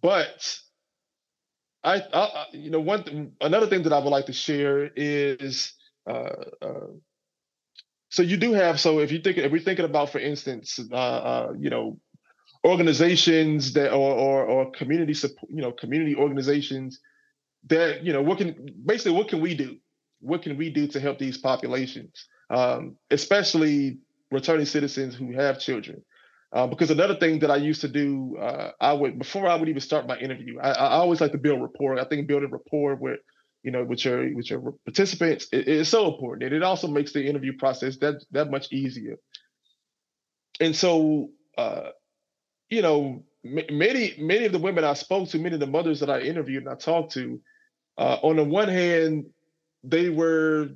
but 0.01 0.57
I, 1.83 2.03
I, 2.13 2.47
you 2.53 2.71
know, 2.71 2.81
one 2.81 3.33
another 3.41 3.67
thing 3.67 3.83
that 3.83 3.93
I 3.93 3.99
would 3.99 4.11
like 4.11 4.27
to 4.27 4.33
share 4.33 4.91
is 4.95 5.75
uh, 6.09 6.31
uh, 6.63 6.87
so 8.09 8.23
you 8.23 8.37
do 8.37 8.53
have 8.53 8.79
so 8.81 9.01
if 9.01 9.11
you 9.11 9.21
think 9.21 9.39
if 9.39 9.51
we're 9.51 9.61
thinking 9.61 9.85
about, 9.85 10.11
for 10.11 10.21
instance, 10.21 10.79
uh, 10.93 10.97
uh, 10.97 11.53
you 11.59 11.71
know, 11.71 11.99
organizations 12.65 13.73
that 13.75 13.93
or, 13.93 14.13
or 14.15 14.45
or 14.45 14.71
community 14.71 15.15
support, 15.15 15.51
you 15.51 15.63
know, 15.63 15.73
community 15.73 16.15
organizations 16.17 17.01
that 17.67 18.03
you 18.03 18.13
know 18.13 18.23
what 18.23 18.39
can 18.39 18.67
basically 18.85 19.13
what 19.13 19.29
can 19.29 19.41
we 19.41 19.55
do? 19.55 19.77
What 20.21 20.43
can 20.43 20.57
we 20.57 20.71
do 20.71 20.87
to 20.89 21.01
help 21.01 21.19
these 21.19 21.37
populations, 21.37 22.27
um, 22.51 22.97
especially 23.11 23.99
returning 24.31 24.67
citizens 24.67 25.15
who 25.15 25.33
have 25.33 25.61
children? 25.61 26.03
Uh, 26.55 26.69
because 26.69 26.91
another 26.91 27.17
thing 27.17 27.41
that 27.41 27.51
I 27.51 27.57
used 27.57 27.81
to 27.81 27.89
do, 27.89 28.37
uh, 28.41 28.71
I 28.81 28.93
would 28.93 29.19
before 29.19 29.49
I 29.49 29.57
would 29.57 29.69
even 29.69 29.81
start 29.81 30.07
my 30.07 30.17
interview, 30.17 30.61
I, 30.61 30.71
I, 30.71 30.91
always 30.93 31.21
like 31.21 31.33
to 31.33 31.39
build 31.39 31.61
rapport. 31.61 31.99
I 31.99 32.05
think 32.05 32.29
building 32.29 32.51
rapport 32.51 32.95
with 32.95 33.19
you 33.65 33.73
know 33.73 33.85
with 33.85 34.05
your 34.05 34.35
with 34.35 34.49
your 34.49 34.73
participants 34.85 35.49
is 35.53 35.89
it, 35.89 35.91
so 35.91 36.13
important, 36.13 36.45
and 36.45 36.55
it 36.55 36.63
also 36.63 36.87
makes 36.87 37.13
the 37.13 37.27
interview 37.27 37.57
process 37.59 37.97
that 37.99 38.25
that 38.31 38.53
much 38.53 38.73
easier. 38.73 39.17
And 40.61 40.77
so, 40.77 41.31
uh, 41.59 41.89
you 42.69 42.83
know, 42.83 43.25
many 43.43 44.15
many 44.19 44.47
of 44.47 44.53
the 44.53 44.59
women 44.59 44.85
I 44.85 44.95
spoke 44.95 45.29
to, 45.31 45.39
many 45.39 45.55
of 45.55 45.61
the 45.61 45.67
mothers 45.67 46.01
that 46.01 46.11
I 46.11 46.21
interviewed 46.21 46.65
and 46.65 46.73
I 46.73 46.77
talked 46.77 47.13
to, 47.13 47.41
uh, 47.99 48.19
on 48.23 48.37
the 48.37 48.45
one 48.45 48.69
hand, 48.69 49.27
they 49.83 50.09
were 50.09 50.71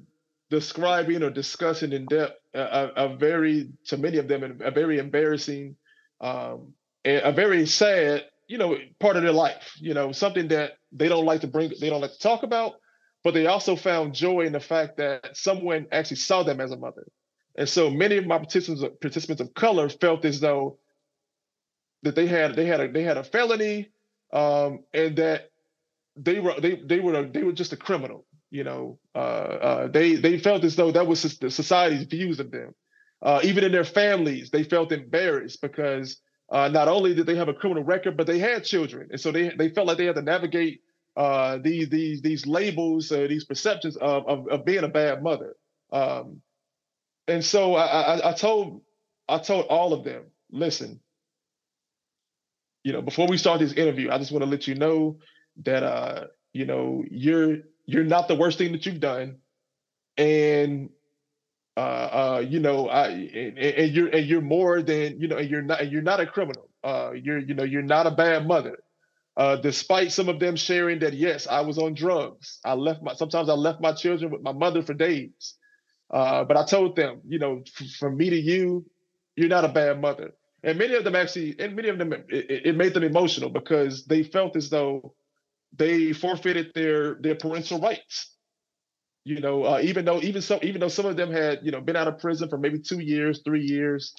describing 0.51 1.23
or 1.23 1.31
discussing 1.31 1.93
in 1.93 2.07
depth 2.07 2.39
a, 2.55 2.91
a 2.97 3.17
very, 3.17 3.69
to 3.87 3.97
many 3.97 4.19
of 4.19 4.29
them, 4.29 4.61
a 4.65 4.71
very 4.71 4.99
embarrassing 4.99 5.77
um, 6.21 6.73
a 7.05 7.33
very 7.33 7.67
sad, 7.67 8.25
you 8.47 8.59
know, 8.59 8.77
part 8.99 9.17
of 9.17 9.23
their 9.23 9.33
life. 9.33 9.75
You 9.81 9.95
know, 9.95 10.13
something 10.13 10.49
that 10.49 10.73
they 10.93 11.09
don't 11.09 11.25
like 11.25 11.43
to 11.43 11.47
bring, 11.47 11.73
they 11.81 11.91
don't 11.91 12.01
like 12.01 12.13
to 12.13 12.19
talk 12.19 12.43
about, 12.43 12.75
but 13.25 13.35
they 13.35 13.47
also 13.47 13.77
found 13.77 14.15
joy 14.15 14.43
in 14.43 14.53
the 14.53 14.61
fact 14.61 14.97
that 14.99 15.37
someone 15.37 15.87
actually 15.93 16.17
saw 16.17 16.43
them 16.43 16.61
as 16.61 16.73
a 16.73 16.77
mother. 16.77 17.07
And 17.57 17.69
so 17.69 17.91
many 17.91 18.17
of 18.17 18.27
my 18.27 18.39
participants, 18.39 18.85
participants 19.01 19.41
of 19.41 19.55
color 19.55 19.89
felt 19.89 20.25
as 20.25 20.41
though 20.41 20.79
that 22.03 22.15
they 22.15 22.27
had 22.27 22.55
they 22.55 22.67
had 22.67 22.81
a 22.81 22.91
they 22.91 23.03
had 23.03 23.17
a 23.17 23.25
felony, 23.25 23.89
um, 24.33 24.85
and 24.93 25.17
that 25.17 25.51
they 26.17 26.41
were 26.41 26.59
they 26.61 26.77
they 26.77 27.01
were 27.01 27.25
they 27.25 27.43
were 27.43 27.53
just 27.53 27.73
a 27.73 27.77
criminal. 27.77 28.25
You 28.51 28.65
know, 28.65 28.99
uh, 29.15 29.19
uh, 29.19 29.87
they 29.89 30.15
they 30.15 30.39
felt 30.39 30.65
as 30.65 30.77
though 30.77 30.91
that 30.93 31.07
was 31.07 31.21
society's 31.21 32.05
views 32.05 32.41
of 32.41 32.51
them. 32.51 32.75
Uh, 33.21 33.41
even 33.43 33.65
in 33.65 33.73
their 33.73 33.85
families, 33.85 34.51
they 34.51 34.63
felt 34.63 34.93
embarrassed 34.93 35.61
because 35.61 36.21
uh, 36.51 36.69
not 36.69 36.89
only 36.89 37.15
did 37.15 37.27
they 37.27 37.35
have 37.35 37.49
a 37.49 37.55
criminal 37.55 37.83
record, 37.83 38.17
but 38.17 38.27
they 38.27 38.39
had 38.39 38.65
children, 38.65 39.09
and 39.11 39.21
so 39.21 39.33
they 39.33 39.51
they 39.51 39.69
felt 39.69 39.87
like 39.87 39.99
they 39.99 40.07
had 40.07 40.15
to 40.15 40.23
navigate 40.23 40.81
uh, 41.17 41.59
these 41.59 41.89
these 41.91 42.23
these 42.23 42.47
labels, 42.47 43.11
uh, 43.11 43.27
these 43.29 43.45
perceptions 43.45 43.97
of, 43.97 44.27
of, 44.27 44.49
of 44.49 44.65
being 44.65 44.85
a 44.85 44.89
bad 44.89 45.23
mother. 45.23 45.57
Um, 45.93 46.41
and 47.27 47.45
so 47.45 47.75
I, 47.75 47.85
I, 47.85 48.31
I 48.31 48.33
told 48.33 48.83
I 49.29 49.39
told 49.39 49.67
all 49.67 49.93
of 49.93 50.05
them, 50.05 50.25
listen, 50.51 51.01
you 52.85 52.93
know, 52.93 53.03
before 53.03 53.29
we 53.29 53.37
start 53.39 53.61
this 53.61 53.73
interview, 53.73 54.11
I 54.11 54.19
just 54.19 54.33
want 54.33 54.45
to 54.45 54.51
let 54.51 54.67
you 54.67 54.75
know 54.75 55.19
that 55.65 55.83
uh, 55.83 56.25
you 56.53 56.67
know, 56.67 57.05
you're 57.11 57.59
you're 57.87 58.05
not 58.05 58.29
the 58.29 58.37
worst 58.37 58.59
thing 58.59 58.73
that 58.73 58.87
you've 58.87 59.01
done, 59.01 59.39
and 60.17 60.91
uh, 61.77 61.81
uh, 61.81 62.45
you 62.47 62.61
know, 62.61 62.89
I 62.89 63.09
and, 63.09 63.59
and, 63.59 63.93
you're 63.93 64.09
and 64.09 64.27
you're 64.27 64.41
more 64.41 64.83
than 64.83 65.21
you 65.21 65.29
know, 65.29 65.37
and 65.37 65.51
you're 65.51 65.63
not 65.63 65.91
you're 65.91 66.03
not 66.03 66.21
a 66.21 66.27
criminal. 66.27 66.69
Uh, 66.85 67.13
you're 67.13 67.39
you 67.39 67.55
know, 67.55 67.65
you're 67.65 67.83
not 67.83 68.07
a 68.07 68.11
bad 68.11 68.47
mother. 68.47 68.79
Uh, 69.37 69.57
despite 69.57 70.11
some 70.11 70.29
of 70.29 70.41
them 70.41 70.57
sharing 70.57 70.99
that 71.01 71.15
yes, 71.15 71.47
I 71.47 71.61
was 71.61 71.79
on 71.79 71.95
drugs. 71.95 72.59
I 72.65 72.75
left 72.75 73.03
my 73.03 73.15
sometimes 73.15 73.49
I 73.49 73.55
left 73.55 73.81
my 73.81 73.93
children 73.93 74.33
with 74.33 74.43
my 74.43 74.53
mother 74.53 74.83
for 74.83 74.95
days. 74.95 75.55
Uh, 76.11 76.45
but 76.45 76.57
I 76.57 76.65
told 76.65 76.97
them, 76.97 77.21
you 77.29 77.39
know, 77.39 77.63
f- 77.67 77.91
from 77.99 78.17
me 78.17 78.31
to 78.31 78.37
you, 78.41 78.87
you're 79.37 79.49
not 79.49 79.65
a 79.65 79.69
bad 79.69 80.01
mother. 80.01 80.33
And 80.63 80.79
many 80.79 80.95
of 80.95 81.05
them 81.05 81.15
actually, 81.15 81.55
and 81.59 81.77
many 81.77 81.89
of 81.89 81.99
them, 81.99 82.13
it, 82.13 82.25
it 82.31 82.77
made 82.77 82.95
them 82.95 83.05
emotional 83.05 83.51
because 83.51 84.05
they 84.07 84.23
felt 84.23 84.57
as 84.57 84.71
though 84.71 85.15
they 85.77 86.13
forfeited 86.13 86.73
their 86.75 87.15
their 87.21 87.37
parental 87.37 87.81
rights. 87.81 88.35
You 89.25 89.41
know, 89.41 89.65
uh, 89.65 89.81
even 89.83 90.05
though 90.05 90.21
even 90.21 90.43
so 90.43 90.59
even 90.63 90.81
though 90.81 90.89
some 90.89 91.07
of 91.07 91.17
them 91.17 91.31
had 91.31 91.61
you 91.63 91.71
know 91.71 91.81
been 91.81 91.97
out 91.97 92.09
of 92.09 92.19
prison 92.19 92.49
for 92.49 92.59
maybe 92.59 92.81
two 92.81 92.99
years, 93.01 93.43
three 93.45 93.65
years, 93.65 94.15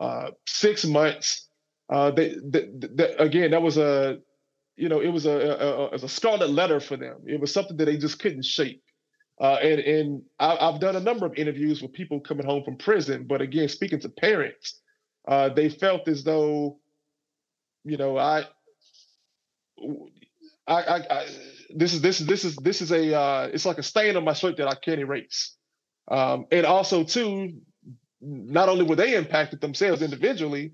uh, 0.00 0.30
six 0.46 0.84
months. 0.84 1.46
Uh, 1.90 2.10
they, 2.10 2.36
they, 2.44 2.68
they, 2.74 3.14
again 3.16 3.50
that 3.50 3.62
was 3.62 3.78
a 3.78 4.18
you 4.76 4.90
know 4.90 5.00
it 5.00 5.08
was 5.08 5.24
a, 5.24 5.30
a, 5.30 5.86
a, 5.86 5.90
a 5.94 6.08
scarlet 6.08 6.50
letter 6.50 6.80
for 6.80 6.98
them. 6.98 7.16
It 7.26 7.40
was 7.40 7.52
something 7.52 7.78
that 7.78 7.86
they 7.86 7.96
just 7.96 8.18
couldn't 8.18 8.44
shake. 8.44 8.82
Uh, 9.40 9.54
and 9.62 9.80
and 9.80 10.22
I, 10.38 10.70
have 10.70 10.80
done 10.80 10.96
a 10.96 11.00
number 11.00 11.24
of 11.24 11.34
interviews 11.36 11.80
with 11.80 11.92
people 11.92 12.20
coming 12.20 12.44
home 12.44 12.64
from 12.64 12.76
prison, 12.76 13.24
but 13.26 13.40
again, 13.40 13.68
speaking 13.68 14.00
to 14.00 14.08
parents, 14.08 14.80
uh, 15.28 15.50
they 15.50 15.68
felt 15.68 16.08
as 16.08 16.24
though, 16.24 16.80
you 17.84 17.98
know, 17.98 18.18
I 18.18 18.46
I, 20.66 20.82
I, 20.82 20.96
I, 21.10 21.26
this 21.70 21.94
is 21.94 22.00
this 22.00 22.20
is 22.20 22.26
this 22.26 22.44
is 22.44 22.56
this 22.56 22.82
is 22.82 22.92
a 22.92 23.14
uh, 23.18 23.50
it's 23.52 23.66
like 23.66 23.78
a 23.78 23.82
stain 23.82 24.16
on 24.16 24.24
my 24.24 24.32
shirt 24.32 24.56
that 24.56 24.68
I 24.68 24.74
can't 24.74 25.00
erase. 25.00 25.54
Um, 26.10 26.46
and 26.50 26.66
also 26.66 27.04
too, 27.04 27.60
not 28.20 28.68
only 28.68 28.84
were 28.84 28.96
they 28.96 29.14
impacted 29.14 29.60
themselves 29.60 30.02
individually, 30.02 30.72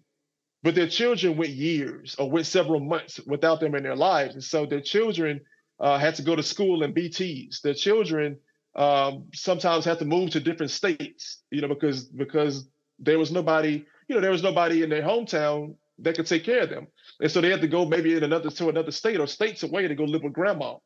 but 0.63 0.75
their 0.77 0.89
children 0.89 1.37
went 1.37 1.53
years 1.53 2.17
or 2.19 2.31
went 2.31 2.47
several 2.47 2.81
months 2.81 3.21
without 3.27 3.61
them 3.61 3.75
in 3.75 3.83
their 3.83 3.97
lives, 3.97 4.35
and 4.35 4.45
so 4.45 4.67
their 4.67 4.81
children 4.81 5.41
uh, 5.81 5.99
had 5.99 6.15
to 6.17 6.23
go 6.23 6.37
to 6.37 6.43
school 6.43 6.85
in 6.85 6.95
BTS. 6.95 7.61
Their 7.63 7.75
children 7.75 8.39
um, 8.77 9.27
sometimes 9.35 9.85
had 9.85 9.99
to 9.99 10.05
move 10.05 10.31
to 10.31 10.41
different 10.41 10.71
states, 10.71 11.43
you 11.51 11.61
know, 11.61 11.69
because 11.69 12.05
because 12.05 12.69
there 13.01 13.19
was 13.19 13.33
nobody, 13.33 13.85
you 14.09 14.15
know, 14.15 14.21
there 14.21 14.31
was 14.31 14.43
nobody 14.43 14.83
in 14.83 14.91
their 14.91 15.03
hometown 15.03 15.77
that 15.99 16.17
could 16.17 16.27
take 16.27 16.45
care 16.45 16.63
of 16.63 16.71
them. 16.71 16.87
And 17.21 17.31
so 17.31 17.41
they 17.41 17.51
had 17.51 17.61
to 17.61 17.69
go 17.69 17.85
maybe 17.85 18.17
in 18.17 18.25
another 18.25 18.51
to 18.51 18.69
another 18.69 18.91
state 18.91 19.21
or 19.21 19.27
states 19.27 19.63
away 19.63 19.87
to 19.87 19.95
go 19.95 20.05
live 20.05 20.23
with 20.23 20.33
grandma. 20.33 20.77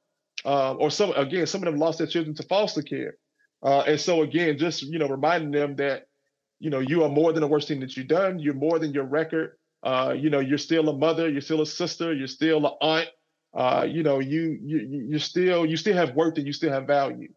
Uh, 0.44 0.74
or 0.74 0.90
some 0.90 1.12
again, 1.12 1.46
some 1.46 1.62
of 1.62 1.66
them 1.72 1.80
lost 1.80 1.98
their 1.98 2.06
children 2.06 2.34
to 2.36 2.42
foster 2.44 2.82
care. 2.82 3.14
Uh, 3.62 3.80
and 3.80 4.00
so 4.00 4.22
again, 4.22 4.56
just 4.56 4.82
you 4.82 4.98
know, 4.98 5.08
reminding 5.08 5.50
them 5.50 5.76
that 5.76 6.06
you 6.60 6.70
know 6.70 6.78
you 6.78 7.02
are 7.02 7.08
more 7.08 7.32
than 7.32 7.40
the 7.40 7.48
worst 7.48 7.68
thing 7.68 7.80
that 7.80 7.96
you've 7.96 8.06
done. 8.08 8.38
You're 8.38 8.54
more 8.54 8.78
than 8.78 8.92
your 8.92 9.04
record. 9.04 9.56
Uh, 9.82 10.14
you 10.16 10.30
know, 10.30 10.40
you're 10.40 10.58
still 10.58 10.88
a 10.88 10.96
mother. 10.96 11.28
You're 11.28 11.40
still 11.40 11.62
a 11.62 11.66
sister. 11.66 12.12
You're 12.12 12.26
still 12.28 12.66
an 12.66 12.72
aunt. 12.80 13.08
Uh, 13.56 13.86
you 13.88 14.02
know, 14.02 14.20
you 14.20 14.58
you 14.62 15.06
you 15.10 15.18
still 15.18 15.66
you 15.66 15.76
still 15.76 15.96
have 15.96 16.14
worth 16.14 16.36
and 16.36 16.46
you 16.46 16.52
still 16.52 16.70
have 16.70 16.86
value. 16.86 17.28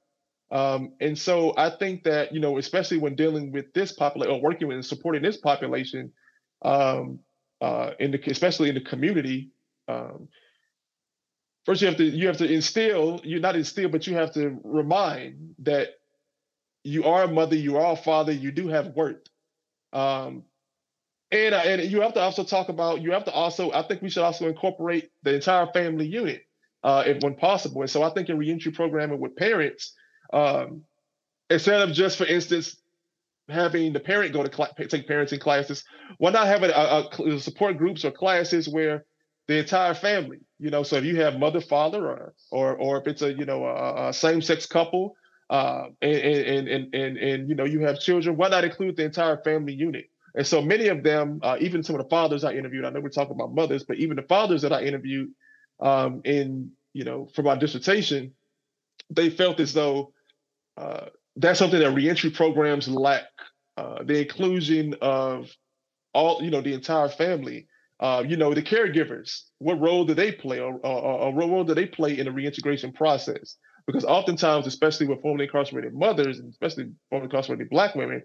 Um, 0.52 0.94
and 1.00 1.18
so 1.18 1.54
I 1.58 1.70
think 1.70 2.04
that 2.04 2.34
you 2.34 2.40
know, 2.40 2.58
especially 2.58 2.98
when 2.98 3.16
dealing 3.16 3.52
with 3.52 3.74
this 3.74 3.94
population 3.94 4.36
or 4.36 4.42
working 4.42 4.68
with 4.68 4.76
and 4.76 4.86
supporting 4.86 5.22
this 5.22 5.38
population, 5.38 6.12
um, 6.62 7.20
uh, 7.62 7.92
in 8.00 8.12
the 8.12 8.22
especially 8.30 8.70
in 8.70 8.76
the 8.76 8.82
community. 8.82 9.52
Um, 9.88 10.28
first, 11.66 11.82
you 11.82 11.88
have 11.88 11.98
to 11.98 12.04
you 12.04 12.28
have 12.28 12.38
to 12.38 12.52
instill 12.52 13.22
you're 13.24 13.40
not 13.40 13.56
instill, 13.56 13.90
but 13.90 14.08
you 14.08 14.16
have 14.16 14.34
to 14.34 14.60
remind 14.64 15.56
that 15.60 15.90
you 16.84 17.06
are 17.06 17.24
a 17.24 17.28
mother, 17.28 17.56
you 17.56 17.78
are 17.78 17.94
a 17.94 17.96
father, 17.96 18.32
you 18.32 18.52
do 18.52 18.68
have 18.68 18.88
worth. 18.88 19.22
Um, 19.94 20.44
and 21.32 21.56
and 21.56 21.90
you 21.90 22.02
have 22.02 22.14
to 22.16 22.20
also 22.20 22.44
talk 22.44 22.68
about 22.68 23.02
you 23.02 23.12
have 23.12 23.26
to 23.26 23.32
also 23.32 23.72
I 23.72 23.84
think 23.84 24.02
we 24.02 24.10
should 24.10 24.24
also 24.24 24.48
incorporate 24.48 25.12
the 25.24 25.36
entire 25.36 25.68
family 25.68 26.08
unit 26.08 26.42
uh, 26.84 27.04
if 27.06 27.24
when 27.24 27.36
possible. 27.36 27.82
And 27.82 27.90
so 27.90 28.04
I 28.04 28.10
think 28.10 28.30
in 28.30 28.38
reentry 28.38 28.72
programming 28.72 29.20
with 29.20 29.36
parents, 29.38 29.94
um, 30.34 30.84
instead 31.50 31.82
of 31.82 31.94
just 31.96 32.18
for 32.18 32.26
instance 32.26 32.78
having 33.50 33.94
the 33.94 34.00
parent 34.00 34.34
go 34.34 34.44
to 34.44 34.56
cl- 34.56 34.74
take 34.88 35.08
parenting 35.08 35.40
classes? 35.40 35.84
Why 36.18 36.32
not 36.32 36.48
have 36.48 36.64
a, 36.64 36.70
a, 36.72 37.34
a, 37.34 37.40
support 37.40 37.78
groups 37.78 38.06
or 38.06 38.12
classes 38.12 38.68
where 38.68 39.06
the 39.48 39.60
entire 39.60 39.94
family, 39.94 40.40
you 40.60 40.70
know, 40.70 40.84
so 40.84 40.98
if 40.98 41.04
you 41.04 41.18
have 41.18 41.38
mother, 41.38 41.62
father, 41.62 42.08
or 42.08 42.34
or 42.52 42.76
or 42.76 42.98
if 43.00 43.08
it's 43.08 43.22
a 43.22 43.34
you 43.34 43.46
know 43.46 43.66
a, 43.66 44.10
a 44.10 44.14
same 44.14 44.42
sex 44.42 44.66
couple, 44.66 45.16
uh, 45.50 45.86
and, 46.02 46.16
and 46.16 46.68
and 46.68 46.96
and 46.96 47.18
and 47.18 47.50
you 47.50 47.56
know 47.56 47.66
you 47.66 47.82
have 47.82 48.00
children, 48.00 48.38
why 48.38 48.50
not 48.50 48.64
include 48.64 48.96
the 48.96 49.04
entire 49.04 49.38
family 49.44 49.74
unit? 49.74 50.06
And 50.34 50.48
so 50.48 50.62
many 50.62 50.88
of 50.88 51.04
them, 51.04 51.42
uh, 51.44 51.58
even 51.60 51.84
some 51.84 51.96
of 51.98 52.04
the 52.04 52.10
fathers 52.10 52.46
I 52.46 52.54
interviewed, 52.54 52.86
I 52.86 52.90
know 52.92 53.02
we're 53.02 53.10
talking 53.10 53.36
about 53.36 53.54
mothers, 53.54 53.84
but 53.84 53.98
even 53.98 54.16
the 54.16 54.24
fathers 54.24 54.62
that 54.62 54.72
I 54.72 54.84
interviewed 54.84 55.32
um, 55.82 56.22
in 56.24 56.72
you 56.94 57.04
know 57.04 57.28
for 57.34 57.44
my 57.44 57.56
dissertation, 57.56 58.34
they 59.10 59.30
felt 59.30 59.60
as 59.60 59.74
though 59.74 60.14
uh, 60.82 61.06
that's 61.38 61.60
something 61.60 61.80
that 61.80 61.92
reentry 61.92 62.32
programs 62.32 62.88
lack 62.88 63.24
uh, 63.78 64.04
the 64.04 64.22
inclusion 64.22 64.96
of 65.02 65.50
all 66.14 66.44
you 66.44 66.52
know 66.52 66.62
the 66.62 66.74
entire 66.74 67.10
family. 67.10 67.68
Uh, 68.00 68.24
you 68.28 68.36
know 68.36 68.54
the 68.54 68.64
caregivers 68.64 69.44
what 69.60 69.80
role 69.80 70.06
do 70.06 70.16
they 70.16 70.32
play 70.32 70.60
or, 70.60 70.74
or, 70.74 71.02
or 71.04 71.34
what 71.34 71.50
role 71.50 71.64
do 71.64 71.76
they 71.76 71.86
play 71.86 72.18
in 72.18 72.26
the 72.26 72.32
reintegration 72.32 72.92
process? 72.92 73.58
Because 73.88 74.06
oftentimes 74.06 74.68
especially 74.68 75.08
with 75.08 75.22
formerly 75.22 75.46
incarcerated 75.46 75.94
mothers 75.94 76.40
and 76.40 76.50
especially 76.50 76.92
formerly 77.12 77.28
incarcerated 77.28 77.70
black 77.70 77.96
women 77.96 78.24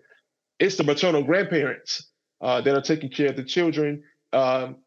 it's 0.58 0.76
the 0.76 0.84
maternal 0.84 1.22
grandparents 1.22 2.08
uh, 2.40 2.60
that 2.62 2.74
are 2.74 2.82
taking 2.82 3.10
care 3.10 3.28
of 3.28 3.36
the 3.36 3.44
children. 3.44 4.04
Um, 4.32 4.78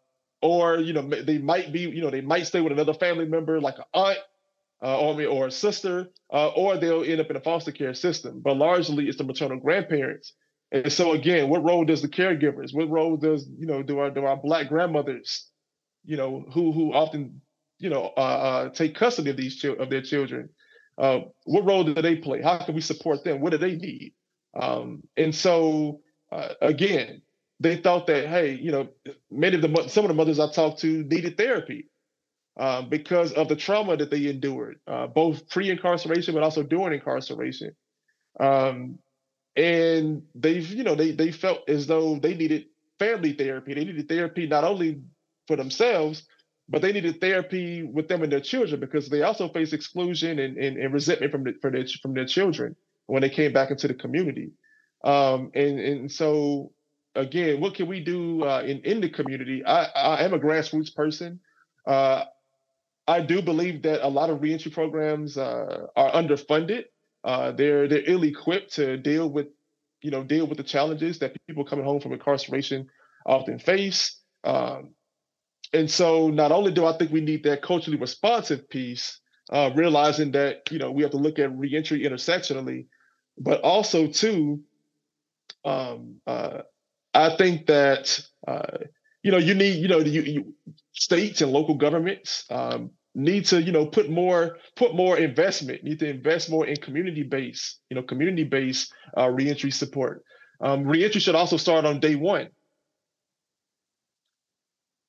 or 0.42 0.78
you 0.78 0.94
know 0.94 1.02
they 1.02 1.38
might 1.38 1.74
be 1.74 1.82
you 1.82 2.02
know 2.02 2.10
they 2.12 2.22
might 2.22 2.48
stay 2.48 2.62
with 2.62 2.72
another 2.72 2.94
family 2.94 3.26
member 3.26 3.60
like 3.60 3.78
an 3.78 3.86
aunt 3.94 4.20
uh, 4.84 5.00
or, 5.00 5.22
or 5.26 5.48
a 5.48 5.52
sister, 5.52 6.08
uh, 6.34 6.50
or 6.50 6.78
they'll 6.78 7.04
end 7.04 7.22
up 7.22 7.30
in 7.30 7.36
a 7.36 7.42
foster 7.42 7.72
care 7.72 7.94
system. 7.94 8.42
But 8.42 8.58
largely, 8.58 9.08
it's 9.10 9.18
the 9.18 9.24
maternal 9.26 9.60
grandparents 9.60 10.34
And 10.72 10.92
so 10.92 11.14
again, 11.14 11.50
what 11.50 11.64
role 11.64 11.86
does 11.86 12.02
the 12.02 12.08
caregivers? 12.10 12.74
What 12.74 12.90
role 12.90 13.18
does 13.18 13.48
you 13.58 13.68
know 13.68 13.84
do 13.84 14.00
our 14.00 14.12
do 14.12 14.26
our 14.26 14.38
black 14.38 14.70
grandmothers, 14.70 15.48
you 16.06 16.18
know, 16.18 16.46
who 16.54 16.72
who 16.72 16.94
often 16.94 17.42
you 17.80 17.90
know 17.90 18.14
uh, 18.18 18.20
uh, 18.20 18.70
take 18.70 18.96
custody 18.96 19.32
of 19.32 19.38
these 19.38 19.64
of 19.64 19.90
their 19.90 20.02
children? 20.04 20.50
Uh, 20.98 21.22
what 21.46 21.66
role 21.66 21.84
do 21.84 21.96
they 21.96 22.18
play? 22.18 22.42
How 22.42 22.60
can 22.60 22.76
we 22.76 22.82
support 22.82 23.24
them? 23.24 23.42
What 23.42 23.52
do 23.52 23.58
they 23.58 23.76
need? 23.78 24.14
Um, 24.60 25.04
and 25.18 25.34
so 25.34 26.02
uh, 26.32 26.56
again, 26.62 27.24
they 27.60 27.78
thought 27.78 28.08
that 28.08 28.28
hey, 28.28 28.54
you 28.54 28.72
know, 28.72 28.90
many 29.32 29.56
of 29.56 29.62
the 29.64 29.90
some 29.90 30.06
of 30.06 30.10
the 30.10 30.16
mothers 30.16 30.40
I 30.40 30.52
talked 30.52 30.82
to 30.82 31.04
needed 31.04 31.38
therapy 31.38 31.90
um, 32.60 32.90
because 32.90 33.32
of 33.32 33.48
the 33.48 33.56
trauma 33.56 33.96
that 33.96 34.12
they 34.12 34.28
endured, 34.28 34.80
uh, 34.86 35.08
both 35.08 35.50
pre-incarceration 35.50 36.34
but 36.34 36.44
also 36.44 36.62
during 36.62 36.94
incarceration. 36.94 37.74
Um, 38.40 39.00
and 39.56 40.24
they've, 40.36 40.70
you 40.70 40.84
know, 40.84 40.96
they 40.96 41.12
they 41.12 41.32
felt 41.32 41.68
as 41.70 41.88
though 41.88 42.20
they 42.20 42.36
needed 42.36 42.66
family 43.00 43.34
therapy. 43.34 43.74
They 43.74 43.86
needed 43.86 44.10
therapy 44.10 44.46
not 44.46 44.66
only 44.66 45.02
for 45.48 45.56
themselves, 45.56 46.24
but 46.68 46.82
they 46.82 46.92
needed 46.92 47.20
therapy 47.22 47.84
with 47.84 48.10
them 48.10 48.24
and 48.24 48.32
their 48.32 48.42
children 48.42 48.80
because 48.80 49.10
they 49.10 49.24
also 49.24 49.48
face 49.50 49.74
exclusion 49.74 50.38
and, 50.40 50.58
and, 50.58 50.78
and 50.78 50.94
resentment 50.94 51.32
from 51.32 51.44
the, 51.46 51.54
from 51.62 51.74
their 51.74 51.86
from 52.02 52.14
their 52.14 52.26
children 52.26 52.76
when 53.08 53.22
they 53.22 53.30
came 53.30 53.54
back 53.54 53.72
into 53.72 53.88
the 53.88 53.94
community. 53.94 54.52
Um, 55.04 55.52
and 55.56 55.80
and 55.80 56.12
so 56.12 56.74
again, 57.16 57.62
what 57.62 57.74
can 57.74 57.88
we 57.88 58.02
do 58.02 58.44
uh, 58.44 58.64
in 58.66 58.80
in 58.80 59.00
the 59.00 59.10
community? 59.10 59.66
I, 59.66 59.86
I 59.86 60.24
am 60.24 60.34
a 60.34 60.40
grassroots 60.40 60.94
person. 60.94 61.40
Uh, 61.88 62.26
I 63.10 63.22
do 63.22 63.42
believe 63.42 63.82
that 63.82 64.06
a 64.06 64.08
lot 64.08 64.30
of 64.30 64.44
reentry 64.44 64.70
programs 64.70 65.36
uh, 65.36 65.88
are 65.96 66.12
underfunded. 66.12 66.86
Uh, 67.24 67.52
they're 67.52 67.88
they're 67.88 68.04
ill 68.06 68.24
equipped 68.24 68.76
to 68.76 68.98
deal 68.98 69.28
with, 69.28 69.48
you 70.04 70.12
know, 70.12 70.24
deal 70.24 70.46
with 70.46 70.60
the 70.60 70.64
challenges 70.64 71.18
that 71.20 71.36
people 71.48 71.66
coming 71.66 71.86
home 71.86 72.00
from 72.00 72.14
incarceration 72.14 72.88
often 73.26 73.58
face. 73.58 74.22
Um, 74.44 74.94
and 75.74 75.90
so, 75.90 76.30
not 76.30 76.52
only 76.52 76.72
do 76.72 76.86
I 76.86 76.96
think 76.98 77.12
we 77.12 77.22
need 77.22 77.44
that 77.46 77.64
culturally 77.64 77.98
responsive 77.98 78.70
piece, 78.70 79.20
uh, 79.52 79.72
realizing 79.74 80.32
that 80.34 80.72
you 80.72 80.78
know 80.78 80.92
we 80.92 81.02
have 81.02 81.12
to 81.12 81.18
look 81.18 81.40
at 81.40 81.58
reentry 81.58 82.02
intersectionally, 82.04 82.86
but 83.40 83.62
also 83.62 84.06
too, 84.06 84.62
um, 85.66 86.22
uh, 86.28 86.60
I 87.16 87.36
think 87.38 87.66
that 87.66 88.22
uh, 88.48 88.78
you 89.24 89.32
know 89.32 89.40
you 89.40 89.56
need 89.56 89.82
you 89.82 89.88
know 89.88 89.98
you, 89.98 90.22
you, 90.22 90.56
states 90.94 91.42
and 91.42 91.52
local 91.52 91.74
governments 91.74 92.46
um, 92.52 92.92
need 93.16 93.46
to 93.46 93.62
you 93.62 93.72
know 93.72 93.86
put 93.86 94.10
more 94.10 94.58
put 94.76 94.96
more 94.96 95.18
investment 95.18 95.84
need 95.84 96.00
to 96.00 96.08
invest 96.08 96.50
more 96.50 96.66
in 96.68 96.76
community 96.78 97.24
based 97.24 97.80
you 97.90 97.96
know 97.96 98.04
community 98.04 98.44
based 98.44 98.94
uh, 99.18 99.30
reentry 99.30 99.72
support. 99.72 100.24
Um, 100.62 100.84
reentry 100.86 101.22
should 101.22 101.36
also 101.36 101.58
start 101.58 101.86
on 101.86 102.00
day 102.00 102.16
one. 102.16 102.50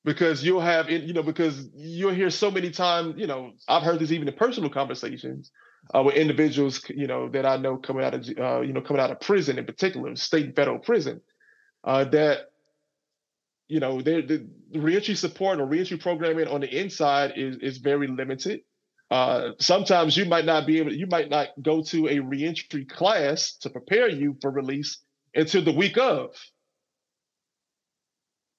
Because 0.03 0.43
you'll 0.43 0.61
have 0.61 0.89
in 0.89 1.07
you 1.07 1.13
know 1.13 1.21
because 1.21 1.69
you'll 1.75 2.13
hear 2.13 2.31
so 2.31 2.49
many 2.49 2.71
times 2.71 3.15
you 3.17 3.27
know 3.27 3.51
i've 3.67 3.83
heard 3.83 3.99
this 3.99 4.11
even 4.11 4.27
in 4.27 4.33
personal 4.33 4.71
conversations 4.71 5.51
uh, 5.93 6.01
with 6.01 6.15
individuals 6.15 6.81
you 6.89 7.05
know 7.05 7.29
that 7.29 7.45
i 7.45 7.55
know 7.55 7.77
coming 7.77 8.03
out 8.03 8.15
of 8.15 8.27
uh, 8.39 8.61
you 8.61 8.73
know 8.73 8.81
coming 8.81 8.99
out 8.99 9.11
of 9.11 9.19
prison 9.19 9.59
in 9.59 9.65
particular 9.65 10.15
state 10.15 10.45
and 10.45 10.55
federal 10.55 10.79
prison 10.79 11.21
uh, 11.83 12.03
that 12.03 12.50
you 13.71 13.79
know, 13.79 14.01
the, 14.01 14.47
reentry 14.73 15.15
support 15.15 15.59
or 15.59 15.65
reentry 15.65 15.97
programming 15.97 16.47
on 16.47 16.59
the 16.59 16.79
inside 16.79 17.33
is 17.37 17.57
is 17.57 17.77
very 17.77 18.07
limited. 18.07 18.61
Uh, 19.09 19.51
sometimes 19.59 20.15
you 20.15 20.25
might 20.25 20.45
not 20.45 20.67
be 20.67 20.79
able, 20.79 20.93
you 20.93 21.07
might 21.07 21.29
not 21.29 21.49
go 21.61 21.81
to 21.83 22.07
a 22.07 22.19
reentry 22.19 22.85
class 22.85 23.57
to 23.57 23.69
prepare 23.69 24.09
you 24.09 24.37
for 24.41 24.51
release 24.51 24.99
until 25.33 25.63
the 25.63 25.71
week 25.71 25.97
of. 25.97 26.29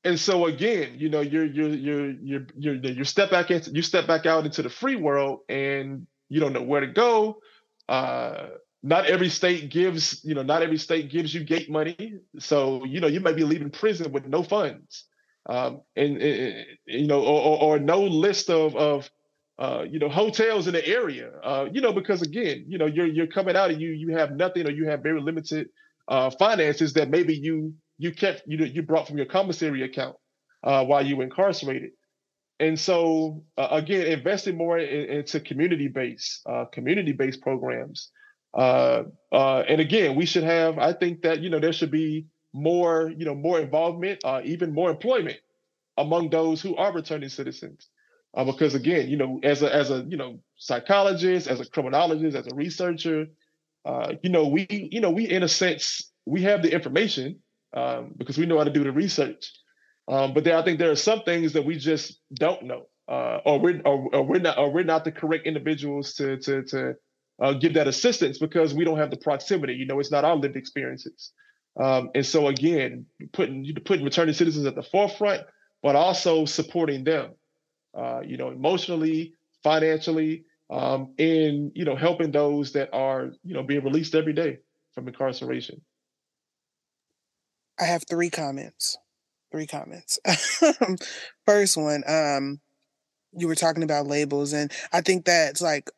And 0.04 0.18
so 0.18 0.46
again, 0.46 0.94
you 0.96 1.10
know, 1.10 1.20
you're 1.20 1.46
you're 1.46 1.68
you're 1.68 2.10
you're 2.10 2.46
you're 2.56 2.74
you 2.76 3.04
step 3.04 3.30
back 3.30 3.50
into 3.50 3.70
you 3.70 3.82
step 3.82 4.06
back 4.06 4.24
out 4.24 4.46
into 4.46 4.62
the 4.62 4.70
free 4.70 4.96
world 4.96 5.40
and 5.48 6.06
you 6.30 6.40
don't 6.40 6.54
know 6.54 6.62
where 6.62 6.80
to 6.80 6.86
go. 6.86 7.40
Uh, 7.88 8.48
not 8.82 9.06
every 9.06 9.28
state 9.28 9.70
gives, 9.70 10.24
you 10.24 10.34
know, 10.34 10.42
not 10.42 10.62
every 10.62 10.78
state 10.78 11.10
gives 11.10 11.32
you 11.32 11.44
gate 11.44 11.70
money. 11.70 12.20
So, 12.38 12.84
you 12.84 13.00
know, 13.00 13.06
you 13.06 13.20
may 13.20 13.32
be 13.32 13.44
leaving 13.44 13.70
prison 13.70 14.12
with 14.12 14.26
no 14.26 14.42
funds. 14.42 15.04
Um, 15.46 15.82
and, 15.96 16.18
and, 16.18 16.66
you 16.86 17.06
know, 17.06 17.20
or, 17.22 17.62
or, 17.62 17.78
no 17.78 18.02
list 18.02 18.48
of, 18.48 18.76
of 18.76 19.10
uh, 19.58 19.84
you 19.88 19.98
know, 19.98 20.08
hotels 20.08 20.66
in 20.66 20.72
the 20.72 20.86
area. 20.86 21.30
Uh, 21.42 21.68
you 21.70 21.80
know, 21.80 21.92
because 21.92 22.22
again, 22.22 22.64
you 22.68 22.78
know, 22.78 22.86
you're 22.86 23.06
you're 23.06 23.26
coming 23.26 23.56
out 23.56 23.70
and 23.70 23.80
you 23.80 23.90
you 23.90 24.16
have 24.16 24.32
nothing 24.32 24.66
or 24.66 24.70
you 24.70 24.88
have 24.88 25.02
very 25.02 25.20
limited 25.20 25.68
uh, 26.08 26.30
finances 26.30 26.92
that 26.94 27.10
maybe 27.10 27.34
you 27.34 27.74
you 27.98 28.12
kept 28.12 28.42
you 28.46 28.56
know 28.56 28.64
you 28.64 28.82
brought 28.82 29.06
from 29.06 29.16
your 29.16 29.26
commissary 29.26 29.82
account 29.82 30.16
uh, 30.64 30.84
while 30.84 31.04
you 31.04 31.16
were 31.16 31.24
incarcerated. 31.24 31.90
And 32.60 32.78
so 32.78 33.44
uh, 33.58 33.68
again, 33.70 34.06
investing 34.06 34.56
more 34.56 34.78
in, 34.78 35.10
into 35.18 35.40
community 35.40 35.88
based 35.88 36.40
uh, 36.46 36.64
community 36.66 37.12
based 37.12 37.42
programs 37.42 38.10
uh, 38.54 39.04
uh, 39.30 39.60
and 39.60 39.80
again, 39.80 40.14
we 40.14 40.26
should 40.26 40.44
have. 40.44 40.78
I 40.78 40.92
think 40.92 41.22
that 41.22 41.40
you 41.40 41.50
know 41.50 41.58
there 41.58 41.72
should 41.72 41.90
be 41.90 42.26
more, 42.52 43.12
you 43.16 43.24
know, 43.24 43.34
more 43.34 43.60
involvement, 43.60 44.20
uh, 44.24 44.40
even 44.44 44.74
more 44.74 44.90
employment 44.90 45.38
among 45.96 46.30
those 46.30 46.60
who 46.60 46.76
are 46.76 46.92
returning 46.92 47.28
citizens. 47.28 47.88
Uh, 48.34 48.44
because 48.44 48.74
again, 48.74 49.08
you 49.08 49.16
know, 49.16 49.40
as 49.42 49.62
a 49.62 49.74
as 49.74 49.90
a 49.90 50.04
you 50.08 50.16
know 50.16 50.38
psychologist, 50.56 51.46
as 51.46 51.60
a 51.60 51.66
criminologist, 51.66 52.36
as 52.36 52.46
a 52.46 52.54
researcher, 52.54 53.26
uh, 53.84 54.14
you 54.22 54.30
know, 54.30 54.46
we 54.48 54.66
you 54.70 55.00
know 55.00 55.10
we 55.10 55.28
in 55.28 55.42
a 55.42 55.48
sense 55.48 56.10
we 56.24 56.42
have 56.42 56.62
the 56.62 56.72
information 56.72 57.40
um, 57.74 58.14
because 58.16 58.38
we 58.38 58.46
know 58.46 58.58
how 58.58 58.64
to 58.64 58.70
do 58.70 58.84
the 58.84 58.92
research. 58.92 59.52
Um, 60.08 60.34
but 60.34 60.44
there, 60.44 60.56
I 60.56 60.62
think 60.62 60.78
there 60.78 60.90
are 60.90 60.96
some 60.96 61.22
things 61.22 61.52
that 61.52 61.64
we 61.64 61.76
just 61.76 62.20
don't 62.34 62.64
know, 62.64 62.86
uh, 63.08 63.38
or 63.44 63.60
we're 63.60 63.80
or, 63.84 64.08
or, 64.14 64.22
we're 64.22 64.40
not 64.40 64.58
or 64.58 64.70
we're 64.70 64.84
not 64.84 65.04
the 65.04 65.12
correct 65.12 65.46
individuals 65.46 66.14
to 66.14 66.38
to 66.38 66.62
to 66.64 66.94
uh, 67.40 67.52
give 67.52 67.74
that 67.74 67.88
assistance 67.88 68.38
because 68.38 68.74
we 68.74 68.84
don't 68.84 68.98
have 68.98 69.10
the 69.10 69.16
proximity. 69.16 69.74
You 69.74 69.86
know, 69.86 70.00
it's 70.00 70.10
not 70.10 70.24
our 70.24 70.36
lived 70.36 70.56
experiences. 70.56 71.32
Um, 71.80 72.10
and 72.14 72.24
so 72.24 72.48
again, 72.48 73.06
putting 73.32 73.66
putting 73.84 74.04
returning 74.04 74.34
citizens 74.34 74.66
at 74.66 74.74
the 74.74 74.82
forefront, 74.82 75.42
but 75.82 75.96
also 75.96 76.44
supporting 76.44 77.04
them, 77.04 77.32
uh, 77.96 78.20
you 78.24 78.36
know, 78.36 78.50
emotionally, 78.50 79.34
financially, 79.62 80.44
um, 80.70 81.14
and 81.18 81.72
you 81.74 81.84
know, 81.84 81.96
helping 81.96 82.30
those 82.30 82.72
that 82.72 82.90
are 82.92 83.32
you 83.42 83.54
know 83.54 83.62
being 83.62 83.82
released 83.82 84.14
every 84.14 84.32
day 84.32 84.58
from 84.94 85.08
incarceration. 85.08 85.80
I 87.80 87.84
have 87.84 88.04
three 88.08 88.30
comments. 88.30 88.98
Three 89.50 89.66
comments. 89.66 90.18
First 91.46 91.76
one, 91.76 92.04
um, 92.06 92.60
you 93.32 93.46
were 93.48 93.54
talking 93.54 93.82
about 93.82 94.06
labels, 94.06 94.52
and 94.52 94.72
I 94.92 95.00
think 95.00 95.24
that's 95.24 95.60
like 95.60 95.90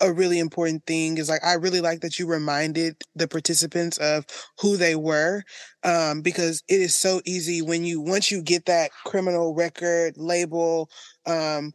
a 0.00 0.12
really 0.12 0.38
important 0.38 0.84
thing 0.86 1.18
is 1.18 1.28
like 1.28 1.44
I 1.44 1.54
really 1.54 1.80
like 1.80 2.00
that 2.00 2.18
you 2.18 2.26
reminded 2.26 2.96
the 3.14 3.28
participants 3.28 3.98
of 3.98 4.26
who 4.60 4.76
they 4.76 4.96
were 4.96 5.42
um, 5.84 6.20
because 6.20 6.62
it 6.68 6.80
is 6.80 6.94
so 6.94 7.20
easy 7.24 7.62
when 7.62 7.84
you 7.84 8.00
once 8.00 8.30
you 8.30 8.42
get 8.42 8.66
that 8.66 8.90
criminal 9.04 9.54
record 9.54 10.16
label 10.16 10.90
um, 11.26 11.72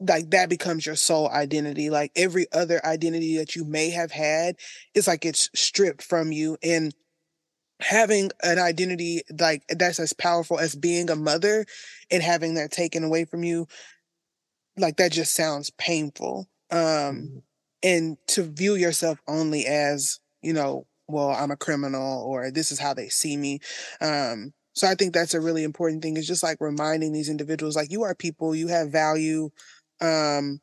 like 0.00 0.30
that 0.30 0.48
becomes 0.48 0.86
your 0.86 0.96
sole 0.96 1.28
identity. 1.30 1.90
Like 1.90 2.12
every 2.16 2.46
other 2.52 2.84
identity 2.84 3.36
that 3.38 3.54
you 3.56 3.64
may 3.64 3.90
have 3.90 4.12
had 4.12 4.56
it's 4.94 5.06
like 5.06 5.24
it's 5.24 5.50
stripped 5.54 6.02
from 6.02 6.32
you 6.32 6.56
and 6.62 6.94
having 7.80 8.30
an 8.42 8.58
identity 8.58 9.22
like 9.40 9.64
that's 9.68 9.98
as 9.98 10.12
powerful 10.12 10.58
as 10.58 10.76
being 10.76 11.10
a 11.10 11.16
mother 11.16 11.66
and 12.10 12.22
having 12.22 12.54
that 12.54 12.70
taken 12.70 13.02
away 13.02 13.24
from 13.24 13.42
you 13.42 13.66
like 14.76 14.96
that 14.96 15.12
just 15.12 15.34
sounds 15.34 15.70
painful 15.78 16.46
um, 16.72 17.42
and 17.82 18.18
to 18.28 18.44
view 18.44 18.76
yourself 18.76 19.20
only 19.28 19.66
as 19.66 20.20
you 20.42 20.54
know 20.54 20.86
well 21.08 21.30
i'm 21.30 21.50
a 21.52 21.56
criminal 21.56 22.24
or 22.24 22.50
this 22.50 22.72
is 22.72 22.80
how 22.80 22.94
they 22.94 23.08
see 23.10 23.36
me. 23.36 23.60
Um, 24.00 24.52
so 24.74 24.88
i 24.88 24.94
think 24.96 25.14
that's 25.14 25.34
a 25.34 25.40
really 25.40 25.64
important 25.64 26.02
thing. 26.02 26.16
Is 26.16 26.28
just 26.28 26.42
like 26.44 26.58
reminding 26.60 27.12
these 27.12 27.30
individuals 27.30 27.76
like 27.76 27.92
you 27.92 28.02
are 28.04 28.14
people 28.14 28.54
you 28.54 28.68
have 28.68 28.90
value 28.92 29.50
um, 30.00 30.60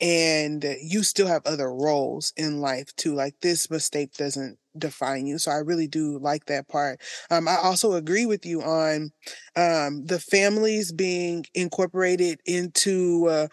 and 0.00 0.64
you 0.80 1.02
still 1.02 1.26
have 1.26 1.42
other 1.44 1.72
roles 1.74 2.32
in 2.36 2.60
life 2.60 2.94
too. 2.96 3.14
Like 3.14 3.34
this 3.42 3.68
mistake 3.70 4.12
doesn't 4.14 4.58
define 4.76 5.26
you. 5.26 5.38
So 5.38 5.50
i 5.50 5.56
really 5.56 5.88
do 5.88 6.18
like 6.20 6.44
that 6.46 6.68
part. 6.68 7.00
Um, 7.30 7.48
i 7.48 7.56
also 7.56 7.94
agree 7.94 8.26
with 8.26 8.46
you 8.46 8.62
on 8.62 9.10
um, 9.56 10.04
the 10.06 10.20
families 10.20 10.92
being 10.92 11.44
incorporated 11.54 12.40
into 12.46 13.26
uh, 13.28 13.48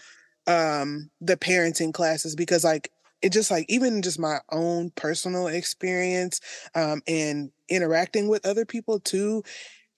um 0.48 1.10
the 1.22 1.38
parenting 1.38 1.94
classes 1.94 2.36
because 2.36 2.64
like 2.64 2.92
it 3.22 3.32
just 3.32 3.50
like 3.50 3.66
even 3.70 4.02
just 4.02 4.20
my 4.20 4.38
own 4.52 4.92
personal 4.92 5.48
experience 5.48 6.40
um 6.76 7.02
and 7.08 7.52
interacting 7.70 8.28
with 8.28 8.46
other 8.46 8.66
people 8.66 9.00
too 9.00 9.44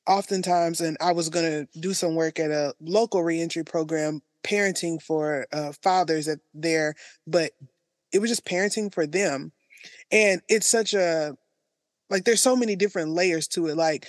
oftentimes 0.07 0.79
and 0.79 0.97
i 1.01 1.11
was 1.11 1.29
going 1.29 1.45
to 1.45 1.79
do 1.79 1.93
some 1.93 2.15
work 2.15 2.39
at 2.39 2.51
a 2.51 2.73
local 2.79 3.23
reentry 3.23 3.63
program 3.63 4.21
parenting 4.43 5.01
for 5.01 5.45
uh, 5.51 5.73
fathers 5.83 6.27
at 6.27 6.39
there 6.53 6.95
but 7.25 7.51
it 8.13 8.19
was 8.19 8.29
just 8.29 8.45
parenting 8.45 8.93
for 8.93 9.05
them 9.05 9.51
and 10.11 10.41
it's 10.47 10.67
such 10.67 10.93
a 10.93 11.35
like 12.09 12.23
there's 12.23 12.41
so 12.41 12.55
many 12.55 12.75
different 12.75 13.11
layers 13.11 13.47
to 13.49 13.67
it. 13.67 13.77
Like 13.77 14.07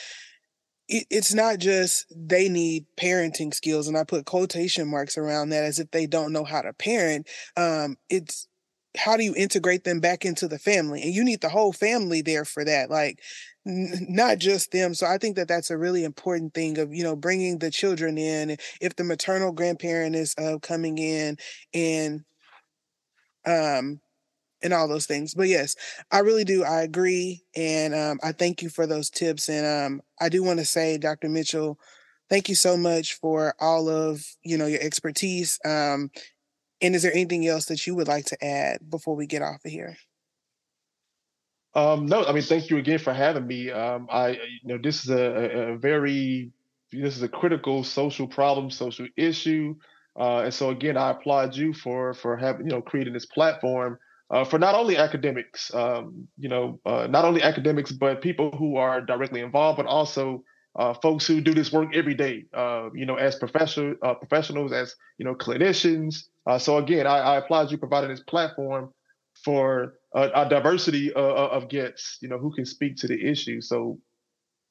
it, 0.88 1.06
it's 1.10 1.34
not 1.34 1.58
just 1.58 2.06
they 2.14 2.48
need 2.48 2.86
parenting 2.96 3.54
skills, 3.54 3.88
and 3.88 3.96
I 3.96 4.04
put 4.04 4.24
quotation 4.24 4.88
marks 4.88 5.18
around 5.18 5.50
that 5.50 5.64
as 5.64 5.78
if 5.78 5.90
they 5.90 6.06
don't 6.06 6.32
know 6.32 6.44
how 6.44 6.62
to 6.62 6.72
parent. 6.72 7.28
Um, 7.56 7.96
it's 8.08 8.48
how 8.96 9.16
do 9.16 9.22
you 9.22 9.34
integrate 9.36 9.84
them 9.84 10.00
back 10.00 10.24
into 10.24 10.48
the 10.48 10.58
family 10.58 11.02
and 11.02 11.14
you 11.14 11.22
need 11.22 11.40
the 11.40 11.48
whole 11.48 11.72
family 11.72 12.22
there 12.22 12.44
for 12.44 12.64
that 12.64 12.90
like 12.90 13.20
not 13.64 14.38
just 14.38 14.72
them 14.72 14.94
so 14.94 15.06
i 15.06 15.18
think 15.18 15.36
that 15.36 15.46
that's 15.46 15.70
a 15.70 15.76
really 15.76 16.04
important 16.04 16.54
thing 16.54 16.78
of 16.78 16.92
you 16.92 17.04
know 17.04 17.14
bringing 17.14 17.58
the 17.58 17.70
children 17.70 18.16
in 18.16 18.56
if 18.80 18.96
the 18.96 19.04
maternal 19.04 19.52
grandparent 19.52 20.16
is 20.16 20.34
uh, 20.38 20.58
coming 20.62 20.96
in 20.98 21.36
and 21.74 22.24
um 23.46 24.00
and 24.62 24.72
all 24.72 24.88
those 24.88 25.06
things. 25.06 25.34
But 25.34 25.48
yes, 25.48 25.76
I 26.10 26.20
really 26.20 26.44
do. 26.44 26.64
I 26.64 26.82
agree. 26.82 27.44
And 27.56 27.94
um, 27.94 28.20
I 28.22 28.32
thank 28.32 28.62
you 28.62 28.68
for 28.68 28.86
those 28.86 29.10
tips. 29.10 29.48
And 29.48 29.66
um, 29.66 30.02
I 30.20 30.28
do 30.28 30.42
want 30.42 30.58
to 30.58 30.64
say, 30.64 30.98
Dr. 30.98 31.28
Mitchell, 31.28 31.78
thank 32.28 32.48
you 32.48 32.54
so 32.54 32.76
much 32.76 33.14
for 33.14 33.54
all 33.60 33.88
of, 33.88 34.24
you 34.42 34.58
know, 34.58 34.66
your 34.66 34.80
expertise. 34.80 35.58
Um, 35.64 36.10
and 36.80 36.94
is 36.94 37.02
there 37.02 37.12
anything 37.12 37.46
else 37.46 37.66
that 37.66 37.86
you 37.86 37.94
would 37.94 38.08
like 38.08 38.26
to 38.26 38.44
add 38.44 38.88
before 38.88 39.16
we 39.16 39.26
get 39.26 39.42
off 39.42 39.64
of 39.64 39.70
here? 39.70 39.96
Um, 41.74 42.06
no, 42.06 42.24
I 42.24 42.32
mean, 42.32 42.42
thank 42.42 42.70
you 42.70 42.78
again 42.78 42.98
for 42.98 43.12
having 43.12 43.46
me. 43.46 43.70
Um, 43.70 44.08
I, 44.10 44.30
you 44.30 44.38
know, 44.64 44.78
this 44.78 45.04
is 45.04 45.10
a, 45.10 45.72
a 45.72 45.76
very, 45.76 46.50
this 46.90 47.16
is 47.16 47.22
a 47.22 47.28
critical 47.28 47.84
social 47.84 48.26
problem, 48.26 48.70
social 48.70 49.06
issue. 49.16 49.76
Uh, 50.18 50.40
and 50.40 50.54
so 50.54 50.70
again, 50.70 50.96
I 50.96 51.10
applaud 51.10 51.54
you 51.54 51.72
for 51.72 52.14
for 52.14 52.36
having, 52.36 52.66
you 52.66 52.72
know, 52.72 52.82
creating 52.82 53.12
this 53.12 53.26
platform 53.26 53.98
uh, 54.30 54.44
for 54.44 54.58
not 54.58 54.74
only 54.74 54.96
academics, 54.96 55.72
um, 55.74 56.28
you 56.38 56.48
know, 56.48 56.80
uh, 56.84 57.06
not 57.08 57.24
only 57.24 57.42
academics, 57.42 57.92
but 57.92 58.20
people 58.20 58.50
who 58.50 58.76
are 58.76 59.00
directly 59.00 59.40
involved, 59.40 59.78
but 59.78 59.86
also 59.86 60.44
uh, 60.78 60.94
folks 60.94 61.26
who 61.26 61.40
do 61.40 61.54
this 61.54 61.72
work 61.72 61.88
every 61.94 62.14
day, 62.14 62.44
uh, 62.54 62.88
you 62.94 63.06
know, 63.06 63.16
as 63.16 63.36
professional 63.36 63.94
uh, 64.02 64.14
professionals, 64.14 64.72
as 64.72 64.94
you 65.16 65.24
know, 65.24 65.34
clinicians. 65.34 66.24
Uh, 66.46 66.58
so 66.58 66.76
again, 66.76 67.06
I, 67.06 67.18
I, 67.18 67.36
applaud 67.38 67.70
you 67.70 67.78
providing 67.78 68.10
this 68.10 68.20
platform 68.20 68.92
for 69.44 69.94
a, 70.14 70.46
diversity 70.48 71.12
of, 71.12 71.24
of 71.62 71.68
guests, 71.68 72.18
you 72.20 72.28
know, 72.28 72.38
who 72.38 72.52
can 72.52 72.64
speak 72.64 72.96
to 72.98 73.06
the 73.06 73.30
issue. 73.30 73.60
So 73.60 73.98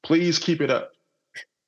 please 0.04 0.40
keep 0.40 0.62
it 0.62 0.70
up. 0.70 0.92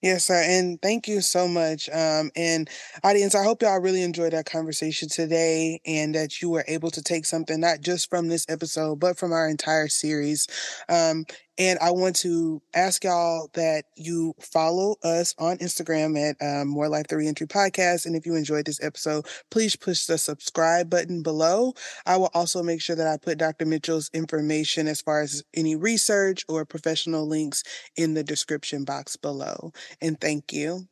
Yes, 0.02 0.26
sir. 0.26 0.42
And 0.46 0.82
thank 0.82 1.10
you 1.10 1.20
so 1.20 1.48
much. 1.48 1.90
Um, 1.90 2.32
and 2.36 2.70
audience, 3.04 3.36
I 3.36 3.44
hope 3.44 3.62
y'all 3.62 3.82
really 3.82 4.02
enjoyed 4.02 4.34
our 4.34 4.44
conversation 4.44 5.10
today 5.10 5.82
and 5.86 6.16
that 6.16 6.42
you 6.42 6.50
were 6.50 6.64
able 6.70 6.90
to 6.92 7.02
take 7.04 7.26
something 7.26 7.60
not 7.60 7.82
just 7.82 8.10
from 8.10 8.30
this 8.30 8.46
episode, 8.48 9.00
but 9.02 9.18
from 9.18 9.34
our 9.34 9.50
entire 9.50 9.90
series. 9.90 10.48
Um, 10.88 11.26
and 11.60 11.78
I 11.80 11.92
want 11.92 12.16
to 12.18 12.62
ask 12.74 13.04
y'all 13.04 13.50
that 13.54 13.84
you 13.98 14.34
follow 14.40 14.96
us 15.04 15.36
on 15.38 15.58
Instagram 15.58 16.18
at 16.18 16.38
um, 16.42 16.70
More 16.70 16.88
Life 16.88 17.08
the 17.08 17.18
Reentry 17.18 17.48
Podcast. 17.48 18.06
And 18.06 18.16
if 18.16 18.26
you 18.26 18.36
enjoyed 18.36 18.66
this 18.66 18.82
episode, 18.82 19.28
please 19.52 19.76
push 19.76 20.06
the 20.06 20.18
subscribe 20.18 20.90
button 20.90 21.22
below. 21.22 21.74
I 22.06 22.16
will 22.16 22.32
also 22.34 22.64
make 22.64 22.82
sure 22.82 22.96
that 22.96 23.08
I 23.08 23.18
put 23.18 23.38
Dr. 23.38 23.66
Mitchell's 23.66 24.10
information 24.14 24.88
as 24.88 25.02
far 25.02 25.22
as 25.22 25.44
any 25.54 25.76
research 25.76 26.46
or 26.48 26.64
professional 26.64 27.28
links 27.28 27.64
in 27.98 28.14
the 28.14 28.24
description 28.24 28.86
box 28.86 29.18
below. 29.18 29.74
And 30.02 30.20
thank 30.20 30.54
you. 30.54 30.88